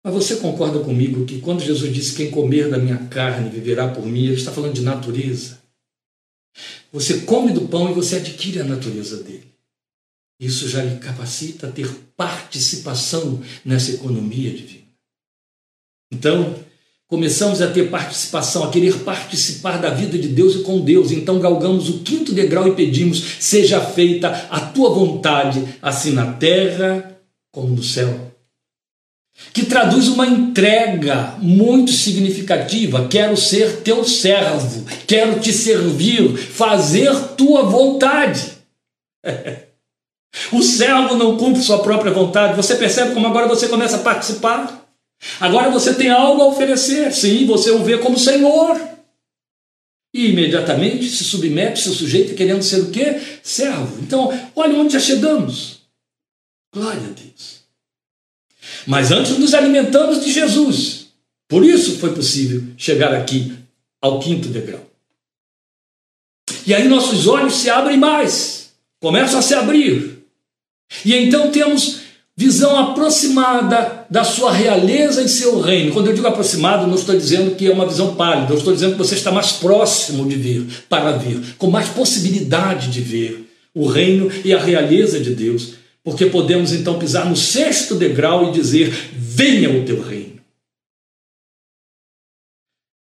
Mas 0.02 0.14
você 0.14 0.36
concorda 0.36 0.82
comigo 0.82 1.26
que 1.26 1.42
quando 1.42 1.62
Jesus 1.62 1.92
disse: 1.92 2.16
Quem 2.16 2.30
comer 2.30 2.70
da 2.70 2.78
minha 2.78 3.06
carne 3.08 3.50
viverá 3.50 3.92
por 3.92 4.06
mim, 4.06 4.24
ele 4.24 4.36
está 4.36 4.50
falando 4.50 4.72
de 4.72 4.80
natureza. 4.80 5.60
Você 6.90 7.20
come 7.26 7.52
do 7.52 7.68
pão 7.68 7.90
e 7.90 7.94
você 7.94 8.16
adquire 8.16 8.60
a 8.60 8.64
natureza 8.64 9.22
dele. 9.22 9.52
Isso 10.40 10.66
já 10.66 10.82
lhe 10.82 10.98
capacita 10.98 11.68
a 11.68 11.70
ter 11.70 11.86
participação 12.16 13.42
nessa 13.62 13.92
economia 13.92 14.54
divina. 14.54 14.88
Então, 16.10 16.64
começamos 17.10 17.60
a 17.60 17.66
ter 17.66 17.90
participação, 17.90 18.62
a 18.62 18.70
querer 18.70 19.00
participar 19.00 19.78
da 19.78 19.90
vida 19.90 20.16
de 20.16 20.28
Deus 20.28 20.54
e 20.54 20.58
com 20.60 20.80
Deus. 20.80 21.10
Então 21.10 21.40
galgamos 21.40 21.90
o 21.90 21.98
quinto 21.98 22.32
degrau 22.32 22.68
e 22.68 22.74
pedimos: 22.74 23.36
seja 23.40 23.80
feita 23.80 24.46
a 24.48 24.60
tua 24.60 24.90
vontade, 24.90 25.62
assim 25.82 26.12
na 26.12 26.32
terra 26.34 27.18
como 27.52 27.74
no 27.74 27.82
céu. 27.82 28.30
Que 29.52 29.64
traduz 29.64 30.06
uma 30.06 30.26
entrega 30.26 31.34
muito 31.38 31.90
significativa. 31.90 33.08
Quero 33.08 33.36
ser 33.36 33.78
teu 33.78 34.04
servo, 34.04 34.84
quero 35.06 35.40
te 35.40 35.52
servir, 35.52 36.36
fazer 36.36 37.12
tua 37.36 37.62
vontade. 37.62 38.52
o 40.52 40.62
servo 40.62 41.16
não 41.16 41.36
cumpre 41.36 41.62
sua 41.62 41.82
própria 41.82 42.12
vontade. 42.12 42.54
Você 42.54 42.76
percebe 42.76 43.14
como 43.14 43.26
agora 43.26 43.48
você 43.48 43.66
começa 43.66 43.96
a 43.96 44.00
participar? 44.00 44.79
Agora 45.38 45.70
você 45.70 45.94
tem 45.94 46.10
algo 46.10 46.42
a 46.42 46.48
oferecer, 46.48 47.12
sim, 47.12 47.46
você 47.46 47.70
o 47.70 47.84
vê 47.84 47.98
como 47.98 48.18
Senhor. 48.18 48.80
E 50.12 50.30
imediatamente 50.30 51.08
se 51.08 51.22
submete, 51.22 51.80
se 51.80 51.94
sujeita, 51.94 52.34
querendo 52.34 52.62
ser 52.62 52.80
o 52.80 52.90
quê? 52.90 53.20
Servo. 53.42 54.02
Então, 54.02 54.28
olha 54.56 54.78
onde 54.78 54.94
já 54.94 55.00
chegamos. 55.00 55.80
Glória 56.74 57.00
a 57.00 57.12
Deus. 57.12 57.60
Mas 58.86 59.12
antes 59.12 59.38
nos 59.38 59.54
alimentamos 59.54 60.24
de 60.24 60.32
Jesus. 60.32 61.08
Por 61.48 61.64
isso 61.64 61.98
foi 61.98 62.14
possível 62.14 62.62
chegar 62.76 63.12
aqui 63.12 63.52
ao 64.00 64.18
quinto 64.20 64.48
degrau. 64.48 64.84
E 66.66 66.74
aí 66.74 66.88
nossos 66.88 67.26
olhos 67.26 67.54
se 67.54 67.70
abrem 67.70 67.98
mais, 67.98 68.72
começam 69.00 69.38
a 69.38 69.42
se 69.42 69.54
abrir. 69.54 70.24
E 71.04 71.14
então 71.14 71.50
temos 71.50 72.00
visão 72.36 72.78
aproximada 72.78 74.06
da 74.08 74.24
sua 74.24 74.52
realeza 74.52 75.22
e 75.22 75.28
seu 75.28 75.60
reino. 75.60 75.92
Quando 75.92 76.08
eu 76.08 76.14
digo 76.14 76.26
aproximado, 76.26 76.86
não 76.86 76.94
estou 76.94 77.16
dizendo 77.16 77.54
que 77.54 77.66
é 77.66 77.72
uma 77.72 77.86
visão 77.86 78.14
pálida, 78.14 78.52
eu 78.52 78.58
estou 78.58 78.72
dizendo 78.72 78.92
que 78.92 78.98
você 78.98 79.14
está 79.14 79.30
mais 79.30 79.52
próximo 79.52 80.26
de 80.28 80.36
ver, 80.36 80.66
para 80.88 81.12
ver, 81.12 81.56
com 81.58 81.70
mais 81.70 81.88
possibilidade 81.88 82.90
de 82.90 83.00
ver 83.00 83.46
o 83.74 83.86
reino 83.86 84.30
e 84.44 84.52
a 84.52 84.58
realeza 84.58 85.20
de 85.20 85.34
Deus, 85.34 85.74
porque 86.02 86.26
podemos 86.26 86.72
então 86.72 86.98
pisar 86.98 87.28
no 87.28 87.36
sexto 87.36 87.94
degrau 87.94 88.48
e 88.48 88.52
dizer: 88.52 88.90
venha 89.12 89.70
o 89.70 89.84
teu 89.84 90.02
reino. 90.02 90.40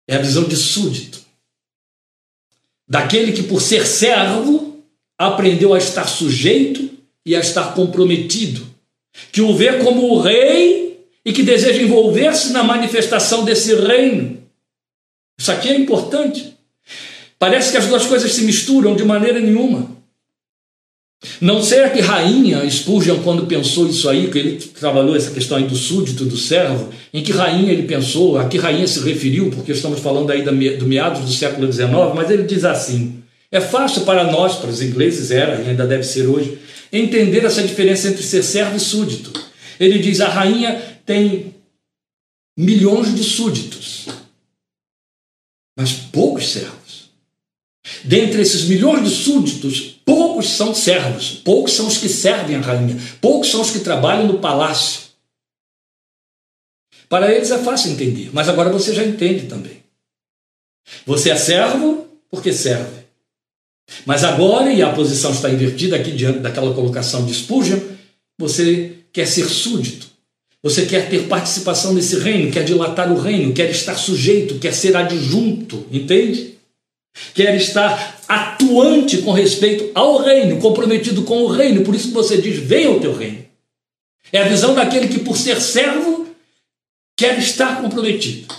É 0.08 0.16
a 0.16 0.22
visão 0.22 0.46
de 0.46 0.56
súdito. 0.56 1.20
Daquele 2.90 3.34
que, 3.34 3.44
por 3.44 3.62
ser 3.62 3.86
servo, 3.86 4.82
aprendeu 5.18 5.74
a 5.74 5.78
estar 5.78 6.08
sujeito 6.08 6.90
e 7.26 7.36
a 7.36 7.40
estar 7.40 7.74
comprometido. 7.74 8.66
Que 9.32 9.42
o 9.42 9.56
vê 9.56 9.74
como 9.84 10.12
o 10.12 10.20
rei 10.20 11.00
e 11.26 11.34
que 11.34 11.44
deseja 11.44 11.82
envolver-se 11.82 12.52
na 12.54 12.64
manifestação 12.64 13.44
desse 13.44 13.76
reino. 13.76 14.38
Isso 15.40 15.52
aqui 15.52 15.70
é 15.70 15.76
importante. 15.76 16.56
Parece 17.38 17.72
que 17.72 17.78
as 17.78 17.86
duas 17.86 18.06
coisas 18.06 18.32
se 18.34 18.44
misturam 18.44 18.96
de 18.96 19.04
maneira 19.04 19.40
nenhuma. 19.40 19.98
Não 21.42 21.62
será 21.64 21.90
que 21.90 22.00
rainha 22.00 22.68
Spurgeon, 22.70 23.22
quando 23.24 23.48
pensou 23.48 23.88
isso 23.88 24.08
aí, 24.08 24.30
que 24.30 24.38
ele 24.38 24.58
trabalhou 24.58 25.16
essa 25.16 25.32
questão 25.32 25.58
aí 25.58 25.64
do 25.64 25.76
súdito, 25.76 26.26
do 26.26 26.38
servo, 26.38 26.90
em 27.14 27.24
que 27.24 27.32
rainha 27.32 27.74
ele 27.74 27.84
pensou, 27.84 28.38
a 28.38 28.48
que 28.48 28.58
rainha 28.58 28.88
se 28.88 29.00
referiu, 29.00 29.50
porque 29.50 29.72
estamos 29.72 30.00
falando 30.00 30.32
aí 30.32 30.44
do 30.44 30.88
meados 30.88 31.22
do 31.22 31.32
século 31.32 31.72
XIX, 31.72 31.90
mas 32.16 32.30
ele 32.30 32.44
diz 32.44 32.64
assim: 32.64 33.24
é 33.52 33.62
fácil 33.62 34.04
para 34.04 34.30
nós, 34.32 34.56
para 34.56 34.70
os 34.70 34.82
ingleses 34.82 35.32
era, 35.32 35.62
e 35.62 35.70
ainda 35.70 35.88
deve 35.88 36.04
ser 36.04 36.28
hoje, 36.28 36.60
entender 36.92 37.46
essa 37.46 37.64
diferença 37.64 38.10
entre 38.10 38.24
ser 38.24 38.44
servo 38.44 38.76
e 38.76 38.80
súdito. 38.80 39.32
Ele 39.80 40.00
diz: 40.00 40.20
a 40.22 40.28
rainha 40.28 41.02
tem 41.06 41.56
milhões 42.58 43.16
de 43.16 43.24
súditos, 43.24 44.08
mas 45.78 45.94
poucos 45.94 46.50
servos. 46.50 46.78
Dentre 48.04 48.42
esses 48.42 48.66
milhões 48.66 49.08
de 49.08 49.16
súditos, 49.16 50.02
poucos 50.04 50.50
são 50.50 50.76
servos, 50.76 51.32
poucos 51.32 51.74
são 51.74 51.88
os 51.88 51.98
que 51.98 52.10
servem 52.10 52.58
a 52.58 52.62
rainha, 52.62 52.98
poucos 53.22 53.50
são 53.50 53.62
os 53.62 53.72
que 53.72 53.80
trabalham 53.80 54.28
no 54.28 54.40
palácio. 54.40 55.08
Para 57.08 57.34
eles 57.34 57.52
é 57.52 57.58
fácil 57.60 57.92
entender, 57.92 58.30
mas 58.34 58.50
agora 58.50 58.70
você 58.70 58.94
já 58.94 59.06
entende 59.06 59.48
também. 59.48 59.82
Você 61.06 61.30
é 61.30 61.38
servo 61.38 62.08
porque 62.30 62.52
serve. 62.52 63.07
Mas 64.06 64.24
agora, 64.24 64.72
e 64.72 64.82
a 64.82 64.92
posição 64.92 65.32
está 65.32 65.50
invertida 65.50 65.96
aqui 65.96 66.12
diante 66.12 66.40
daquela 66.40 66.74
colocação 66.74 67.26
de 67.26 67.34
Spurgeon, 67.34 67.80
você 68.38 68.94
quer 69.12 69.28
ser 69.28 69.46
súdito. 69.46 70.08
Você 70.64 70.86
quer 70.86 71.10
ter 71.10 71.28
participação 71.28 71.94
nesse 71.94 72.20
reino, 72.20 72.52
quer 72.52 72.64
dilatar 72.64 73.12
o 73.12 73.20
reino, 73.20 73.54
quer 73.54 73.70
estar 73.70 73.96
sujeito, 73.96 74.60
quer 74.60 74.74
ser 74.74 74.96
adjunto, 74.96 75.86
entende? 75.92 76.58
quer 77.34 77.56
estar 77.56 78.22
atuante 78.28 79.20
com 79.20 79.32
respeito 79.32 79.92
ao 79.94 80.18
reino, 80.18 80.60
comprometido 80.60 81.24
com 81.24 81.44
o 81.44 81.48
reino. 81.48 81.84
Por 81.84 81.96
isso 81.96 82.10
que 82.10 82.14
você 82.14 82.42
diz: 82.42 82.58
venha 82.58 82.92
o 82.92 83.00
teu 83.00 83.16
reino. 83.16 83.46
É 84.32 84.40
a 84.40 84.48
visão 84.48 84.76
daquele 84.76 85.08
que, 85.08 85.20
por 85.20 85.38
ser 85.38 85.62
servo, 85.62 86.28
quer 87.16 87.38
estar 87.40 87.82
comprometido 87.82 88.54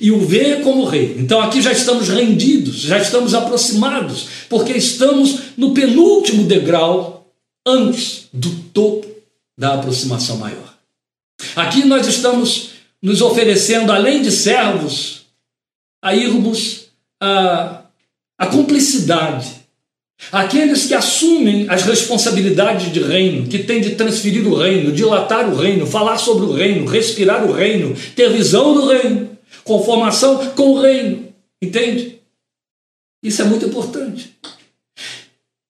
e 0.00 0.10
o 0.10 0.20
vê 0.20 0.56
como 0.56 0.84
rei. 0.84 1.16
Então 1.18 1.40
aqui 1.40 1.60
já 1.60 1.72
estamos 1.72 2.08
rendidos, 2.08 2.76
já 2.76 2.98
estamos 2.98 3.34
aproximados, 3.34 4.28
porque 4.48 4.72
estamos 4.72 5.38
no 5.56 5.72
penúltimo 5.72 6.44
degrau 6.44 7.26
antes 7.66 8.28
do 8.32 8.50
topo 8.72 9.06
da 9.58 9.74
aproximação 9.74 10.36
maior. 10.38 10.74
Aqui 11.56 11.84
nós 11.84 12.06
estamos 12.06 12.70
nos 13.02 13.20
oferecendo, 13.20 13.92
além 13.92 14.22
de 14.22 14.30
servos, 14.30 15.22
a 16.02 16.14
irmos 16.14 16.86
a 17.20 17.84
a 18.38 18.46
cumplicidade. 18.46 19.64
Aqueles 20.30 20.86
que 20.86 20.94
assumem 20.94 21.66
as 21.68 21.82
responsabilidades 21.82 22.92
de 22.92 23.00
reino, 23.00 23.46
que 23.46 23.58
têm 23.58 23.80
de 23.80 23.90
transferir 23.90 24.46
o 24.46 24.54
reino, 24.54 24.92
dilatar 24.92 25.48
o 25.48 25.56
reino, 25.56 25.86
falar 25.86 26.18
sobre 26.18 26.46
o 26.46 26.52
reino, 26.52 26.86
respirar 26.86 27.44
o 27.44 27.52
reino, 27.52 27.94
ter 28.14 28.30
visão 28.30 28.74
do 28.74 28.86
reino, 28.86 29.33
conformação 29.62 30.50
com 30.52 30.72
o 30.72 30.80
reino. 30.80 31.28
Entende? 31.62 32.20
Isso 33.22 33.42
é 33.42 33.44
muito 33.44 33.66
importante. 33.66 34.36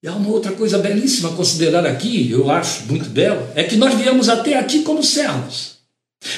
E 0.03 0.09
há 0.09 0.13
uma 0.15 0.31
outra 0.31 0.53
coisa 0.53 0.79
belíssima 0.79 1.31
a 1.31 1.35
considerar 1.35 1.87
aqui, 1.87 2.31
eu 2.31 2.51
acho 2.51 2.85
muito 2.87 3.09
bela, 3.09 3.51
é 3.55 3.65
que 3.65 3.77
nós 3.77 3.95
viemos 3.95 4.29
até 4.29 4.59
aqui 4.59 4.83
como 4.83 5.03
servos. 5.03 5.75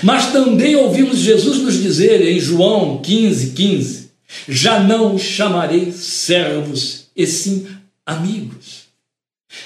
Mas 0.03 0.33
também 0.33 0.77
ouvimos 0.77 1.19
Jesus 1.19 1.59
nos 1.59 1.75
dizer 1.75 2.21
em 2.23 2.39
João 2.39 3.01
15, 3.03 3.51
15: 3.53 4.11
já 4.49 4.81
não 4.81 5.19
chamarei 5.19 5.91
servos, 5.93 7.07
e 7.17 7.27
sim 7.27 7.67
amigos. 8.05 8.87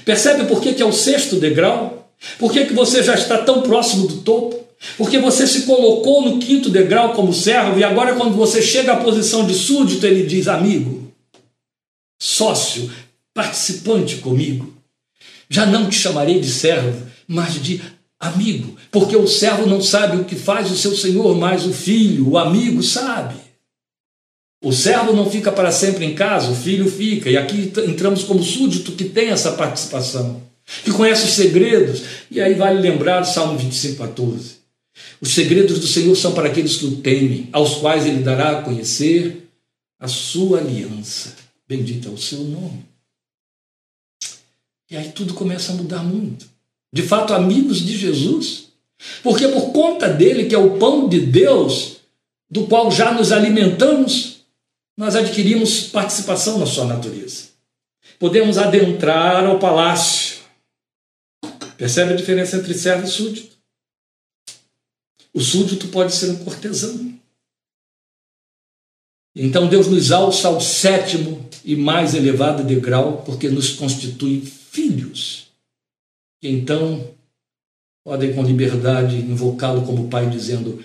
Percebe 0.05 0.45
por 0.45 0.61
que, 0.63 0.73
que 0.73 0.83
é 0.83 0.87
o 0.87 0.93
sexto 0.93 1.37
degrau? 1.37 2.11
Por 2.39 2.53
que, 2.53 2.67
que 2.67 2.73
você 2.73 3.03
já 3.03 3.15
está 3.15 3.39
tão 3.39 3.63
próximo 3.63 4.07
do 4.07 4.19
topo? 4.19 4.67
Porque 4.97 5.19
você 5.19 5.47
se 5.47 5.63
colocou 5.63 6.23
no 6.23 6.39
quinto 6.39 6.71
degrau 6.71 7.13
como 7.13 7.35
servo, 7.35 7.79
e 7.79 7.85
agora, 7.85 8.15
quando 8.15 8.35
você 8.35 8.63
chega 8.63 8.95
à 8.95 8.97
posição 8.97 9.47
de 9.47 9.55
súdito, 9.55 10.07
ele 10.07 10.27
diz: 10.27 10.49
amigo, 10.49 11.13
sócio, 12.21 12.91
participante 13.35 14.17
comigo. 14.17 14.73
Já 15.49 15.67
não 15.67 15.89
te 15.89 15.97
chamarei 15.97 16.41
de 16.41 16.51
servo, 16.51 17.07
mas 17.27 17.63
de 17.63 17.81
amigo, 18.19 18.77
porque 18.91 19.17
o 19.17 19.27
servo 19.27 19.67
não 19.67 19.83
sabe 19.83 20.19
o 20.19 20.25
que 20.25 20.37
faz 20.37 20.71
o 20.71 20.77
seu 20.77 20.95
senhor, 20.95 21.37
mas 21.37 21.67
o 21.67 21.73
filho, 21.73 22.31
o 22.31 22.39
amigo, 22.39 22.83
sabe. 22.83 23.35
O 24.63 24.73
servo 24.73 25.15
não 25.15 25.31
fica 25.31 25.51
para 25.51 25.73
sempre 25.73 26.05
em 26.05 26.15
casa, 26.15 26.51
o 26.51 26.55
filho 26.55 26.91
fica. 26.91 27.31
E 27.31 27.37
aqui 27.37 27.73
entramos 27.87 28.25
como 28.25 28.43
súdito 28.43 28.93
que 28.93 29.05
tem 29.05 29.31
essa 29.31 29.53
participação, 29.53 30.43
que 30.85 30.93
conhece 30.93 31.25
os 31.25 31.33
segredos. 31.33 32.03
E 32.31 32.41
aí 32.41 32.55
vale 32.55 32.79
lembrar 32.79 33.23
o 33.23 33.25
Salmo 33.25 33.57
25, 33.59 33.97
14. 33.97 34.60
Os 35.21 35.35
segredos 35.35 35.79
do 35.79 35.87
Senhor 35.87 36.15
são 36.17 36.33
para 36.33 36.49
aqueles 36.49 36.77
que 36.77 36.87
o 36.87 36.97
temem, 36.97 37.49
aos 37.53 37.77
quais 37.77 38.07
ele 38.07 38.23
dará 38.23 38.59
a 38.59 38.63
conhecer 38.63 39.49
a 39.99 40.09
sua 40.09 40.59
aliança. 40.59 41.37
Bendito 41.69 42.09
é 42.09 42.11
o 42.11 42.19
seu 42.19 42.41
nome. 42.41 42.85
E 44.91 44.97
aí 44.97 45.13
tudo 45.13 45.35
começa 45.35 45.73
a 45.73 45.75
mudar 45.75 46.03
muito. 46.03 46.49
De 46.93 47.03
fato, 47.03 47.33
amigos 47.33 47.79
de 47.79 47.97
Jesus, 47.97 48.69
porque 49.23 49.47
por 49.49 49.73
conta 49.73 50.09
dele, 50.09 50.47
que 50.47 50.55
é 50.55 50.59
o 50.59 50.79
pão 50.79 51.09
de 51.09 51.21
Deus, 51.21 51.99
do 52.51 52.67
qual 52.67 52.91
já 52.91 53.13
nos 53.13 53.31
alimentamos, 53.31 54.41
nós 54.99 55.15
adquirimos 55.15 55.85
participação 55.85 56.59
na 56.59 56.67
sua 56.67 56.85
natureza. 56.85 57.51
Podemos 58.19 58.59
adentrar 58.59 59.45
ao 59.45 59.59
palácio. 59.59 60.41
Percebe 61.77 62.13
a 62.13 62.17
diferença 62.17 62.57
entre 62.57 62.75
servo 62.75 63.07
e 63.07 63.09
súdito? 63.09 63.57
O 65.33 65.41
súdito 65.41 65.89
pode 65.89 66.15
ser 66.15 66.31
um 66.31 66.45
cortesão. 66.45 67.19
Então 69.35 69.69
Deus 69.69 69.87
nos 69.87 70.11
alça 70.11 70.49
ao 70.49 70.61
sétimo 70.61 71.49
e 71.65 71.77
mais 71.77 72.15
elevado 72.15 72.65
degrau, 72.65 73.23
porque 73.23 73.49
nos 73.49 73.71
constitui 73.71 74.41
filhos. 74.41 75.49
Então 76.43 77.15
podem 78.05 78.35
com 78.35 78.43
liberdade 78.43 79.17
invocá-lo 79.17 79.87
como 79.87 80.09
Pai, 80.09 80.29
dizendo: 80.29 80.83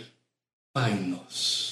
Pai 0.74 0.94
nosso 1.00 1.66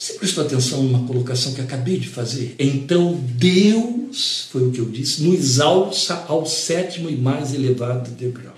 você 0.00 0.14
prestou 0.14 0.46
atenção 0.46 0.82
numa 0.82 1.06
colocação 1.06 1.52
que 1.52 1.60
acabei 1.60 1.98
de 1.98 2.08
fazer? 2.08 2.56
Então 2.58 3.14
Deus, 3.36 4.48
foi 4.50 4.66
o 4.66 4.72
que 4.72 4.78
eu 4.78 4.86
disse, 4.86 5.22
nos 5.22 5.60
alça 5.60 6.24
ao 6.26 6.46
sétimo 6.46 7.10
e 7.10 7.16
mais 7.16 7.52
elevado 7.52 8.10
degrau. 8.12 8.56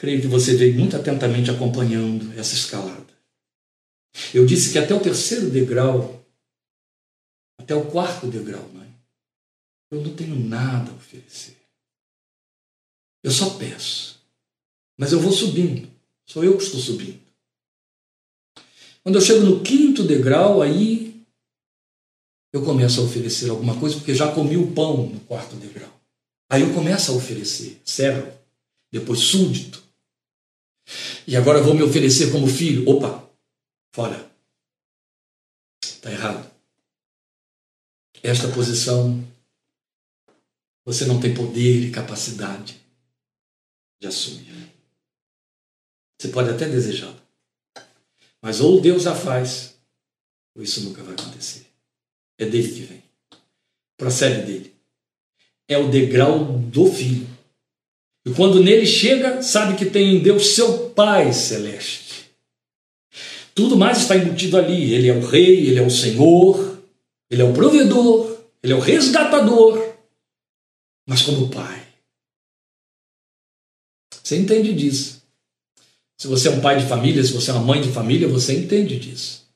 Creio 0.00 0.22
que 0.22 0.26
você 0.26 0.56
veio 0.56 0.78
muito 0.78 0.96
atentamente 0.96 1.50
acompanhando 1.50 2.32
essa 2.38 2.54
escalada. 2.54 3.06
Eu 4.32 4.46
disse 4.46 4.72
que 4.72 4.78
até 4.78 4.94
o 4.94 5.00
terceiro 5.00 5.50
degrau, 5.50 6.24
até 7.58 7.74
o 7.74 7.84
quarto 7.90 8.26
degrau, 8.26 8.66
mãe, 8.70 8.90
eu 9.90 10.00
não 10.00 10.16
tenho 10.16 10.34
nada 10.36 10.90
a 10.90 10.94
oferecer. 10.94 11.54
Eu 13.22 13.30
só 13.30 13.50
peço. 13.58 14.18
Mas 14.96 15.12
eu 15.12 15.20
vou 15.20 15.32
subindo. 15.32 15.86
Sou 16.24 16.42
eu 16.42 16.56
que 16.56 16.62
estou 16.62 16.80
subindo. 16.80 17.20
Quando 19.02 19.16
eu 19.16 19.20
chego 19.20 19.44
no 19.44 19.62
quinto 19.62 20.02
degrau, 20.02 20.62
aí 20.62 21.22
eu 22.54 22.64
começo 22.64 23.02
a 23.02 23.04
oferecer 23.04 23.50
alguma 23.50 23.78
coisa, 23.78 23.96
porque 23.96 24.14
já 24.14 24.32
comi 24.32 24.56
o 24.56 24.72
pão 24.72 25.08
no 25.08 25.20
quarto 25.20 25.56
degrau. 25.56 25.92
Aí 26.48 26.62
eu 26.62 26.72
começo 26.72 27.12
a 27.12 27.14
oferecer 27.14 27.78
servo, 27.84 28.32
depois 28.90 29.20
súdito. 29.20 29.79
E 31.26 31.36
agora 31.36 31.62
vou 31.62 31.74
me 31.74 31.82
oferecer 31.82 32.32
como 32.32 32.46
filho. 32.46 32.88
Opa, 32.88 33.28
fora. 33.94 34.30
Está 35.82 36.10
errado. 36.10 36.50
Esta 38.22 38.48
posição, 38.52 39.26
você 40.84 41.06
não 41.06 41.20
tem 41.20 41.34
poder 41.34 41.86
e 41.86 41.90
capacidade 41.90 42.80
de 44.00 44.08
assumir. 44.08 44.50
Você 46.20 46.28
pode 46.28 46.50
até 46.50 46.68
desejá-lo. 46.68 47.18
Mas 48.42 48.60
ou 48.60 48.80
Deus 48.80 49.06
a 49.06 49.14
faz, 49.14 49.74
ou 50.54 50.62
isso 50.62 50.82
nunca 50.82 51.02
vai 51.02 51.14
acontecer. 51.14 51.66
É 52.38 52.44
dele 52.44 52.72
que 52.72 52.82
vem. 52.82 53.02
Procede 53.96 54.46
dele. 54.46 54.74
É 55.66 55.78
o 55.78 55.90
degrau 55.90 56.58
do 56.58 56.86
filho. 56.92 57.26
E 58.24 58.30
quando 58.32 58.62
nele 58.62 58.86
chega, 58.86 59.42
sabe 59.42 59.76
que 59.76 59.86
tem 59.86 60.16
em 60.16 60.22
Deus 60.22 60.54
seu 60.54 60.90
Pai 60.90 61.32
celeste. 61.32 62.30
Tudo 63.54 63.76
mais 63.76 63.98
está 63.98 64.16
embutido 64.16 64.56
ali. 64.56 64.94
Ele 64.94 65.08
é 65.08 65.14
o 65.14 65.26
rei, 65.26 65.66
ele 65.68 65.78
é 65.78 65.82
o 65.82 65.90
senhor, 65.90 66.78
ele 67.30 67.42
é 67.42 67.44
o 67.44 67.52
provedor, 67.52 68.38
ele 68.62 68.72
é 68.72 68.76
o 68.76 68.80
resgatador, 68.80 69.94
mas 71.06 71.22
como 71.22 71.48
pai. 71.48 71.86
Você 74.22 74.36
entende 74.36 74.72
disso. 74.72 75.22
Se 76.16 76.26
você 76.26 76.48
é 76.48 76.50
um 76.50 76.60
pai 76.60 76.78
de 76.78 76.86
família, 76.86 77.22
se 77.24 77.32
você 77.32 77.50
é 77.50 77.54
uma 77.54 77.64
mãe 77.64 77.80
de 77.80 77.90
família, 77.90 78.28
você 78.28 78.54
entende 78.54 78.98
disso. 78.98 79.46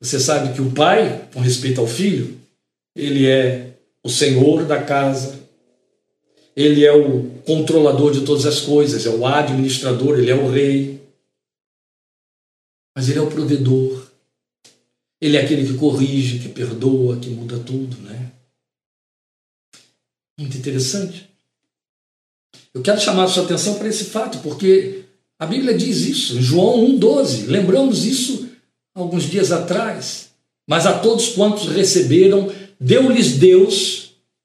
Você 0.00 0.20
sabe 0.20 0.54
que 0.54 0.60
o 0.60 0.72
pai, 0.72 1.28
com 1.32 1.40
respeito 1.40 1.80
ao 1.80 1.86
filho, 1.86 2.38
ele 2.94 3.26
é 3.26 3.74
o 4.02 4.08
senhor 4.08 4.64
da 4.64 4.82
casa, 4.82 5.40
ele 6.54 6.84
é 6.84 6.92
o 6.92 7.30
controlador 7.46 8.12
de 8.12 8.24
todas 8.24 8.44
as 8.44 8.60
coisas, 8.60 9.06
é 9.06 9.10
o 9.10 9.26
administrador, 9.26 10.18
ele 10.18 10.30
é 10.30 10.34
o 10.34 10.50
rei. 10.50 11.00
Mas 12.96 13.08
ele 13.08 13.18
é 13.18 13.22
o 13.22 13.30
provedor. 13.30 14.06
Ele 15.20 15.36
é 15.36 15.44
aquele 15.44 15.66
que 15.66 15.78
corrige, 15.78 16.40
que 16.40 16.48
perdoa, 16.48 17.16
que 17.16 17.30
muda 17.30 17.58
tudo, 17.58 17.96
né? 18.02 18.32
Muito 20.38 20.56
interessante. 20.58 21.28
Eu 22.74 22.82
quero 22.82 23.00
chamar 23.00 23.24
a 23.24 23.28
sua 23.28 23.44
atenção 23.44 23.78
para 23.78 23.88
esse 23.88 24.06
fato, 24.06 24.38
porque 24.38 25.04
a 25.38 25.46
Bíblia 25.46 25.76
diz 25.76 25.98
isso, 25.98 26.38
em 26.38 26.42
João 26.42 26.84
1,12. 26.98 27.46
Lembramos 27.46 28.04
isso 28.04 28.48
alguns 28.94 29.24
dias 29.24 29.52
atrás. 29.52 30.30
Mas 30.68 30.86
a 30.86 30.98
todos 30.98 31.30
quantos 31.30 31.68
receberam, 31.68 32.52
deu-lhes 32.78 33.36
Deus 33.36 34.01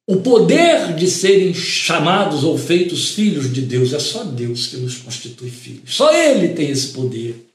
o 0.07 0.15
poder 0.17 0.93
de 0.95 1.05
serem 1.05 1.53
chamados 1.53 2.45
ou 2.45 2.57
feitos 2.57 3.09
filhos 3.09 3.51
de 3.53 3.61
Deus. 3.61 3.91
É 3.91 3.99
só 3.99 4.23
Deus 4.23 4.67
que 4.67 4.77
nos 4.77 4.95
constitui 4.95 5.49
filhos. 5.49 5.81
Só 5.85 6.13
Ele 6.13 6.49
tem 6.49 6.69
esse 6.69 6.87
poder 6.87 7.45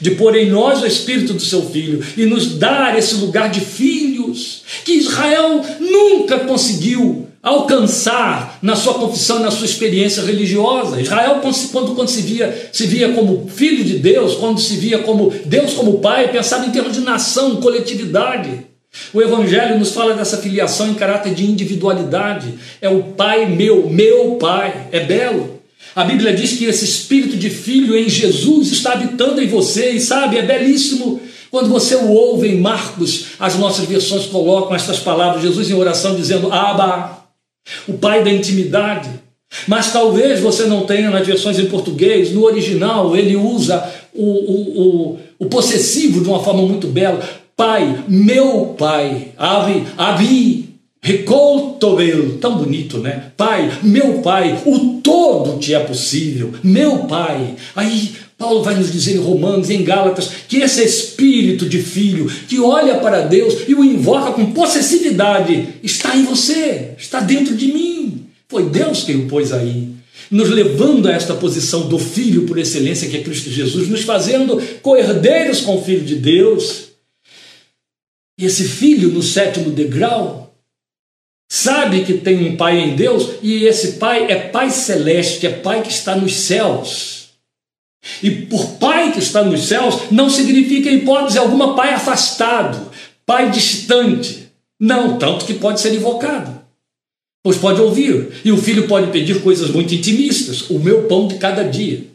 de 0.00 0.10
pôr 0.10 0.36
em 0.36 0.50
nós 0.50 0.82
o 0.82 0.86
Espírito 0.86 1.32
do 1.32 1.40
seu 1.40 1.62
Filho 1.70 2.04
e 2.16 2.26
nos 2.26 2.58
dar 2.58 2.98
esse 2.98 3.14
lugar 3.14 3.48
de 3.48 3.60
filhos 3.60 4.62
que 4.84 4.92
Israel 4.92 5.64
nunca 5.78 6.40
conseguiu 6.40 7.28
alcançar 7.42 8.58
na 8.60 8.76
sua 8.76 8.94
confissão, 8.94 9.38
na 9.38 9.50
sua 9.50 9.64
experiência 9.64 10.22
religiosa. 10.22 11.00
Israel, 11.00 11.40
quando, 11.40 11.94
quando 11.94 12.08
se, 12.08 12.20
via, 12.20 12.70
se 12.72 12.86
via 12.86 13.12
como 13.12 13.48
filho 13.48 13.82
de 13.82 13.98
Deus, 13.98 14.34
quando 14.34 14.60
se 14.60 14.76
via 14.76 14.98
como 14.98 15.32
Deus 15.46 15.72
como 15.72 16.00
Pai, 16.00 16.30
pensava 16.30 16.66
em 16.66 16.70
termos 16.70 16.92
de 16.92 17.00
nação, 17.00 17.56
coletividade. 17.56 18.69
O 19.12 19.22
Evangelho 19.22 19.78
nos 19.78 19.92
fala 19.92 20.14
dessa 20.14 20.38
filiação 20.38 20.88
em 20.88 20.94
caráter 20.94 21.34
de 21.34 21.44
individualidade. 21.44 22.54
É 22.80 22.88
o 22.88 23.02
Pai 23.02 23.46
meu, 23.46 23.88
meu 23.88 24.36
Pai. 24.36 24.88
É 24.90 25.00
belo. 25.00 25.60
A 25.94 26.04
Bíblia 26.04 26.32
diz 26.32 26.52
que 26.52 26.64
esse 26.64 26.84
espírito 26.84 27.36
de 27.36 27.50
filho 27.50 27.96
em 27.96 28.08
Jesus 28.08 28.70
está 28.70 28.92
habitando 28.92 29.40
em 29.40 29.48
você, 29.48 29.90
e 29.90 30.00
sabe, 30.00 30.38
é 30.38 30.42
belíssimo. 30.42 31.20
Quando 31.50 31.68
você 31.68 31.96
o 31.96 32.10
ouve 32.10 32.48
em 32.48 32.60
Marcos, 32.60 33.26
as 33.40 33.56
nossas 33.56 33.86
versões 33.86 34.26
colocam 34.26 34.74
estas 34.74 35.00
palavras, 35.00 35.42
Jesus 35.42 35.68
em 35.68 35.74
oração 35.74 36.14
dizendo: 36.14 36.52
Abba, 36.52 37.24
o 37.88 37.94
Pai 37.94 38.22
da 38.22 38.30
intimidade. 38.30 39.10
Mas 39.66 39.92
talvez 39.92 40.38
você 40.38 40.66
não 40.66 40.86
tenha 40.86 41.10
nas 41.10 41.26
versões 41.26 41.58
em 41.58 41.66
português, 41.66 42.30
no 42.30 42.44
original 42.44 43.16
ele 43.16 43.34
usa 43.34 43.84
o, 44.14 44.24
o, 44.24 44.80
o, 44.80 45.18
o 45.40 45.46
possessivo 45.46 46.20
de 46.20 46.28
uma 46.28 46.42
forma 46.42 46.62
muito 46.62 46.86
bela. 46.86 47.20
Pai, 47.56 48.04
meu 48.08 48.74
Pai, 48.78 49.28
Abi, 49.36 49.84
Abi, 49.96 50.70
Recoltovel, 51.02 52.38
tão 52.38 52.58
bonito, 52.58 52.98
né? 52.98 53.32
Pai, 53.36 53.70
meu 53.82 54.20
Pai, 54.20 54.60
o 54.66 55.00
todo 55.02 55.58
te 55.58 55.74
é 55.74 55.80
possível, 55.80 56.52
meu 56.62 57.00
Pai. 57.00 57.54
Aí 57.74 58.12
Paulo 58.40 58.62
vai 58.62 58.74
nos 58.74 58.90
dizer 58.90 59.16
em 59.16 59.18
Romanos, 59.18 59.68
em 59.68 59.84
Gálatas, 59.84 60.30
que 60.48 60.58
esse 60.58 60.82
espírito 60.82 61.66
de 61.66 61.82
filho 61.82 62.26
que 62.48 62.58
olha 62.58 62.98
para 62.98 63.20
Deus 63.20 63.54
e 63.68 63.74
o 63.74 63.84
invoca 63.84 64.32
com 64.32 64.52
possessividade 64.52 65.68
está 65.82 66.16
em 66.16 66.24
você, 66.24 66.92
está 66.96 67.20
dentro 67.20 67.54
de 67.54 67.66
mim. 67.66 68.26
Foi 68.48 68.64
Deus 68.70 69.04
quem 69.04 69.16
o 69.16 69.26
pôs 69.26 69.52
aí, 69.52 69.90
nos 70.30 70.48
levando 70.48 71.06
a 71.06 71.12
esta 71.12 71.34
posição 71.34 71.88
do 71.88 71.98
filho 71.98 72.46
por 72.46 72.58
excelência 72.58 73.08
que 73.08 73.16
é 73.16 73.22
Cristo 73.22 73.50
Jesus, 73.50 73.88
nos 73.88 74.02
fazendo 74.02 74.60
coerdeiros 74.80 75.60
com 75.60 75.76
o 75.76 75.84
Filho 75.84 76.04
de 76.04 76.16
Deus. 76.16 76.89
E 78.40 78.46
esse 78.46 78.66
filho, 78.66 79.10
no 79.10 79.22
sétimo 79.22 79.70
degrau, 79.70 80.56
sabe 81.46 82.06
que 82.06 82.14
tem 82.14 82.48
um 82.48 82.56
pai 82.56 82.78
em 82.80 82.96
Deus 82.96 83.34
e 83.42 83.66
esse 83.66 83.98
pai 83.98 84.32
é 84.32 84.48
pai 84.48 84.70
celeste, 84.70 85.46
é 85.46 85.50
pai 85.50 85.82
que 85.82 85.90
está 85.90 86.16
nos 86.16 86.32
céus. 86.32 87.34
E 88.22 88.30
por 88.46 88.78
pai 88.78 89.12
que 89.12 89.18
está 89.18 89.44
nos 89.44 89.66
céus 89.68 90.10
não 90.10 90.30
significa 90.30 90.88
em 90.88 91.00
hipótese 91.00 91.36
alguma 91.36 91.76
pai 91.76 91.92
afastado, 91.92 92.90
pai 93.26 93.50
distante. 93.50 94.48
Não, 94.80 95.18
tanto 95.18 95.44
que 95.44 95.52
pode 95.52 95.78
ser 95.78 95.92
invocado. 95.92 96.64
Pois 97.42 97.58
pode 97.58 97.78
ouvir, 97.78 98.40
e 98.42 98.50
o 98.50 98.56
filho 98.56 98.88
pode 98.88 99.12
pedir 99.12 99.42
coisas 99.42 99.68
muito 99.68 99.94
intimistas, 99.94 100.70
o 100.70 100.78
meu 100.78 101.06
pão 101.06 101.28
de 101.28 101.36
cada 101.36 101.62
dia. 101.62 102.06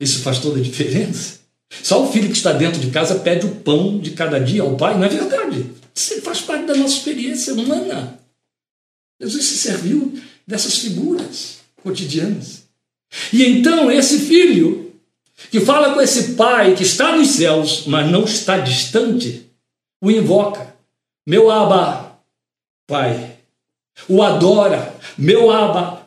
Isso 0.00 0.22
faz 0.22 0.40
toda 0.40 0.58
a 0.58 0.62
diferença. 0.62 1.45
Só 1.70 2.04
o 2.04 2.12
filho 2.12 2.28
que 2.28 2.36
está 2.36 2.52
dentro 2.52 2.80
de 2.80 2.90
casa 2.90 3.16
pede 3.16 3.46
o 3.46 3.56
pão 3.56 3.98
de 3.98 4.12
cada 4.12 4.38
dia 4.38 4.62
ao 4.62 4.76
pai, 4.76 4.96
não 4.96 5.04
é 5.04 5.08
verdade? 5.08 5.70
Isso 5.94 6.20
faz 6.22 6.40
parte 6.40 6.66
da 6.66 6.74
nossa 6.74 6.94
experiência 6.94 7.54
humana. 7.54 8.18
Jesus 9.20 9.44
se 9.44 9.58
serviu 9.58 10.18
dessas 10.46 10.78
figuras 10.78 11.58
cotidianas. 11.82 12.64
E 13.32 13.44
então 13.44 13.90
esse 13.90 14.18
filho, 14.20 14.92
que 15.50 15.60
fala 15.60 15.94
com 15.94 16.00
esse 16.00 16.34
pai 16.34 16.74
que 16.74 16.82
está 16.82 17.16
nos 17.16 17.28
céus, 17.28 17.84
mas 17.86 18.10
não 18.10 18.24
está 18.24 18.58
distante, 18.58 19.46
o 20.02 20.10
invoca: 20.10 20.74
Meu 21.26 21.50
Abba, 21.50 22.20
Pai. 22.86 23.36
O 24.08 24.22
adora: 24.22 24.94
Meu 25.16 25.50
Abba, 25.50 26.06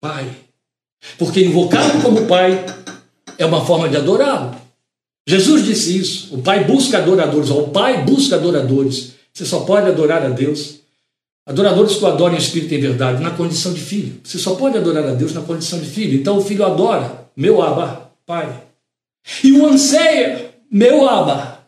Pai. 0.00 0.34
Porque 1.18 1.44
invocá-lo 1.44 2.02
como 2.02 2.26
Pai 2.26 2.64
é 3.38 3.44
uma 3.44 3.64
forma 3.64 3.88
de 3.88 3.96
adorá-lo. 3.96 4.65
Jesus 5.26 5.64
disse 5.64 5.98
isso. 5.98 6.34
O 6.34 6.42
Pai 6.42 6.64
busca 6.64 6.98
adoradores, 6.98 7.50
o 7.50 7.64
Pai 7.64 8.04
busca 8.04 8.36
adoradores. 8.36 9.12
Você 9.32 9.44
só 9.44 9.60
pode 9.60 9.88
adorar 9.88 10.24
a 10.24 10.28
Deus 10.28 10.76
Adoradores 11.46 11.94
que 11.94 12.04
o 12.04 12.08
adoram 12.08 12.34
em 12.34 12.38
espírito 12.38 12.74
e 12.74 12.76
em 12.76 12.80
verdade, 12.80 13.22
na 13.22 13.30
condição 13.30 13.72
de 13.72 13.80
filho. 13.80 14.20
Você 14.24 14.36
só 14.36 14.56
pode 14.56 14.76
adorar 14.76 15.04
a 15.04 15.14
Deus 15.14 15.32
na 15.32 15.42
condição 15.42 15.78
de 15.78 15.86
filho. 15.86 16.18
Então 16.18 16.38
o 16.38 16.44
filho 16.44 16.64
adora, 16.64 17.28
meu 17.36 17.62
Abba, 17.62 18.10
Pai. 18.26 18.64
E 19.44 19.52
o 19.52 19.64
anseia, 19.64 20.50
meu 20.68 21.08
Abba, 21.08 21.60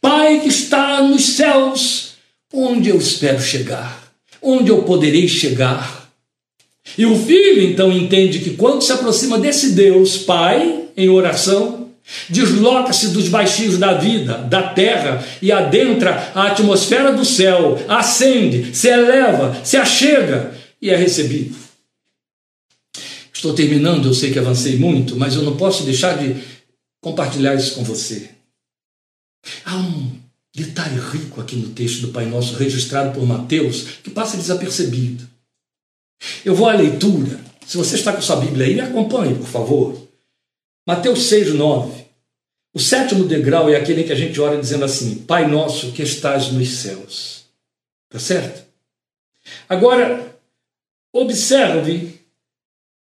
Pai 0.00 0.40
que 0.40 0.48
está 0.48 1.02
nos 1.02 1.36
céus, 1.36 2.14
onde 2.50 2.88
eu 2.88 2.96
espero 2.96 3.42
chegar, 3.42 4.10
onde 4.40 4.70
eu 4.70 4.84
poderei 4.84 5.28
chegar. 5.28 6.08
E 6.96 7.04
o 7.04 7.14
filho 7.14 7.62
então 7.62 7.92
entende 7.92 8.38
que 8.38 8.56
quando 8.56 8.80
se 8.80 8.90
aproxima 8.90 9.38
desse 9.38 9.72
Deus, 9.72 10.16
Pai, 10.16 10.84
em 10.96 11.10
oração, 11.10 11.79
Desloca-se 12.28 13.08
dos 13.08 13.28
baixinhos 13.28 13.78
da 13.78 13.94
vida, 13.94 14.38
da 14.38 14.62
terra, 14.62 15.24
e 15.40 15.52
adentra 15.52 16.32
a 16.34 16.48
atmosfera 16.48 17.12
do 17.12 17.24
céu, 17.24 17.82
ascende, 17.88 18.74
se 18.74 18.88
eleva, 18.88 19.60
se 19.64 19.76
achega 19.76 20.54
e 20.80 20.90
é 20.90 20.96
recebido. 20.96 21.56
Estou 23.32 23.54
terminando, 23.54 24.06
eu 24.06 24.14
sei 24.14 24.32
que 24.32 24.38
avancei 24.38 24.76
muito, 24.76 25.16
mas 25.16 25.34
eu 25.34 25.42
não 25.42 25.56
posso 25.56 25.84
deixar 25.84 26.18
de 26.18 26.36
compartilhar 27.02 27.54
isso 27.54 27.74
com 27.74 27.82
você. 27.82 28.30
Há 29.64 29.76
um 29.76 30.12
detalhe 30.54 30.98
rico 30.98 31.40
aqui 31.40 31.56
no 31.56 31.70
texto 31.70 32.02
do 32.02 32.08
Pai 32.08 32.26
Nosso, 32.26 32.56
registrado 32.56 33.12
por 33.12 33.26
Mateus, 33.26 33.82
que 34.02 34.10
passa 34.10 34.36
desapercebido. 34.36 35.26
Eu 36.44 36.54
vou 36.54 36.68
à 36.68 36.74
leitura. 36.74 37.40
Se 37.66 37.76
você 37.76 37.94
está 37.94 38.12
com 38.12 38.20
sua 38.20 38.36
Bíblia 38.36 38.66
aí, 38.66 38.74
me 38.74 38.80
acompanhe, 38.80 39.34
por 39.34 39.46
favor. 39.46 40.09
Mateus 40.86 41.24
6, 41.24 41.54
9. 41.54 42.04
O 42.72 42.78
sétimo 42.78 43.24
degrau 43.24 43.68
é 43.68 43.76
aquele 43.76 44.04
que 44.04 44.12
a 44.12 44.16
gente 44.16 44.40
ora 44.40 44.58
dizendo 44.58 44.84
assim: 44.84 45.16
Pai 45.16 45.46
nosso 45.46 45.92
que 45.92 46.02
estás 46.02 46.50
nos 46.52 46.68
céus. 46.68 47.44
Tá 48.08 48.18
certo? 48.18 48.64
Agora, 49.68 50.36
observe 51.12 52.20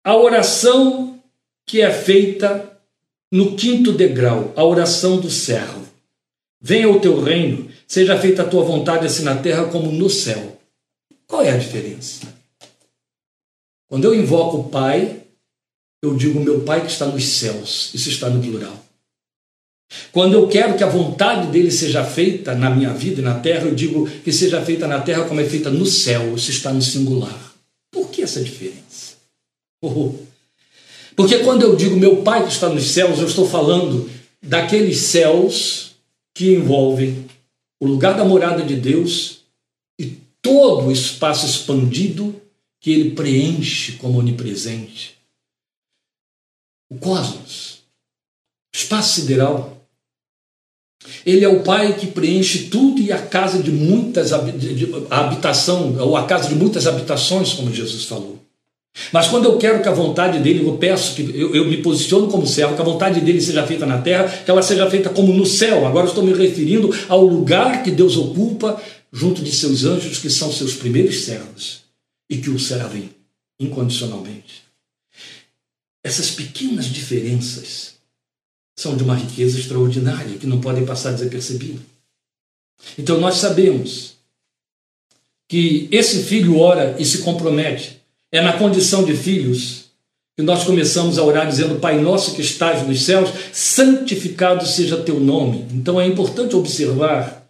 a 0.05 0.17
oração 0.17 1.21
que 1.67 1.81
é 1.81 1.93
feita 1.93 2.81
no 3.31 3.57
quinto 3.57 3.93
degrau, 3.93 4.53
a 4.57 4.65
oração 4.65 5.21
do 5.21 5.31
servo. 5.31 5.87
Venha 6.61 6.89
o 6.89 7.01
teu 7.01 7.21
reino, 7.21 7.71
seja 7.87 8.19
feita 8.19 8.43
a 8.43 8.49
tua 8.49 8.63
vontade 8.63 9.07
assim 9.07 9.23
na 9.23 9.37
terra 9.37 9.67
como 9.67 9.91
no 9.91 10.11
céu. 10.11 10.61
Qual 11.27 11.43
é 11.43 11.51
a 11.51 11.57
diferença? 11.57 12.27
Quando 13.89 14.05
eu 14.05 14.15
invoco 14.15 14.59
o 14.59 14.69
Pai, 14.69 15.22
eu 16.03 16.17
digo 16.17 16.41
meu 16.41 16.61
Pai 16.63 16.85
que 16.85 16.91
está 16.91 17.07
nos 17.07 17.25
céus. 17.25 17.91
Isso 17.95 18.09
está 18.09 18.29
no 18.29 18.43
plural. 18.43 18.77
Quando 20.11 20.35
eu 20.35 20.49
quero 20.49 20.77
que 20.77 20.83
a 20.83 20.89
vontade 20.89 21.49
dele 21.53 21.71
seja 21.71 22.05
feita 22.05 22.55
na 22.55 22.71
minha 22.71 22.93
vida 22.93 23.21
e 23.21 23.25
na 23.25 23.39
terra, 23.39 23.67
eu 23.67 23.75
digo 23.75 24.09
que 24.09 24.33
seja 24.33 24.61
feita 24.63 24.89
na 24.89 25.01
terra 25.01 25.25
como 25.25 25.41
é 25.41 25.45
feita 25.45 25.71
no 25.71 25.87
céu. 25.87 26.35
Isso 26.35 26.51
está 26.51 26.73
no 26.73 26.83
singular. 26.83 27.55
Por 27.91 28.09
que 28.11 28.23
essa 28.23 28.43
diferença? 28.43 29.13
Oh, 29.83 30.15
Porque 31.15 31.39
quando 31.41 31.63
eu 31.63 31.77
digo 31.77 31.97
meu 31.97 32.23
Pai 32.23 32.45
que 32.47 32.53
está 32.53 32.69
nos 32.69 32.91
céus, 32.91 33.19
eu 33.19 33.27
estou 33.27 33.49
falando 33.49 34.11
daqueles 34.43 34.99
céus 34.99 35.93
que 36.35 36.55
envolvem 36.55 37.27
o 37.81 37.87
lugar 37.87 38.17
da 38.17 38.25
morada 38.25 38.63
de 38.63 38.77
Deus 38.77 39.41
e 40.01 40.17
todo 40.41 40.87
o 40.87 40.93
espaço 40.93 41.47
expandido 41.47 42.35
que 42.81 42.91
ele 42.91 43.11
preenche 43.11 43.93
como 43.93 44.19
onipresente. 44.19 45.22
O 46.93 46.99
cosmos, 46.99 47.79
o 48.75 48.77
espaço 48.77 49.21
sideral. 49.21 49.79
Ele 51.25 51.43
é 51.43 51.49
o 51.49 51.63
Pai 51.63 51.97
que 51.97 52.07
preenche 52.07 52.65
tudo 52.65 53.01
e 53.01 53.11
a 53.11 53.19
casa 53.19 53.63
de 53.63 53.71
muitas 53.71 54.31
habitação, 55.11 55.97
ou 55.99 56.17
a 56.19 56.27
casa 56.27 56.51
de 56.51 56.55
muitas 56.55 56.87
habitações, 56.87 57.55
como 57.55 57.73
Jesus 57.73 58.05
falou. 58.05 58.39
Mas 59.11 59.29
quando 59.29 59.47
eu 59.47 59.57
quero 59.57 59.83
que 59.83 59.89
a 59.89 59.93
vontade 59.93 60.39
dele, 60.39 60.67
eu 60.67 60.77
peço 60.77 61.15
que 61.15 61.23
eu, 61.35 61.55
eu, 61.55 61.65
me 61.65 61.79
posiciono 61.79 62.29
como 62.29 62.47
servo, 62.47 62.75
que 62.75 62.83
a 62.83 62.85
vontade 62.85 63.23
dele 63.23 63.41
seja 63.41 63.67
feita 63.67 63.87
na 63.87 64.03
terra, 64.03 64.29
que 64.29 64.51
ela 64.51 64.63
seja 64.63 64.89
feita 64.91 65.09
como 65.09 65.33
no 65.33 65.47
céu. 65.47 65.87
Agora 65.87 66.07
estou 66.07 66.23
me 66.23 66.35
referindo 66.35 66.95
ao 67.09 67.25
lugar 67.25 67.83
que 67.83 67.91
Deus 67.91 68.19
ocupa 68.19 68.81
junto 69.11 69.43
de 69.43 69.51
seus 69.51 69.85
anjos, 69.85 70.19
que 70.19 70.29
são 70.29 70.53
seus 70.53 70.75
primeiros 70.75 71.25
servos 71.25 71.81
e 72.29 72.37
que 72.37 72.51
o 72.51 72.59
servem 72.59 73.09
incondicionalmente. 73.59 74.62
Essas 76.05 76.31
pequenas 76.31 76.87
diferenças 76.87 77.95
são 78.77 78.97
de 78.97 79.05
uma 79.05 79.15
riqueza 79.15 79.59
extraordinária 79.59 80.39
que 80.39 80.47
não 80.47 80.61
podem 80.61 80.85
passar 80.85 81.13
desapercebidas. 81.13 81.81
Então 82.99 83.21
nós 83.21 83.37
sabemos 83.37 84.15
que 85.49 85.89
esse 85.93 86.25
filho 86.25 86.59
ora 86.59 86.97
e 86.99 87.05
se 87.05 87.19
compromete 87.19 88.01
é 88.33 88.41
na 88.41 88.55
condição 88.55 89.05
de 89.05 89.15
filhos 89.15 89.83
que 90.37 90.43
nós 90.43 90.65
começamos 90.65 91.19
a 91.19 91.23
orar 91.23 91.47
dizendo: 91.47 91.79
Pai 91.79 92.01
nosso 92.01 92.35
que 92.35 92.41
estás 92.41 92.87
nos 92.87 93.03
céus, 93.03 93.31
santificado 93.53 94.67
seja 94.67 94.97
teu 94.97 95.21
nome. 95.21 95.67
Então 95.73 96.01
é 96.01 96.07
importante 96.07 96.57
observar 96.57 97.47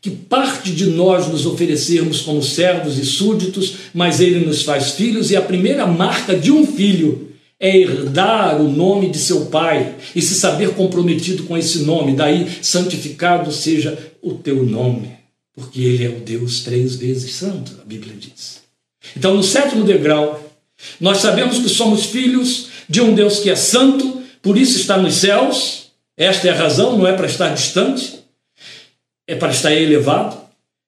que 0.00 0.10
parte 0.10 0.72
de 0.72 0.86
nós 0.86 1.28
nos 1.28 1.44
oferecermos 1.46 2.22
como 2.22 2.42
servos 2.42 2.98
e 2.98 3.04
súditos, 3.04 3.74
mas 3.92 4.20
ele 4.20 4.44
nos 4.44 4.62
faz 4.62 4.92
filhos, 4.92 5.30
e 5.30 5.36
a 5.36 5.42
primeira 5.42 5.86
marca 5.86 6.36
de 6.36 6.50
um 6.50 6.66
filho 6.66 7.29
é 7.60 7.76
herdar 7.76 8.58
o 8.58 8.72
nome 8.72 9.10
de 9.10 9.18
seu 9.18 9.46
pai 9.46 9.94
e 10.16 10.22
se 10.22 10.34
saber 10.34 10.70
comprometido 10.70 11.42
com 11.42 11.58
esse 11.58 11.80
nome. 11.80 12.16
Daí, 12.16 12.48
santificado 12.62 13.52
seja 13.52 13.98
o 14.22 14.32
teu 14.32 14.64
nome, 14.64 15.12
porque 15.52 15.82
ele 15.82 16.04
é 16.04 16.08
o 16.08 16.20
Deus 16.20 16.60
três 16.60 16.96
vezes 16.96 17.34
santo, 17.34 17.78
a 17.82 17.84
Bíblia 17.84 18.14
diz. 18.18 18.62
Então, 19.14 19.34
no 19.34 19.42
sétimo 19.42 19.84
degrau, 19.84 20.42
nós 20.98 21.18
sabemos 21.18 21.58
que 21.58 21.68
somos 21.68 22.06
filhos 22.06 22.68
de 22.88 23.02
um 23.02 23.14
Deus 23.14 23.40
que 23.40 23.50
é 23.50 23.56
santo, 23.56 24.22
por 24.40 24.56
isso 24.56 24.78
está 24.78 24.96
nos 24.96 25.14
céus. 25.14 25.90
Esta 26.16 26.48
é 26.48 26.50
a 26.50 26.56
razão, 26.56 26.96
não 26.96 27.06
é 27.06 27.12
para 27.12 27.26
estar 27.26 27.50
distante, 27.54 28.20
é 29.26 29.34
para 29.34 29.50
estar 29.50 29.72
elevado. 29.72 30.38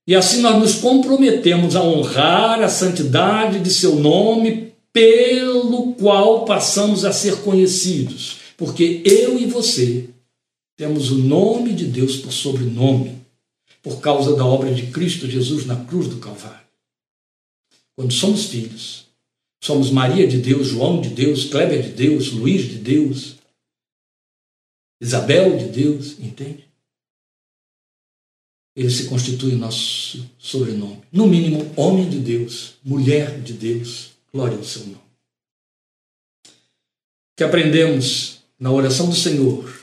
E 0.06 0.14
assim 0.16 0.40
nós 0.40 0.58
nos 0.58 0.74
comprometemos 0.76 1.76
a 1.76 1.82
honrar 1.82 2.60
a 2.60 2.68
santidade 2.68 3.60
de 3.60 3.70
seu 3.70 3.96
nome, 3.96 4.71
pelo 4.92 5.94
qual 5.94 6.44
passamos 6.44 7.04
a 7.04 7.12
ser 7.12 7.42
conhecidos. 7.42 8.38
Porque 8.56 9.02
eu 9.04 9.38
e 9.38 9.46
você 9.46 10.08
temos 10.76 11.10
o 11.10 11.18
nome 11.18 11.72
de 11.72 11.86
Deus 11.86 12.16
por 12.16 12.32
sobrenome, 12.32 13.20
por 13.82 14.00
causa 14.00 14.36
da 14.36 14.44
obra 14.44 14.72
de 14.72 14.88
Cristo 14.88 15.28
Jesus 15.28 15.66
na 15.66 15.84
cruz 15.84 16.08
do 16.08 16.18
Calvário. 16.18 16.66
Quando 17.96 18.12
somos 18.12 18.46
filhos, 18.46 19.06
somos 19.62 19.90
Maria 19.90 20.26
de 20.26 20.38
Deus, 20.38 20.68
João 20.68 21.00
de 21.00 21.10
Deus, 21.10 21.44
Kleber 21.44 21.82
de 21.82 21.90
Deus, 21.90 22.32
Luiz 22.32 22.68
de 22.68 22.78
Deus, 22.78 23.36
Isabel 25.00 25.58
de 25.58 25.66
Deus, 25.66 26.18
entende? 26.18 26.64
Ele 28.74 28.90
se 28.90 29.08
constitui 29.08 29.52
nosso 29.54 30.24
sobrenome. 30.38 31.02
No 31.12 31.26
mínimo, 31.26 31.70
homem 31.76 32.08
de 32.08 32.18
Deus, 32.18 32.74
mulher 32.82 33.40
de 33.42 33.52
Deus, 33.52 34.11
glória 34.32 34.56
ao 34.56 34.64
seu 34.64 34.82
nome. 34.82 34.96
O 36.46 37.36
que 37.36 37.44
aprendemos 37.44 38.42
na 38.58 38.70
oração 38.70 39.08
do 39.08 39.14
Senhor 39.14 39.82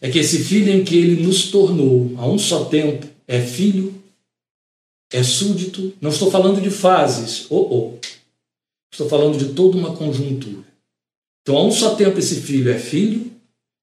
é 0.00 0.10
que 0.10 0.18
esse 0.18 0.42
filho 0.44 0.72
em 0.72 0.84
que 0.84 0.96
ele 0.96 1.22
nos 1.22 1.50
tornou 1.50 2.14
a 2.18 2.26
um 2.26 2.38
só 2.38 2.64
tempo 2.64 3.06
é 3.26 3.40
filho 3.40 4.00
é 5.12 5.22
súdito. 5.22 5.92
Não 6.00 6.10
estou 6.10 6.30
falando 6.30 6.60
de 6.60 6.70
fases, 6.70 7.46
oh, 7.50 7.56
oh. 7.56 7.98
estou 8.92 9.08
falando 9.08 9.36
de 9.36 9.52
toda 9.54 9.76
uma 9.76 9.96
conjuntura. 9.96 10.64
Então, 11.42 11.56
a 11.56 11.64
um 11.64 11.72
só 11.72 11.94
tempo, 11.96 12.18
esse 12.18 12.40
filho 12.42 12.70
é 12.70 12.78
filho, 12.78 13.30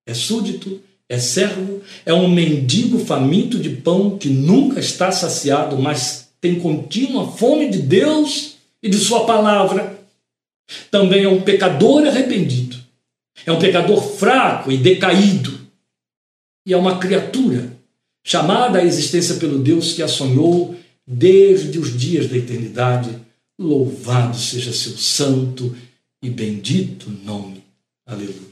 é 0.08 0.14
súdito, 0.14 0.80
é 1.10 1.20
servo, 1.20 1.82
é 2.05 2.14
um 2.14 2.30
mendigo 2.30 2.99
faminto 2.99 3.60
de 3.60 3.70
pão 3.70 4.18
que 4.18 4.30
nunca 4.30 4.80
está 4.80 5.12
saciado, 5.12 5.78
mas 5.78 6.30
tem 6.39 6.60
contínua 6.60 7.32
fome 7.32 7.70
de 7.70 7.80
Deus 7.80 8.47
e 8.82 8.89
de 8.89 8.97
Sua 8.97 9.25
palavra. 9.25 9.97
Também 10.91 11.23
é 11.23 11.30
um 11.30 11.41
pecador 11.41 12.05
arrependido, 12.05 12.78
é 13.45 13.51
um 13.51 13.59
pecador 13.59 14.01
fraco 14.01 14.71
e 14.71 14.78
decaído, 14.78 15.57
e 16.65 16.73
é 16.73 16.78
uma 16.78 16.99
criatura 16.99 17.71
chamada 18.25 18.80
à 18.80 18.84
existência 18.84 19.36
pelo 19.36 19.59
Deus 19.59 19.93
que 19.93 20.03
a 20.03 20.07
sonhou 20.07 20.75
desde 21.07 21.80
os 21.80 21.97
dias 21.97 22.28
da 22.28 22.36
eternidade. 22.36 23.09
Louvado 23.57 24.38
seja 24.38 24.73
seu 24.73 24.97
santo 24.97 25.75
e 26.21 26.30
bendito 26.30 27.09
nome. 27.09 27.63
Aleluia. 28.05 28.47